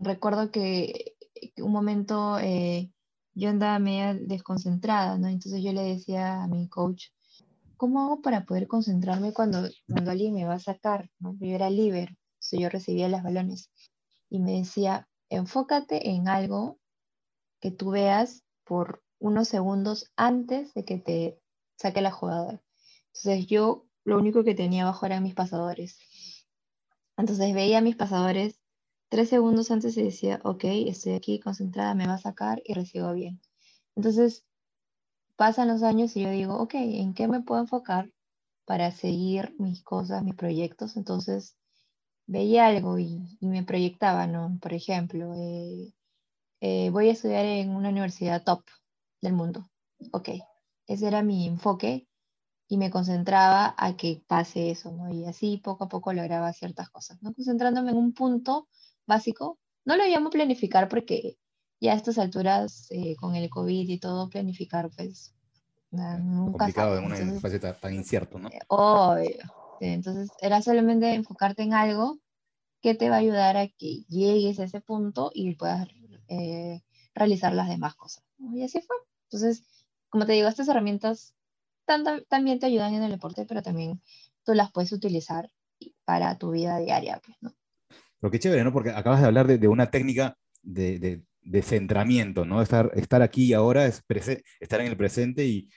recuerdo 0.00 0.50
que 0.50 1.16
un 1.56 1.72
momento 1.72 2.38
eh, 2.38 2.92
yo 3.34 3.48
andaba 3.48 3.78
media 3.78 4.14
desconcentrada, 4.14 5.16
¿no? 5.16 5.28
Entonces 5.28 5.62
yo 5.62 5.72
le 5.72 5.82
decía 5.82 6.42
a 6.42 6.48
mi 6.48 6.68
coach, 6.68 7.06
¿cómo 7.78 8.00
hago 8.00 8.20
para 8.20 8.44
poder 8.44 8.68
concentrarme 8.68 9.32
cuando, 9.32 9.68
cuando 9.88 10.10
alguien 10.10 10.34
me 10.34 10.44
va 10.44 10.54
a 10.54 10.58
sacar? 10.58 11.10
¿no? 11.18 11.34
Yo 11.40 11.54
era 11.54 11.70
libre, 11.70 12.18
yo 12.52 12.68
recibía 12.68 13.08
los 13.08 13.22
balones. 13.22 13.70
Y 14.28 14.38
me 14.38 14.58
decía, 14.58 15.08
enfócate 15.30 16.10
en 16.10 16.28
algo 16.28 16.78
que 17.58 17.70
tú 17.70 17.90
veas 17.90 18.44
por 18.64 19.02
unos 19.18 19.48
segundos 19.48 20.12
antes 20.14 20.74
de 20.74 20.84
que 20.84 20.98
te 20.98 21.40
saque 21.78 22.02
la 22.02 22.10
jugadora. 22.10 22.62
Entonces 23.14 23.46
yo 23.46 23.86
lo 24.04 24.18
único 24.18 24.44
que 24.44 24.54
tenía 24.54 24.82
abajo 24.82 25.06
eran 25.06 25.22
mis 25.22 25.34
pasadores. 25.34 25.98
Entonces 27.16 27.54
veía 27.54 27.80
mis 27.80 27.96
pasadores 27.96 28.58
tres 29.12 29.28
segundos 29.28 29.70
antes 29.70 29.96
y 29.98 30.02
decía, 30.02 30.40
ok, 30.42 30.64
estoy 30.64 31.12
aquí 31.12 31.38
concentrada, 31.38 31.94
me 31.94 32.06
va 32.06 32.14
a 32.14 32.18
sacar 32.18 32.62
y 32.64 32.72
recibo 32.72 33.12
bien. 33.12 33.42
Entonces, 33.94 34.46
pasan 35.36 35.68
los 35.68 35.82
años 35.82 36.16
y 36.16 36.22
yo 36.22 36.30
digo, 36.30 36.56
ok, 36.56 36.74
¿en 36.76 37.12
qué 37.12 37.28
me 37.28 37.42
puedo 37.42 37.60
enfocar 37.60 38.10
para 38.64 38.90
seguir 38.90 39.54
mis 39.58 39.82
cosas, 39.82 40.24
mis 40.24 40.34
proyectos? 40.34 40.96
Entonces, 40.96 41.56
veía 42.26 42.66
algo 42.68 42.98
y, 42.98 43.20
me 43.42 43.62
proyectaba, 43.64 44.26
¿no? 44.26 44.58
Por 44.62 44.72
ejemplo, 44.72 45.34
eh, 45.36 45.92
eh, 46.60 46.90
voy 46.90 47.10
a 47.10 47.12
estudiar 47.12 47.44
en 47.44 47.76
una 47.76 47.90
universidad 47.90 48.44
top 48.44 48.64
del 49.20 49.34
mundo. 49.34 49.68
Ok, 50.12 50.30
ese 50.86 51.06
era 51.06 51.22
mi 51.22 51.46
enfoque 51.46 52.08
y 52.72 52.78
me 52.78 52.88
concentraba 52.88 53.74
a 53.76 53.98
que 53.98 54.22
pase 54.26 54.70
eso, 54.70 54.92
¿no? 54.92 55.12
Y 55.12 55.26
así 55.26 55.58
poco 55.58 55.84
a 55.84 55.88
poco 55.90 56.14
lograba 56.14 56.54
ciertas 56.54 56.88
cosas, 56.88 57.22
¿no? 57.22 57.34
Concentrándome 57.34 57.90
en 57.90 57.98
un 57.98 58.14
punto 58.14 58.66
básico. 59.06 59.58
No 59.84 59.94
lo 59.94 60.06
llamo 60.06 60.30
planificar 60.30 60.88
porque 60.88 61.36
ya 61.82 61.92
a 61.92 61.96
estas 61.96 62.16
alturas, 62.16 62.86
eh, 62.88 63.14
con 63.16 63.36
el 63.36 63.50
COVID 63.50 63.86
y 63.90 63.98
todo, 63.98 64.30
planificar, 64.30 64.88
pues, 64.96 65.34
nunca 65.90 66.64
Complicado 66.64 66.96
en 66.96 67.04
una 67.04 67.40
fase 67.40 67.58
tan 67.58 67.94
incierto, 67.94 68.38
¿no? 68.38 68.48
Obvio. 68.68 69.36
Entonces, 69.80 70.30
era 70.40 70.62
solamente 70.62 71.12
enfocarte 71.12 71.64
en 71.64 71.74
algo 71.74 72.20
que 72.80 72.94
te 72.94 73.10
va 73.10 73.16
a 73.16 73.18
ayudar 73.18 73.58
a 73.58 73.68
que 73.68 74.04
llegues 74.08 74.58
a 74.60 74.64
ese 74.64 74.80
punto 74.80 75.30
y 75.34 75.56
puedas 75.56 75.88
eh, 76.28 76.80
realizar 77.14 77.52
las 77.52 77.68
demás 77.68 77.96
cosas. 77.96 78.24
Y 78.38 78.62
así 78.62 78.80
fue. 78.80 78.96
Entonces, 79.24 79.62
como 80.08 80.24
te 80.24 80.32
digo, 80.32 80.48
estas 80.48 80.68
herramientas 80.68 81.34
también 81.84 82.58
te 82.58 82.66
ayudan 82.66 82.94
en 82.94 83.02
el 83.02 83.12
deporte, 83.12 83.44
pero 83.46 83.62
también 83.62 84.00
tú 84.44 84.54
las 84.54 84.72
puedes 84.72 84.92
utilizar 84.92 85.50
para 86.04 86.38
tu 86.38 86.50
vida 86.50 86.78
diaria, 86.78 87.20
pues, 87.24 87.36
¿no? 87.40 87.52
Pero 88.20 88.30
qué 88.30 88.38
chévere, 88.38 88.64
¿no? 88.64 88.72
Porque 88.72 88.90
acabas 88.90 89.20
de 89.20 89.26
hablar 89.26 89.46
de, 89.46 89.68
una 89.68 89.90
técnica 89.90 90.36
de, 90.62 91.22
de, 91.40 91.62
centramiento, 91.62 92.44
¿no? 92.44 92.62
Estar, 92.62 92.90
estar 92.94 93.20
aquí 93.20 93.46
y 93.46 93.52
ahora 93.52 93.86
es 93.86 94.02
estar 94.60 94.80
en 94.80 94.86
el 94.86 94.96
presente 94.96 95.44
y, 95.44 95.68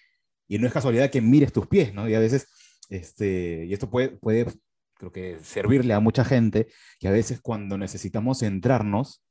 y, 0.48 0.60
no 0.60 0.68
es 0.68 0.74
casualidad 0.74 1.10
que 1.10 1.22
mires 1.22 1.52
tus 1.52 1.68
pies, 1.68 1.94
¿no? 1.94 2.08
Y 2.08 2.14
a 2.14 2.20
veces, 2.20 2.48
este, 2.90 3.66
y 3.66 3.74
esto 3.74 3.90
puede, 3.90 4.10
puede, 4.10 4.46
creo 4.94 5.12
que 5.12 5.40
servirle 5.42 5.96
a 5.96 6.00
mucha 6.00 6.24
gente, 6.24 6.68
que 7.00 7.08
a 7.08 7.12
veces 7.12 7.42
cuando 7.42 7.80
necesitamos 7.80 8.40
centrarnos, 8.40 9.24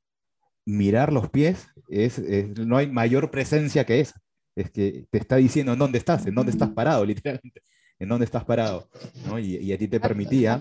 mirar 0.66 1.12
los 1.12 1.30
pies, 1.30 1.68
es, 1.88 2.18
no 2.58 2.76
hay 2.76 2.90
mayor 2.90 3.30
presencia 3.30 3.84
que 3.84 4.00
esa. 4.00 4.20
Es 4.56 4.70
que 4.70 5.06
te 5.10 5.18
está 5.18 5.36
diciendo 5.36 5.72
en 5.72 5.78
dónde 5.78 5.98
estás, 5.98 6.26
en 6.26 6.34
dónde 6.34 6.52
estás 6.52 6.70
parado, 6.70 7.04
literalmente 7.06 7.62
en 7.98 8.08
dónde 8.08 8.24
estás 8.24 8.44
parado, 8.44 8.88
¿no? 9.26 9.38
y, 9.38 9.72
a 9.72 9.78
ti 9.78 9.88
te 9.88 10.00
permitía 10.00 10.60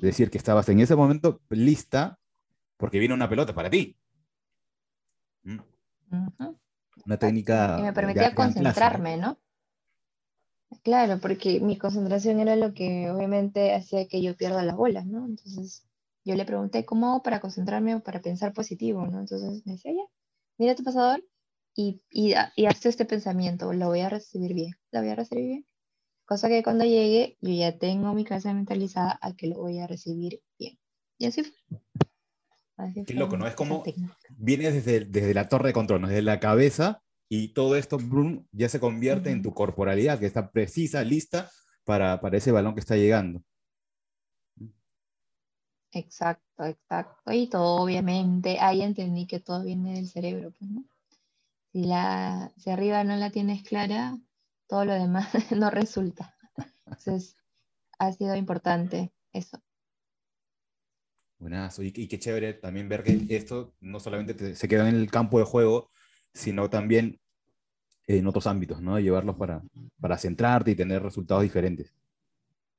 decir 0.00 0.30
que 0.30 0.38
estabas 0.38 0.68
en 0.68 0.80
ese 0.80 0.94
momento 0.94 1.40
lista 1.48 2.18
porque 2.76 2.98
viene 2.98 3.14
una 3.14 3.28
pelota 3.28 3.54
para 3.54 3.70
ti. 3.70 3.96
¿Mm? 5.42 5.58
Una 7.06 7.16
técnica... 7.16 7.76
Y 7.78 7.82
me 7.82 7.92
permitía 7.92 8.34
concentrarme, 8.34 9.16
¿no? 9.16 9.38
Claro, 10.82 11.18
porque 11.20 11.60
mi 11.60 11.78
concentración 11.78 12.40
era 12.40 12.56
lo 12.56 12.74
que 12.74 13.10
obviamente 13.10 13.74
hacía 13.74 14.06
que 14.08 14.22
yo 14.22 14.36
pierda 14.36 14.62
las 14.62 14.76
bolas, 14.76 15.06
¿no? 15.06 15.24
Entonces 15.24 15.86
yo 16.24 16.34
le 16.34 16.44
pregunté 16.44 16.84
cómo 16.84 17.08
hago 17.08 17.22
para 17.22 17.40
concentrarme 17.40 17.94
o 17.94 18.00
para 18.00 18.20
pensar 18.20 18.52
positivo, 18.52 19.06
¿no? 19.06 19.20
Entonces 19.20 19.64
me 19.64 19.72
decía, 19.72 19.92
ya, 19.92 20.04
mira 20.58 20.74
tu 20.74 20.84
pasador 20.84 21.22
y, 21.76 22.02
y, 22.10 22.34
y 22.56 22.66
hazte 22.66 22.88
este 22.88 23.04
pensamiento, 23.04 23.72
lo 23.72 23.88
voy 23.88 24.00
a 24.00 24.08
recibir 24.08 24.54
bien, 24.54 24.74
lo 24.90 25.00
voy 25.00 25.10
a 25.10 25.14
recibir 25.14 25.44
bien. 25.44 25.66
Cosa 26.24 26.48
que 26.48 26.62
cuando 26.62 26.84
llegue, 26.84 27.36
yo 27.40 27.52
ya 27.52 27.78
tengo 27.78 28.12
mi 28.14 28.24
casa 28.24 28.52
mentalizada 28.52 29.18
a 29.22 29.34
que 29.34 29.46
lo 29.46 29.58
voy 29.58 29.78
a 29.78 29.86
recibir 29.86 30.42
bien. 30.58 30.78
Y 31.18 31.26
así 31.26 31.44
fue. 31.44 31.78
Qué 33.06 33.14
loco, 33.14 33.36
¿no? 33.36 33.46
Es 33.46 33.54
como 33.54 33.84
viene 34.36 34.70
desde, 34.72 35.04
desde 35.04 35.34
la 35.34 35.48
torre 35.48 35.68
de 35.68 35.72
control, 35.72 36.02
desde 36.02 36.22
la 36.22 36.40
cabeza, 36.40 37.02
y 37.28 37.48
todo 37.48 37.76
esto 37.76 37.98
ya 38.52 38.68
se 38.68 38.80
convierte 38.80 39.30
en 39.30 39.42
tu 39.42 39.54
corporalidad, 39.54 40.18
que 40.18 40.26
está 40.26 40.50
precisa, 40.50 41.04
lista 41.04 41.50
para, 41.84 42.20
para 42.20 42.38
ese 42.38 42.52
balón 42.52 42.74
que 42.74 42.80
está 42.80 42.96
llegando. 42.96 43.42
Exacto, 45.92 46.64
exacto. 46.64 47.32
Y 47.32 47.48
todo, 47.48 47.82
obviamente, 47.82 48.58
ahí 48.60 48.82
entendí 48.82 49.26
que 49.26 49.40
todo 49.40 49.62
viene 49.62 49.94
del 49.94 50.08
cerebro, 50.08 50.52
pues, 50.58 50.70
¿no? 50.70 50.84
Si, 51.76 51.84
la, 51.84 52.54
si 52.56 52.70
arriba 52.70 53.04
no 53.04 53.16
la 53.16 53.28
tienes 53.28 53.62
clara, 53.62 54.18
todo 54.66 54.86
lo 54.86 54.94
demás 54.94 55.28
no 55.54 55.68
resulta. 55.68 56.34
Entonces, 56.86 57.36
ha 57.98 58.10
sido 58.12 58.34
importante 58.34 59.12
eso. 59.34 59.62
Buenazo, 61.38 61.82
y, 61.82 61.92
qué 61.92 62.18
chévere 62.18 62.54
también 62.54 62.88
ver 62.88 63.02
que 63.02 63.26
esto 63.28 63.74
no 63.80 64.00
solamente 64.00 64.54
se 64.54 64.68
queda 64.68 64.88
en 64.88 64.94
el 64.94 65.10
campo 65.10 65.38
de 65.38 65.44
juego, 65.44 65.90
sino 66.32 66.70
también 66.70 67.20
en 68.06 68.26
otros 68.26 68.46
ámbitos, 68.46 68.80
¿no? 68.80 68.98
Llevarlos 68.98 69.36
para, 69.36 69.62
para 70.00 70.16
centrarte 70.16 70.70
y 70.70 70.76
tener 70.76 71.02
resultados 71.02 71.42
diferentes. 71.42 71.94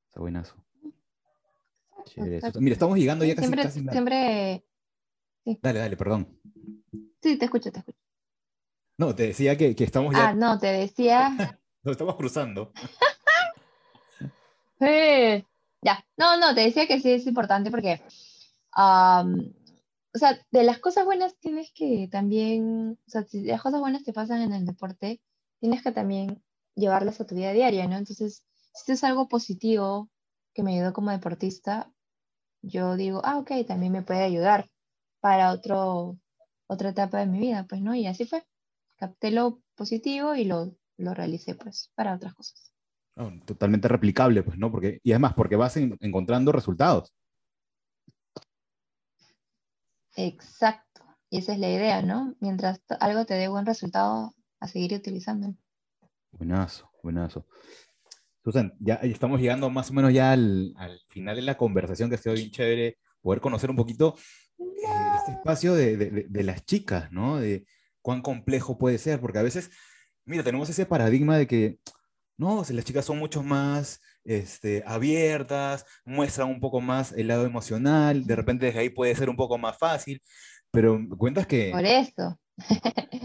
Está 0.07 0.21
buenazo. 0.21 0.55
Mira, 2.15 2.73
estamos 2.73 2.97
llegando 2.97 3.25
ya 3.25 3.35
casi. 3.35 3.47
Siempre. 3.47 3.91
siempre... 3.91 4.65
Dale, 5.61 5.79
dale, 5.81 5.95
perdón. 5.95 6.35
Sí, 7.21 7.37
te 7.37 7.45
escucho, 7.45 7.71
te 7.71 7.77
escucho. 7.77 8.06
No, 8.97 9.13
te 9.13 9.27
decía 9.27 9.57
que, 9.57 9.75
que 9.75 9.83
estamos 9.83 10.15
ya. 10.15 10.29
Ah, 10.29 10.33
no, 10.33 10.57
te 10.57 10.67
decía 10.67 11.29
Nos 11.83 11.93
estamos 11.93 12.15
cruzando. 12.15 12.73
ya. 15.81 16.05
No, 16.17 16.37
no, 16.37 16.53
te 16.53 16.61
decía 16.61 16.87
que 16.87 16.99
sí 16.99 17.11
es 17.11 17.27
importante 17.27 17.71
porque, 17.71 18.01
o 18.75 20.17
sea, 20.19 20.37
de 20.51 20.63
las 20.63 20.79
cosas 20.79 21.05
buenas 21.05 21.37
tienes 21.37 21.71
que 21.73 22.09
también, 22.11 22.99
o 23.07 23.09
sea, 23.09 23.23
si 23.23 23.43
las 23.43 23.61
cosas 23.61 23.79
buenas 23.79 24.03
te 24.03 24.13
pasan 24.13 24.41
en 24.41 24.51
el 24.53 24.65
deporte, 24.65 25.21
tienes 25.59 25.81
que 25.81 25.91
también 25.91 26.43
llevarlas 26.75 27.21
a 27.21 27.25
tu 27.25 27.35
vida 27.35 27.53
diaria, 27.53 27.87
¿no? 27.87 27.97
Entonces, 27.97 28.43
si 28.73 28.91
es 28.91 29.03
algo 29.03 29.27
positivo 29.27 30.09
que 30.53 30.63
me 30.63 30.75
ayudó 30.75 30.91
como 30.91 31.11
deportista, 31.11 31.91
yo 32.61 32.95
digo, 32.95 33.21
ah, 33.23 33.37
ok, 33.37 33.51
también 33.65 33.93
me 33.93 34.01
puede 34.01 34.23
ayudar 34.23 34.69
para 35.21 35.51
otro, 35.51 36.17
otra 36.67 36.89
etapa 36.89 37.19
de 37.19 37.27
mi 37.27 37.39
vida, 37.39 37.65
pues, 37.69 37.81
¿no? 37.81 37.95
Y 37.95 38.07
así 38.07 38.25
fue. 38.25 38.45
Capté 38.97 39.31
lo 39.31 39.61
positivo 39.75 40.35
y 40.35 40.43
lo 40.43 40.75
lo 40.97 41.13
realicé 41.13 41.55
pues 41.55 41.91
para 41.95 42.15
otras 42.15 42.33
cosas. 42.33 42.73
totalmente 43.45 43.87
replicable, 43.87 44.43
pues, 44.43 44.57
¿no? 44.57 44.71
Porque, 44.71 44.99
y 45.03 45.11
además, 45.11 45.33
porque 45.35 45.55
vas 45.55 45.77
encontrando 45.77 46.51
resultados. 46.51 47.13
Exacto. 50.15 51.03
Y 51.29 51.39
esa 51.39 51.53
es 51.53 51.59
la 51.59 51.69
idea, 51.69 52.01
¿no? 52.01 52.35
Mientras 52.39 52.81
algo 52.99 53.25
te 53.25 53.35
dé 53.35 53.47
buen 53.47 53.65
resultado, 53.65 54.33
a 54.59 54.67
seguir 54.67 54.93
utilizándolo. 54.93 55.55
Buenazo, 56.31 56.89
buenazo. 57.03 57.45
Susan, 58.43 58.73
ya 58.79 58.95
estamos 58.95 59.39
llegando 59.39 59.69
más 59.69 59.89
o 59.89 59.93
menos 59.93 60.13
ya 60.13 60.31
al, 60.31 60.73
final 61.09 61.35
de 61.35 61.41
la 61.41 61.57
conversación, 61.57 62.09
que 62.09 62.15
ha 62.15 62.19
sido 62.19 62.35
bien 62.35 62.49
chévere 62.49 62.97
poder 63.21 63.41
conocer 63.41 63.69
un 63.69 63.75
poquito 63.75 64.15
eh, 64.57 64.63
este 65.17 65.33
espacio 65.33 65.73
de, 65.75 65.97
de, 65.97 66.43
las 66.43 66.65
chicas, 66.65 67.11
¿no? 67.11 67.37
De 67.37 67.65
cuán 68.07 68.21
complejo 68.21 68.77
puede 68.77 68.99
ser, 68.99 69.19
porque 69.19 69.37
a 69.37 69.43
veces 69.43 69.69
mira, 70.23 70.41
tenemos 70.41 70.69
ese 70.69 70.85
paradigma 70.85 71.37
de 71.37 71.45
que 71.45 71.77
no, 72.37 72.63
si 72.63 72.73
las 72.73 72.85
chicas 72.85 73.03
son 73.03 73.17
mucho 73.19 73.43
más 73.43 73.99
este, 74.23 74.81
abiertas, 74.87 75.85
muestran 76.05 76.47
un 76.47 76.61
poco 76.61 76.79
más 76.79 77.11
el 77.11 77.27
lado 77.27 77.45
emocional, 77.45 78.25
de 78.25 78.35
repente 78.37 78.67
desde 78.67 78.79
ahí 78.79 78.89
puede 78.89 79.13
ser 79.13 79.29
un 79.29 79.35
poco 79.35 79.57
más 79.57 79.77
fácil, 79.77 80.21
pero 80.71 80.97
cuentas 81.17 81.47
que... 81.47 81.71
Por 81.71 81.83
eso. 81.83 82.39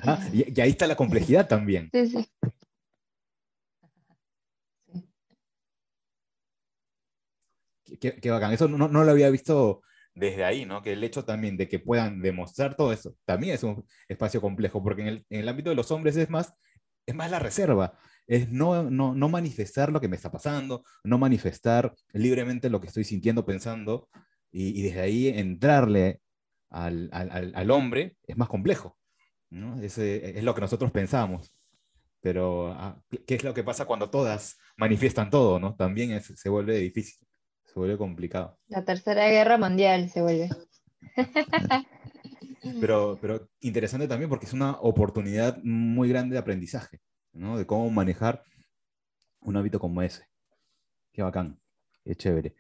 Ah, 0.03 0.19
y, 0.33 0.53
y 0.53 0.61
ahí 0.61 0.71
está 0.71 0.89
la 0.89 0.97
complejidad 0.97 1.47
también. 1.47 1.89
Sí, 1.93 2.09
sí. 2.09 2.29
Qué, 8.01 8.17
qué 8.17 8.31
bacán. 8.33 8.53
Eso 8.53 8.67
no, 8.67 8.89
no 8.89 9.05
lo 9.05 9.11
había 9.13 9.31
visto 9.31 9.83
desde 10.15 10.45
ahí, 10.45 10.65
¿no? 10.65 10.83
Que 10.83 10.93
el 10.93 11.05
hecho 11.05 11.25
también 11.25 11.57
de 11.57 11.69
que 11.69 11.79
puedan 11.79 12.21
demostrar 12.21 12.77
todo 12.77 12.93
eso 12.93 13.15
también 13.25 13.55
es 13.55 13.63
un 13.63 13.85
espacio 14.09 14.41
complejo, 14.41 14.83
porque 14.83 15.03
en 15.03 15.09
el, 15.09 15.27
en 15.31 15.41
el 15.41 15.49
ámbito 15.49 15.71
de 15.71 15.77
los 15.77 15.91
hombres 15.91 16.17
es 16.17 16.31
más, 16.31 16.55
es 17.07 17.15
más 17.15 17.31
la 17.31 17.39
reserva, 17.39 17.99
es 18.27 18.51
no, 18.51 18.91
no, 18.91 19.15
no 19.15 19.29
manifestar 19.29 19.91
lo 19.91 20.01
que 20.01 20.09
me 20.09 20.17
está 20.17 20.31
pasando, 20.31 20.85
no 21.05 21.19
manifestar 21.19 21.95
libremente 22.13 22.71
lo 22.71 22.81
que 22.81 22.89
estoy 22.89 23.05
sintiendo, 23.05 23.45
pensando, 23.45 24.09
y, 24.53 24.83
desde 24.83 25.01
ahí 25.01 25.29
entrarle 25.29 26.21
al, 26.71 27.09
al, 27.13 27.53
al, 27.55 27.71
hombre 27.71 28.17
es 28.27 28.37
más 28.37 28.49
complejo, 28.49 28.99
¿no? 29.51 29.81
Es, 29.81 29.97
eh, 29.99 30.39
es 30.39 30.45
lo 30.45 30.55
que 30.55 30.61
nosotros 30.61 30.91
pensamos. 30.93 31.55
Pero, 32.21 32.69
ah, 32.73 33.03
¿qué 33.27 33.35
es 33.35 33.45
lo 33.45 33.55
que 33.55 33.65
pasa 33.65 33.87
cuando 33.87 34.11
todas 34.11 34.59
manifiestan 34.77 35.31
todo, 35.31 35.59
¿no? 35.59 35.75
También 35.75 36.13
es, 36.13 36.27
se 36.27 36.49
vuelve 36.49 36.79
difícil, 36.79 37.27
se 37.73 37.79
vuelve 37.79 37.97
complicado. 37.97 38.59
La 38.69 38.85
tercera 38.85 39.29
guerra 39.29 39.57
mundial 39.59 40.11
se 40.11 40.23
vuelve. 40.23 40.49
Pero, 42.81 43.19
pero 43.21 43.49
interesante 43.61 44.07
también 44.07 44.31
porque 44.31 44.47
es 44.47 44.53
una 44.53 44.73
oportunidad 44.81 45.59
muy 45.65 46.09
grande 46.09 46.35
de 46.35 46.39
aprendizaje, 46.39 47.01
¿no? 47.33 47.59
De 47.59 47.67
cómo 47.67 47.91
manejar 47.91 48.45
un 49.41 49.57
hábito 49.57 49.81
como 49.81 50.01
ese. 50.01 50.29
Qué 51.13 51.23
bacán, 51.23 51.59
qué 52.05 52.15
chévere. 52.15 52.55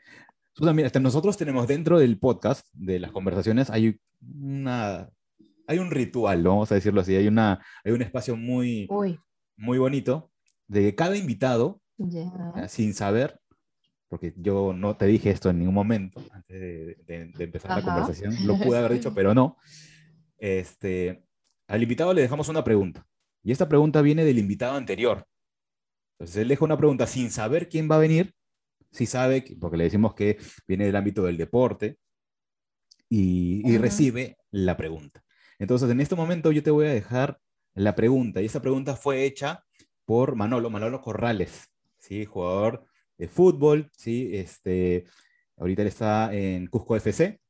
Susan, 0.55 0.75
mira, 0.75 0.87
hasta 0.87 0.99
nosotros 0.99 1.37
tenemos 1.37 1.69
dentro 1.69 2.01
del 2.01 2.19
podcast, 2.19 2.67
de 2.73 2.99
las 2.99 3.13
conversaciones, 3.13 3.71
hay 3.71 4.01
una, 4.21 5.09
hay 5.69 5.79
un 5.79 5.93
ritual, 5.93 6.43
vamos 6.43 6.73
a 6.73 6.75
decirlo 6.75 7.01
así, 7.01 7.15
hay, 7.15 7.29
una, 7.29 7.65
hay 7.85 7.93
un 7.93 8.03
espacio 8.03 8.37
muy, 8.37 8.89
Uy, 8.91 9.21
muy 9.57 9.79
bonito 9.79 10.33
de 10.67 10.81
que 10.83 10.95
cada 10.97 11.17
invitado, 11.17 11.81
sin 12.67 12.93
saber, 12.95 13.41
porque 14.13 14.35
yo 14.37 14.75
no 14.75 14.95
te 14.95 15.07
dije 15.07 15.31
esto 15.31 15.49
en 15.49 15.59
ningún 15.61 15.73
momento 15.73 16.23
antes 16.33 16.61
de, 16.61 16.97
de- 17.07 17.33
de 17.35 17.45
empezar 17.45 17.71
la 17.71 17.79
Ajá. 17.79 17.87
conversación, 17.87 18.37
lo 18.47 18.59
pude 18.59 18.77
haber 18.77 18.93
dicho, 18.93 19.15
pero 19.15 19.33
no. 19.35 19.57
Este, 20.37 21.25
al 21.67 21.83
invitado 21.83 22.13
le 22.13 22.21
dejamos 22.21 22.51
una 22.51 22.63
pregunta, 22.63 23.07
y 23.43 23.53
esta 23.53 23.71
pregunta 23.71 24.03
viene 24.03 24.23
del 24.27 24.39
invitado 24.39 24.77
anterior. 24.77 25.27
Entonces 26.19 26.37
él 26.43 26.49
deja 26.49 26.63
una 26.63 26.77
pregunta 26.77 27.07
sin 27.07 27.31
saber 27.31 27.71
quién 27.71 27.91
va 27.91 27.95
a 27.95 28.01
venir, 28.01 28.35
si 28.91 29.07
sabe, 29.07 29.45
que- 29.45 29.57
porque 29.57 29.79
le 29.79 29.85
decimos 29.85 30.13
que 30.13 30.37
viene 30.69 30.85
del 30.85 30.97
ámbito 30.97 31.23
del 31.25 31.39
deporte, 31.39 31.97
y, 33.09 33.63
y 33.67 33.79
recibe 33.79 34.37
la 34.51 34.77
pregunta. 34.77 35.25
Entonces, 35.59 35.89
en 35.91 36.03
este 36.03 36.17
momento 36.17 36.53
yo 36.53 36.63
te 36.63 36.71
voy 36.71 36.85
a 36.87 36.91
dejar 36.93 37.39
la 37.75 37.95
pregunta, 37.95 38.43
y 38.43 38.45
esa 38.45 38.61
pregunta 38.61 38.95
fue 38.95 39.25
hecha 39.25 39.65
por 40.05 40.37
Manolo, 40.37 40.69
Manolo 40.69 41.01
Corrales, 41.01 41.71
¿sí? 41.97 42.27
jugador 42.27 42.85
de 43.23 43.29
fútbol, 43.29 43.89
¿sí? 43.97 44.31
este, 44.37 45.07
ahorita 45.57 45.83
él 45.83 45.89
está 45.89 46.35
en 46.35 46.67
Cusco 46.67 46.97
FC, 46.97 47.41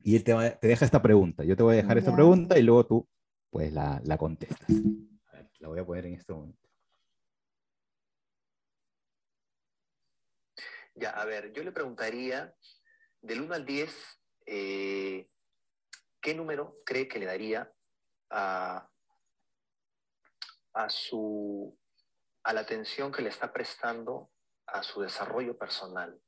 y 0.00 0.16
él 0.16 0.24
te, 0.24 0.32
va- 0.32 0.50
te 0.58 0.66
deja 0.66 0.84
esta 0.84 1.00
pregunta. 1.00 1.44
Yo 1.44 1.56
te 1.56 1.62
voy 1.62 1.74
a 1.74 1.82
dejar 1.82 1.98
esta 1.98 2.12
pregunta 2.12 2.58
y 2.58 2.62
luego 2.62 2.84
tú, 2.84 3.08
pues, 3.50 3.72
la, 3.72 4.00
la 4.04 4.18
contestas. 4.18 4.68
A 5.28 5.36
ver, 5.36 5.50
la 5.60 5.68
voy 5.68 5.78
a 5.78 5.86
poner 5.86 6.06
en 6.06 6.14
este 6.14 6.32
momento. 6.32 6.68
Ya, 10.96 11.10
a 11.10 11.24
ver, 11.26 11.52
yo 11.52 11.62
le 11.62 11.70
preguntaría, 11.70 12.52
del 13.20 13.42
1 13.42 13.54
al 13.54 13.64
10, 13.64 13.94
eh, 14.46 15.28
¿qué 16.20 16.34
número 16.34 16.76
cree 16.84 17.06
que 17.06 17.20
le 17.20 17.26
daría 17.26 17.72
a, 18.30 18.90
a, 20.72 20.88
su, 20.90 21.78
a 22.42 22.52
la 22.52 22.62
atención 22.62 23.12
que 23.12 23.22
le 23.22 23.28
está 23.28 23.52
prestando 23.52 24.28
a 24.66 24.82
su 24.82 25.00
desarrollo 25.00 25.56
personal? 25.56 26.20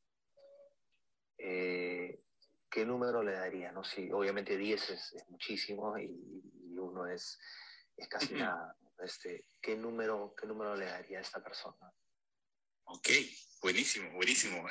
Eh, 1.39 2.21
¿Qué 2.71 2.85
número 2.85 3.23
le 3.23 3.33
daría? 3.33 3.73
No 3.73 3.85
sé, 3.85 4.13
obviamente 4.13 4.57
10 4.57 4.91
es, 4.91 5.13
es 5.13 5.31
muchísimo 5.31 5.97
y, 5.99 6.43
y 6.71 6.79
uno 6.79 7.07
es, 7.07 7.39
es 7.97 8.09
casi 8.09 8.35
nada. 8.35 8.77
Este, 8.99 9.47
¿qué, 9.61 9.77
número, 9.77 10.35
¿Qué 10.37 10.47
número 10.47 10.75
le 10.77 10.87
daría 10.87 11.19
a 11.19 11.23
esta 11.23 11.43
persona? 11.43 11.93
Ok, 12.85 13.09
buenísimo, 13.63 14.11
buenísimo. 14.13 14.67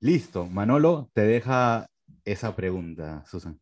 Listo, 0.00 0.46
Manolo 0.46 1.10
te 1.12 1.22
deja 1.22 1.88
esa 2.24 2.54
pregunta, 2.54 3.24
Susan. 3.26 3.60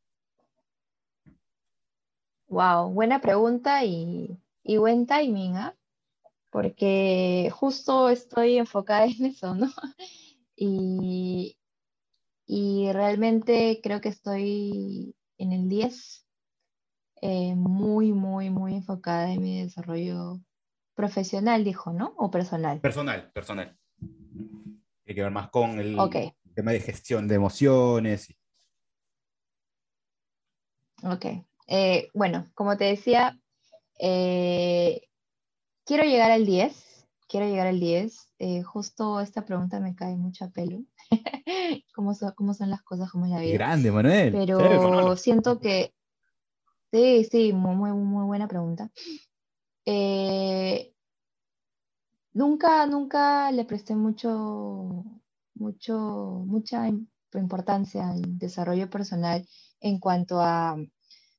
Wow, 2.46 2.90
buena 2.90 3.20
pregunta 3.20 3.84
y, 3.84 4.38
y 4.62 4.76
buen 4.76 5.06
timing, 5.06 5.56
¿ah? 5.56 5.76
Porque 6.54 7.50
justo 7.52 8.10
estoy 8.10 8.58
enfocada 8.58 9.06
en 9.18 9.26
eso, 9.26 9.56
¿no? 9.56 9.72
Y, 10.54 11.58
y 12.46 12.92
realmente 12.92 13.80
creo 13.82 14.00
que 14.00 14.10
estoy 14.10 15.16
en 15.36 15.52
el 15.52 15.68
10, 15.68 16.28
eh, 17.22 17.56
muy, 17.56 18.12
muy, 18.12 18.50
muy 18.50 18.76
enfocada 18.76 19.32
en 19.32 19.42
mi 19.42 19.62
desarrollo 19.62 20.38
profesional, 20.94 21.64
dijo, 21.64 21.92
¿no? 21.92 22.14
O 22.18 22.30
personal. 22.30 22.80
Personal, 22.80 23.32
personal. 23.32 23.76
Tiene 23.98 25.16
que 25.16 25.22
ver 25.22 25.32
más 25.32 25.50
con 25.50 25.80
el 25.80 25.96
tema 26.54 26.70
de 26.70 26.78
gestión 26.78 27.26
de 27.26 27.34
emociones. 27.34 28.32
Ok. 31.02 31.26
Eh, 31.66 32.10
bueno, 32.14 32.48
como 32.54 32.76
te 32.76 32.84
decía, 32.84 33.40
eh, 33.98 35.08
quiero 35.84 36.04
llegar 36.04 36.30
al 36.30 36.46
10. 36.46 37.06
Quiero 37.28 37.46
llegar 37.46 37.66
al 37.66 37.80
10. 37.80 38.28
Eh, 38.38 38.62
justo 38.62 39.20
esta 39.20 39.44
pregunta 39.44 39.80
me 39.80 39.94
cae 39.94 40.16
mucho 40.16 40.44
a 40.44 40.50
pelo. 40.50 40.82
¿Cómo 41.94 42.14
son, 42.14 42.32
cómo 42.36 42.54
son 42.54 42.70
las 42.70 42.82
cosas, 42.82 43.10
cómo 43.10 43.26
es 43.26 43.32
la 43.32 43.40
vida? 43.40 43.54
Grande, 43.54 43.90
Manuel. 43.90 44.32
Pero 44.32 45.16
siento 45.16 45.60
que, 45.60 45.94
sí, 46.92 47.24
sí, 47.24 47.52
muy, 47.52 47.74
muy, 47.76 47.92
muy 47.92 48.24
buena 48.26 48.46
pregunta. 48.48 48.90
Eh, 49.86 50.94
nunca, 52.32 52.86
nunca 52.86 53.50
le 53.52 53.64
presté 53.64 53.94
mucho, 53.94 55.04
mucho, 55.54 56.42
mucha 56.46 56.88
im- 56.88 57.08
importancia 57.34 58.10
al 58.10 58.38
desarrollo 58.38 58.88
personal 58.88 59.46
en 59.80 59.98
cuanto 59.98 60.40
a 60.40 60.76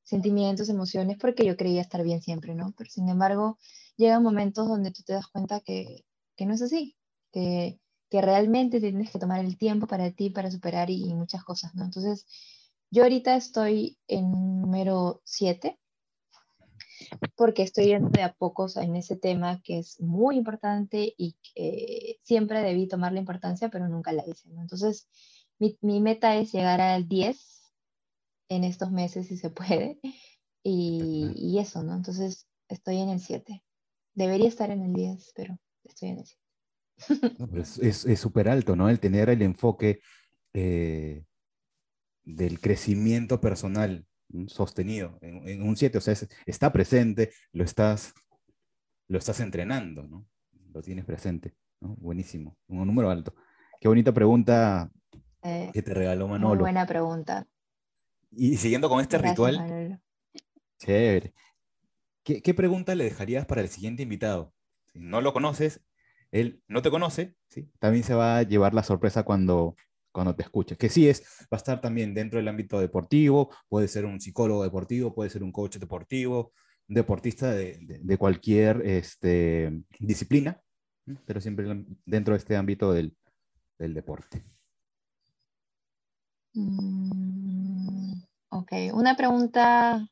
sentimientos, 0.04 0.70
emociones, 0.70 1.18
porque 1.20 1.46
yo 1.46 1.56
creía 1.58 1.82
estar 1.82 2.04
bien 2.04 2.22
siempre, 2.22 2.54
¿no? 2.54 2.74
Pero 2.78 2.90
sin 2.90 3.10
embargo, 3.10 3.58
llegan 3.98 4.24
momentos 4.24 4.68
donde 4.68 4.92
tú 4.92 5.04
te 5.04 5.14
das 5.14 5.28
cuenta 5.28 5.60
que, 5.62 6.06
que 6.36 6.46
no 6.46 6.54
es 6.54 6.62
así, 6.62 6.96
que, 7.32 7.80
que 8.10 8.22
realmente 8.22 8.80
tienes 8.80 9.12
que 9.12 9.20
tomar 9.20 9.44
el 9.44 9.58
tiempo 9.58 9.88
para 9.88 10.12
ti, 10.12 10.30
para 10.30 10.52
superar 10.52 10.90
y, 10.90 11.04
y 11.06 11.14
muchas 11.14 11.44
cosas, 11.44 11.76
¿no? 11.76 11.86
Entonces, 11.86 12.26
yo 12.92 13.04
ahorita 13.04 13.36
estoy 13.36 13.98
en 14.08 14.32
número 14.32 15.22
7 15.26 15.80
porque 17.36 17.64
estoy 17.64 17.88
yendo 17.88 18.10
de 18.10 18.24
a 18.24 18.34
pocos 18.34 18.78
en 18.78 18.96
ese 18.96 19.16
tema 19.16 19.62
que 19.64 19.80
es 19.80 20.00
muy 20.00 20.38
importante 20.38 21.14
y 21.18 21.36
que 21.54 22.20
siempre 22.24 22.62
debí 22.62 22.88
tomar 22.88 23.14
la 23.14 23.20
importancia, 23.20 23.70
pero 23.70 23.88
nunca 23.88 24.12
la 24.12 24.24
hice, 24.28 24.50
¿no? 24.50 24.62
Entonces, 24.62 25.08
mi, 25.60 25.78
mi 25.82 26.02
meta 26.02 26.36
es 26.36 26.52
llegar 26.52 26.82
al 26.82 27.08
10 27.08 27.74
en 28.50 28.64
estos 28.64 28.92
meses, 28.92 29.28
si 29.28 29.38
se 29.38 29.50
puede, 29.50 30.00
y, 30.64 31.32
y 31.36 31.60
eso, 31.60 31.84
¿no? 31.84 31.96
Entonces, 31.96 32.48
estoy 32.70 32.98
en 32.98 33.10
el 33.10 33.20
7. 33.20 33.65
Debería 34.16 34.48
estar 34.48 34.72
en 34.72 34.82
el 34.82 34.94
10, 34.94 35.32
pero 35.36 35.60
estoy 35.84 36.10
en 36.10 36.20
el 36.20 36.26
7. 36.26 36.42
No, 37.40 37.48
pero 37.50 37.62
es- 37.62 38.20
súper 38.20 38.48
alto, 38.50 38.76
¿no? 38.76 38.90
El 38.90 39.00
tener 39.02 39.30
el 39.30 39.42
enfoque 39.42 40.00
eh, 40.54 41.26
del 42.24 42.60
crecimiento 42.62 43.42
personal 43.42 44.06
¿no? 44.30 44.48
sostenido 44.48 45.18
en, 45.22 45.48
en 45.48 45.62
un 45.62 45.76
7, 45.76 45.98
o 45.98 46.02
sea, 46.02 46.14
es- 46.14 46.28
está 46.46 46.72
presente, 46.72 47.32
lo 47.52 47.64
estás, 47.66 48.14
lo 49.10 49.18
estás 49.18 49.40
entrenando, 49.42 50.08
¿no? 50.08 50.26
Lo 50.74 50.82
tienes 50.82 51.06
presente, 51.06 51.54
¿no? 51.82 51.96
Buenísimo, 51.98 52.58
un 52.68 52.88
número 52.88 53.10
alto. 53.10 53.36
Qué 53.82 53.88
bonita 53.90 54.14
pregunta 54.14 54.90
Eh, 55.44 55.70
que 55.74 55.82
te 55.84 55.94
regaló 55.94 56.28
muy 56.28 56.40
Manolo. 56.40 56.62
buena 56.62 56.86
pregunta. 56.88 57.46
Y 58.32 58.56
siguiendo 58.58 58.88
con 58.90 59.02
este 59.02 59.18
Gracias, 59.18 59.34
ritual, 59.34 59.58
Manolo. 59.58 60.00
chévere. 60.80 61.34
¿Qué, 62.26 62.42
qué 62.42 62.54
pregunta 62.56 62.96
le 62.96 63.06
dejarías 63.06 63.46
para 63.46 63.62
el 63.62 63.70
siguiente 63.70 64.04
invitado? 64.04 64.54
Si 64.92 65.00
no 65.00 65.22
lo 65.22 65.34
conoces, 65.34 65.82
él 66.32 66.64
no 66.68 66.82
te 66.82 66.90
conoce, 66.92 67.36
¿sí? 67.50 67.72
También 67.80 68.04
se 68.04 68.16
va 68.16 68.38
a 68.40 68.44
llevar 68.44 68.74
la 68.74 68.84
sorpresa 68.84 69.24
cuando, 69.24 69.76
cuando 70.12 70.36
te 70.36 70.44
escuche. 70.44 70.76
Que 70.78 70.90
sí 70.90 71.08
es, 71.08 71.22
va 71.44 71.50
a 71.52 71.58
estar 71.58 71.82
también 71.82 72.16
dentro 72.16 72.40
del 72.40 72.48
ámbito 72.50 72.80
deportivo, 72.82 73.52
puede 73.70 73.88
ser 73.88 74.06
un 74.06 74.20
psicólogo 74.20 74.64
deportivo, 74.64 75.14
puede 75.16 75.30
ser 75.30 75.44
un 75.44 75.54
coach 75.54 75.78
deportivo, 75.78 76.54
un 76.90 76.96
deportista 76.96 77.52
de, 77.54 77.78
de- 77.82 78.00
de 78.02 78.18
cualquier 78.18 78.82
este, 78.86 79.84
disciplina, 80.00 80.62
pero 81.28 81.40
siempre 81.42 81.68
dentro 82.06 82.34
de 82.34 82.40
este 82.40 82.58
ámbito 82.58 82.94
del, 82.94 83.16
del 83.80 83.94
deporte. 83.96 84.44
Mm, 86.54 88.14
ok, 88.50 88.72
una 88.94 89.16
pregunta 89.16 90.08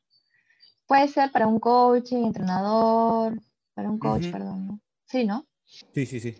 puede 0.94 1.08
ser 1.08 1.32
para 1.32 1.48
un 1.48 1.58
coach, 1.58 2.12
entrenador, 2.12 3.36
para 3.74 3.90
un 3.90 3.98
coach, 3.98 4.30
perdón. 4.30 4.66
¿no? 4.68 4.80
Sí, 5.06 5.24
¿no? 5.24 5.44
Sí, 5.92 6.06
sí, 6.06 6.20
sí. 6.20 6.36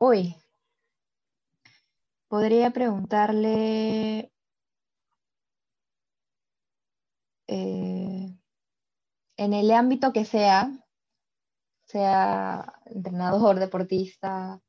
Uy, 0.00 0.34
podría 2.26 2.72
preguntarle 2.72 4.32
eh, 7.46 8.36
en 9.36 9.52
el 9.52 9.70
ámbito 9.70 10.12
que 10.12 10.24
sea, 10.24 10.72
sea 11.84 12.74
entrenador, 12.86 13.60
deportista, 13.60 14.60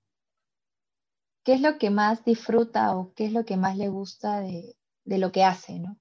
¿qué 1.46 1.54
es 1.54 1.62
lo 1.62 1.78
que 1.78 1.92
más 1.92 2.26
disfruta 2.26 2.98
o 2.98 3.14
qué 3.14 3.28
es 3.28 3.32
lo 3.32 3.46
que 3.46 3.56
más 3.56 3.78
le 3.78 3.88
gusta 3.88 4.42
de, 4.42 4.76
lo 5.06 5.32
que 5.32 5.44
hace, 5.44 5.80
¿no? 5.80 5.98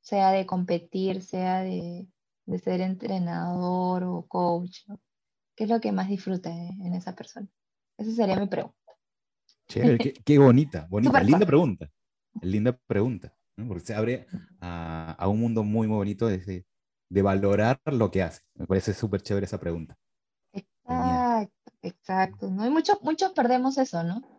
Sea 0.00 0.30
de 0.30 0.46
competir, 0.46 1.22
sea 1.22 1.60
de, 1.60 2.06
ser 2.62 2.80
entrenador 2.80 4.04
o 4.04 4.24
coach, 4.26 4.86
¿Qué 5.56 5.64
es 5.64 5.70
lo 5.70 5.80
que 5.80 5.90
más 5.90 6.08
disfruta 6.08 6.50
en 6.50 6.92
esa 6.92 7.16
persona? 7.16 7.48
Esa 7.96 8.12
sería 8.12 8.38
mi 8.38 8.46
pregunta. 8.46 8.76
Chévere, 9.68 10.12
qué, 10.12 10.38
bonita, 10.38 10.86
bonita, 10.90 11.22
linda 11.22 11.46
pregunta. 11.46 11.90
Linda 12.42 12.78
pregunta, 12.86 13.34
porque 13.66 13.86
se 13.86 13.94
abre 13.94 14.26
a, 14.60 15.26
un 15.28 15.40
mundo 15.40 15.64
muy, 15.64 15.88
muy 15.88 15.96
bonito 15.96 16.26
de, 16.26 16.66
de 17.08 17.22
valorar 17.22 17.80
lo 17.86 18.10
que 18.10 18.22
hace. 18.22 18.42
Me 18.54 18.66
parece 18.66 18.92
súper 18.92 19.22
chévere 19.22 19.46
esa 19.46 19.58
pregunta. 19.58 19.96
Exacto, 20.52 21.72
exacto. 21.80 22.50
¿no? 22.50 22.66
Y 22.66 22.70
muchos, 22.70 23.02
muchos 23.02 23.32
perdemos 23.32 23.78
eso, 23.78 24.04
¿no? 24.04 24.35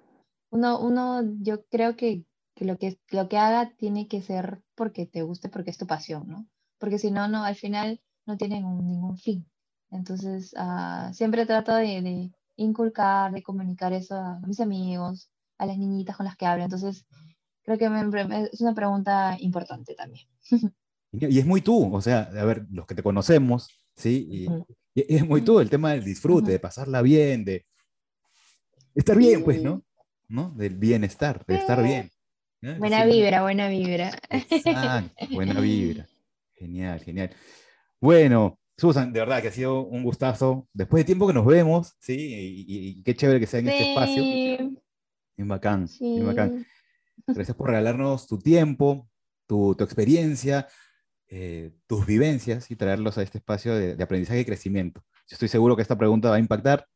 Uno, 0.50 0.80
uno 0.80 1.24
yo 1.42 1.66
creo 1.66 1.96
que, 1.96 2.26
lo 2.60 2.78
que 2.78 2.98
lo 3.12 3.30
que 3.30 3.38
haga 3.38 3.74
tiene 3.76 4.08
que 4.08 4.22
ser 4.22 4.62
porque 4.76 5.06
te 5.06 5.22
guste, 5.22 5.50
porque 5.50 5.72
es 5.72 5.78
tu 5.78 5.88
pasión, 5.88 6.28
¿no? 6.28 6.48
Porque 6.80 7.00
si 7.00 7.12
no, 7.12 7.28
no, 7.28 7.44
al 7.44 7.56
final 7.56 8.02
no 8.26 8.38
tiene 8.38 8.62
ningún 8.62 9.18
fin. 9.18 9.46
Entonces, 9.92 10.54
uh, 10.54 11.14
siempre 11.14 11.46
trato 11.46 11.76
de, 11.76 12.32
inculcar, 12.56 13.32
de 13.32 13.44
comunicar 13.44 13.94
eso 13.94 14.16
a 14.16 14.40
mis 14.46 14.60
amigos, 14.60 15.30
a 15.58 15.66
las 15.66 15.78
niñitas 15.78 16.18
con 16.18 16.26
las 16.26 16.36
que 16.36 16.46
hablo. 16.46 16.64
Entonces, 16.64 17.06
creo 17.64 17.78
que 17.78 17.86
es 18.52 18.62
una 18.62 18.74
pregunta 18.74 19.38
importante 19.40 19.96
también. 19.96 20.28
Y 21.14 21.40
es 21.40 21.46
muy 21.46 21.62
tú, 21.62 21.96
o 21.96 22.02
sea, 22.02 22.30
a 22.38 22.44
ver, 22.44 22.68
los 22.70 22.86
que 22.86 22.94
te 22.94 23.02
conocemos, 23.02 23.70
¿sí? 23.96 24.28
Y, 24.30 24.48
es 24.94 25.26
muy 25.26 25.42
tú 25.42 25.62
el 25.62 25.70
tema 25.70 25.92
del 25.92 26.04
disfrute, 26.04 26.52
de 26.52 26.60
pasarla 26.60 27.02
bien, 27.02 27.46
de 27.46 27.66
estar 28.94 29.16
bien, 29.18 29.44
pues, 29.44 29.64
¿no? 29.64 29.84
¿No? 30.28 30.52
Del 30.52 30.76
bienestar, 30.76 31.46
de 31.46 31.56
estar 31.56 31.84
bien. 31.84 32.12
Buena 32.80 33.06
vibra, 33.06 33.44
buena 33.44 33.70
vibra. 33.70 34.12
Exacto, 34.30 35.26
buena 35.32 35.60
vibra. 35.62 36.08
Genial, 36.54 37.00
genial. 37.02 37.30
Bueno, 38.02 38.60
Susan, 38.78 39.14
de 39.14 39.20
verdad 39.20 39.42
que 39.42 39.50
ha 39.50 39.52
sido 39.52 39.86
un 39.86 40.04
gustazo. 40.04 40.68
Después 40.74 41.02
de 41.02 41.06
tiempo 41.06 41.28
que 41.28 41.34
nos 41.34 41.46
vemos, 41.46 41.96
¿sí? 42.00 42.16
Y, 42.68 43.04
qué 43.04 43.16
chévere 43.16 43.40
que 43.40 43.48
sea 43.48 43.60
en 43.60 43.70
este 43.70 43.90
espacio. 43.92 44.24
Bien 44.24 45.48
bacán, 45.48 45.88
bien 46.00 46.26
bacán. 46.26 46.66
Gracias 47.28 47.56
por 47.56 47.68
regalarnos 47.68 48.28
tu 48.28 48.40
tiempo, 48.40 49.10
tu, 49.46 49.76
tu 49.76 49.84
experiencia, 49.84 50.68
eh, 51.30 51.72
tus 51.88 52.06
vivencias 52.06 52.72
y 52.72 52.78
traerlos 52.78 53.18
a 53.18 53.22
este 53.22 53.40
espacio 53.40 53.76
de, 53.76 54.02
aprendizaje 54.02 54.40
y 54.40 54.46
crecimiento. 54.46 55.04
Yo 55.28 55.36
estoy 55.36 55.50
seguro 55.50 55.76
que 55.76 55.82
esta 55.82 55.98
pregunta 55.98 56.30
va 56.30 56.38
a 56.38 56.40
impactar 56.40 56.88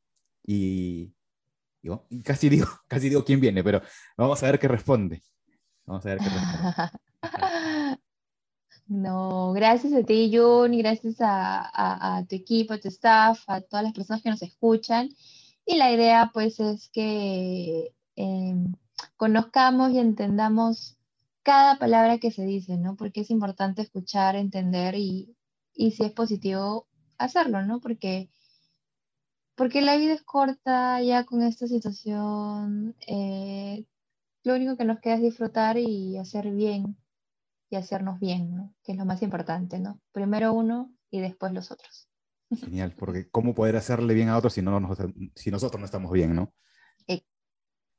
y, 0.46 1.14
casi, 2.24 2.50
digo, 2.50 2.68
casi 2.88 3.10
digo 3.10 3.24
quién 3.24 3.40
viene, 3.40 3.64
pero 3.64 3.82
vamos 4.18 4.42
a 4.42 4.46
ver 4.48 4.60
qué 4.60 4.68
responde. 4.68 5.22
Vamos 5.86 6.06
a 6.06 6.10
ver 6.10 6.20
qué 6.20 6.30
responde. 6.30 6.92
No, 8.92 9.54
gracias 9.54 9.94
a 9.94 10.04
ti, 10.04 10.30
Jun, 10.36 10.74
y 10.74 10.80
gracias 10.80 11.16
a, 11.22 12.26
tu 12.28 12.36
equipo, 12.36 12.74
a 12.74 12.78
tu 12.78 12.90
staff, 12.90 13.42
a 13.48 13.62
todas 13.62 13.86
las 13.86 13.94
personas 13.94 14.22
que 14.22 14.30
nos 14.30 14.42
escuchan. 14.42 15.08
Y 15.66 15.78
la 15.78 15.94
idea, 15.94 16.30
pues, 16.34 16.60
es 16.60 16.90
que 16.90 17.94
em, 18.18 18.74
conozcamos 19.16 19.94
y 19.94 20.00
entendamos 20.00 20.98
cada 21.44 21.80
palabra 21.80 22.18
que 22.18 22.32
se 22.32 22.44
dice, 22.46 22.78
¿no? 22.78 22.98
Porque 22.98 23.22
es 23.22 23.32
importante 23.32 23.82
escuchar, 23.82 24.36
entender 24.36 24.96
y, 24.96 25.38
si 25.74 26.04
es 26.04 26.12
positivo, 26.12 26.88
hacerlo, 27.18 27.64
¿no? 27.64 27.80
Porque, 27.80 28.30
porque 29.56 29.82
la 29.82 29.98
vida 29.98 30.14
es 30.14 30.24
corta 30.24 31.02
ya 31.02 31.24
con 31.26 31.42
esta 31.42 31.68
situación. 31.68 32.96
Eh, 33.08 33.86
lo 34.44 34.56
único 34.56 34.78
que 34.78 34.86
nos 34.86 35.00
queda 35.00 35.16
es 35.16 35.22
disfrutar 35.22 35.78
y 35.78 36.18
hacer 36.18 36.52
bien 36.52 36.98
y 37.70 37.76
hacernos 37.76 38.20
bien, 38.20 38.56
¿no? 38.56 38.74
Que 38.84 38.94
es 38.94 38.98
lo 38.98 39.06
más 39.06 39.22
importante, 39.22 39.80
¿no? 39.80 40.02
Primero 40.12 40.54
uno 40.54 40.94
y 41.10 41.22
después 41.22 41.54
los 41.54 41.72
otros. 41.72 42.08
Genial, 42.50 42.94
porque 42.98 43.30
¿cómo 43.30 43.56
poder 43.56 43.78
hacerle 43.78 44.14
bien 44.14 44.30
a 44.30 44.38
otros 44.38 44.54
si, 44.54 44.62
no 44.62 44.80
si 45.36 45.52
nosotros 45.52 45.80
no 45.80 45.86
estamos 45.86 46.12
bien, 46.12 46.36
¿no? 46.36 46.54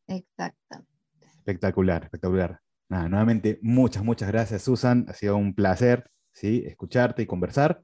Exactamente. 0.06 0.90
Espectacular, 1.38 2.04
espectacular 2.04 2.60
nuevamente, 2.92 3.58
muchas, 3.62 4.04
muchas 4.04 4.28
gracias, 4.28 4.62
Susan. 4.62 5.06
Ha 5.08 5.14
sido 5.14 5.36
un 5.36 5.54
placer 5.54 6.10
¿sí? 6.32 6.64
escucharte 6.66 7.22
y 7.22 7.26
conversar. 7.26 7.82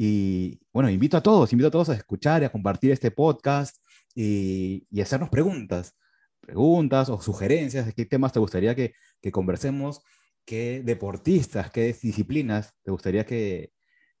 Y 0.00 0.60
bueno, 0.72 0.88
invito 0.88 1.16
a 1.16 1.20
todos, 1.20 1.52
invito 1.52 1.66
a 1.66 1.70
todos 1.72 1.88
a 1.88 1.94
escuchar 1.94 2.42
y 2.42 2.44
a 2.44 2.52
compartir 2.52 2.92
este 2.92 3.10
podcast 3.10 3.84
y, 4.14 4.86
hacernos 5.02 5.28
preguntas, 5.28 5.96
preguntas 6.40 7.08
o 7.08 7.20
sugerencias 7.20 7.84
de 7.84 7.92
qué 7.92 8.06
temas 8.06 8.32
te 8.32 8.38
gustaría 8.38 8.76
que, 8.76 8.94
conversemos, 9.32 10.00
qué 10.44 10.82
deportistas, 10.84 11.72
qué 11.72 11.92
disciplinas 12.00 12.72
te 12.84 12.92
gustaría 12.92 13.26
que, 13.26 13.72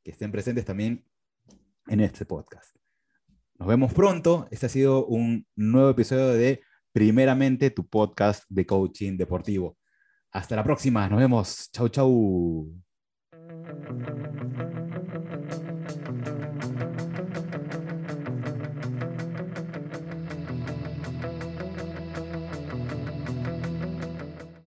que 0.02 0.10
estén 0.10 0.32
presentes 0.32 0.64
también 0.64 1.04
en 1.86 2.00
este 2.00 2.24
podcast. 2.24 2.74
Nos 3.56 3.68
vemos 3.68 3.94
pronto. 3.94 4.48
Este 4.50 4.66
ha 4.66 4.70
sido 4.70 5.06
un 5.06 5.46
nuevo 5.54 5.90
episodio 5.90 6.26
de 6.32 6.60
Primeramente 6.90 7.70
tu 7.70 7.86
podcast 7.86 8.42
de 8.48 8.66
coaching 8.66 9.16
deportivo. 9.16 9.78
Hasta 10.32 10.56
la 10.56 10.64
próxima, 10.64 11.08
nos 11.08 11.20
vemos. 11.20 11.70
Chau, 11.70 11.88
chau. 11.88 12.66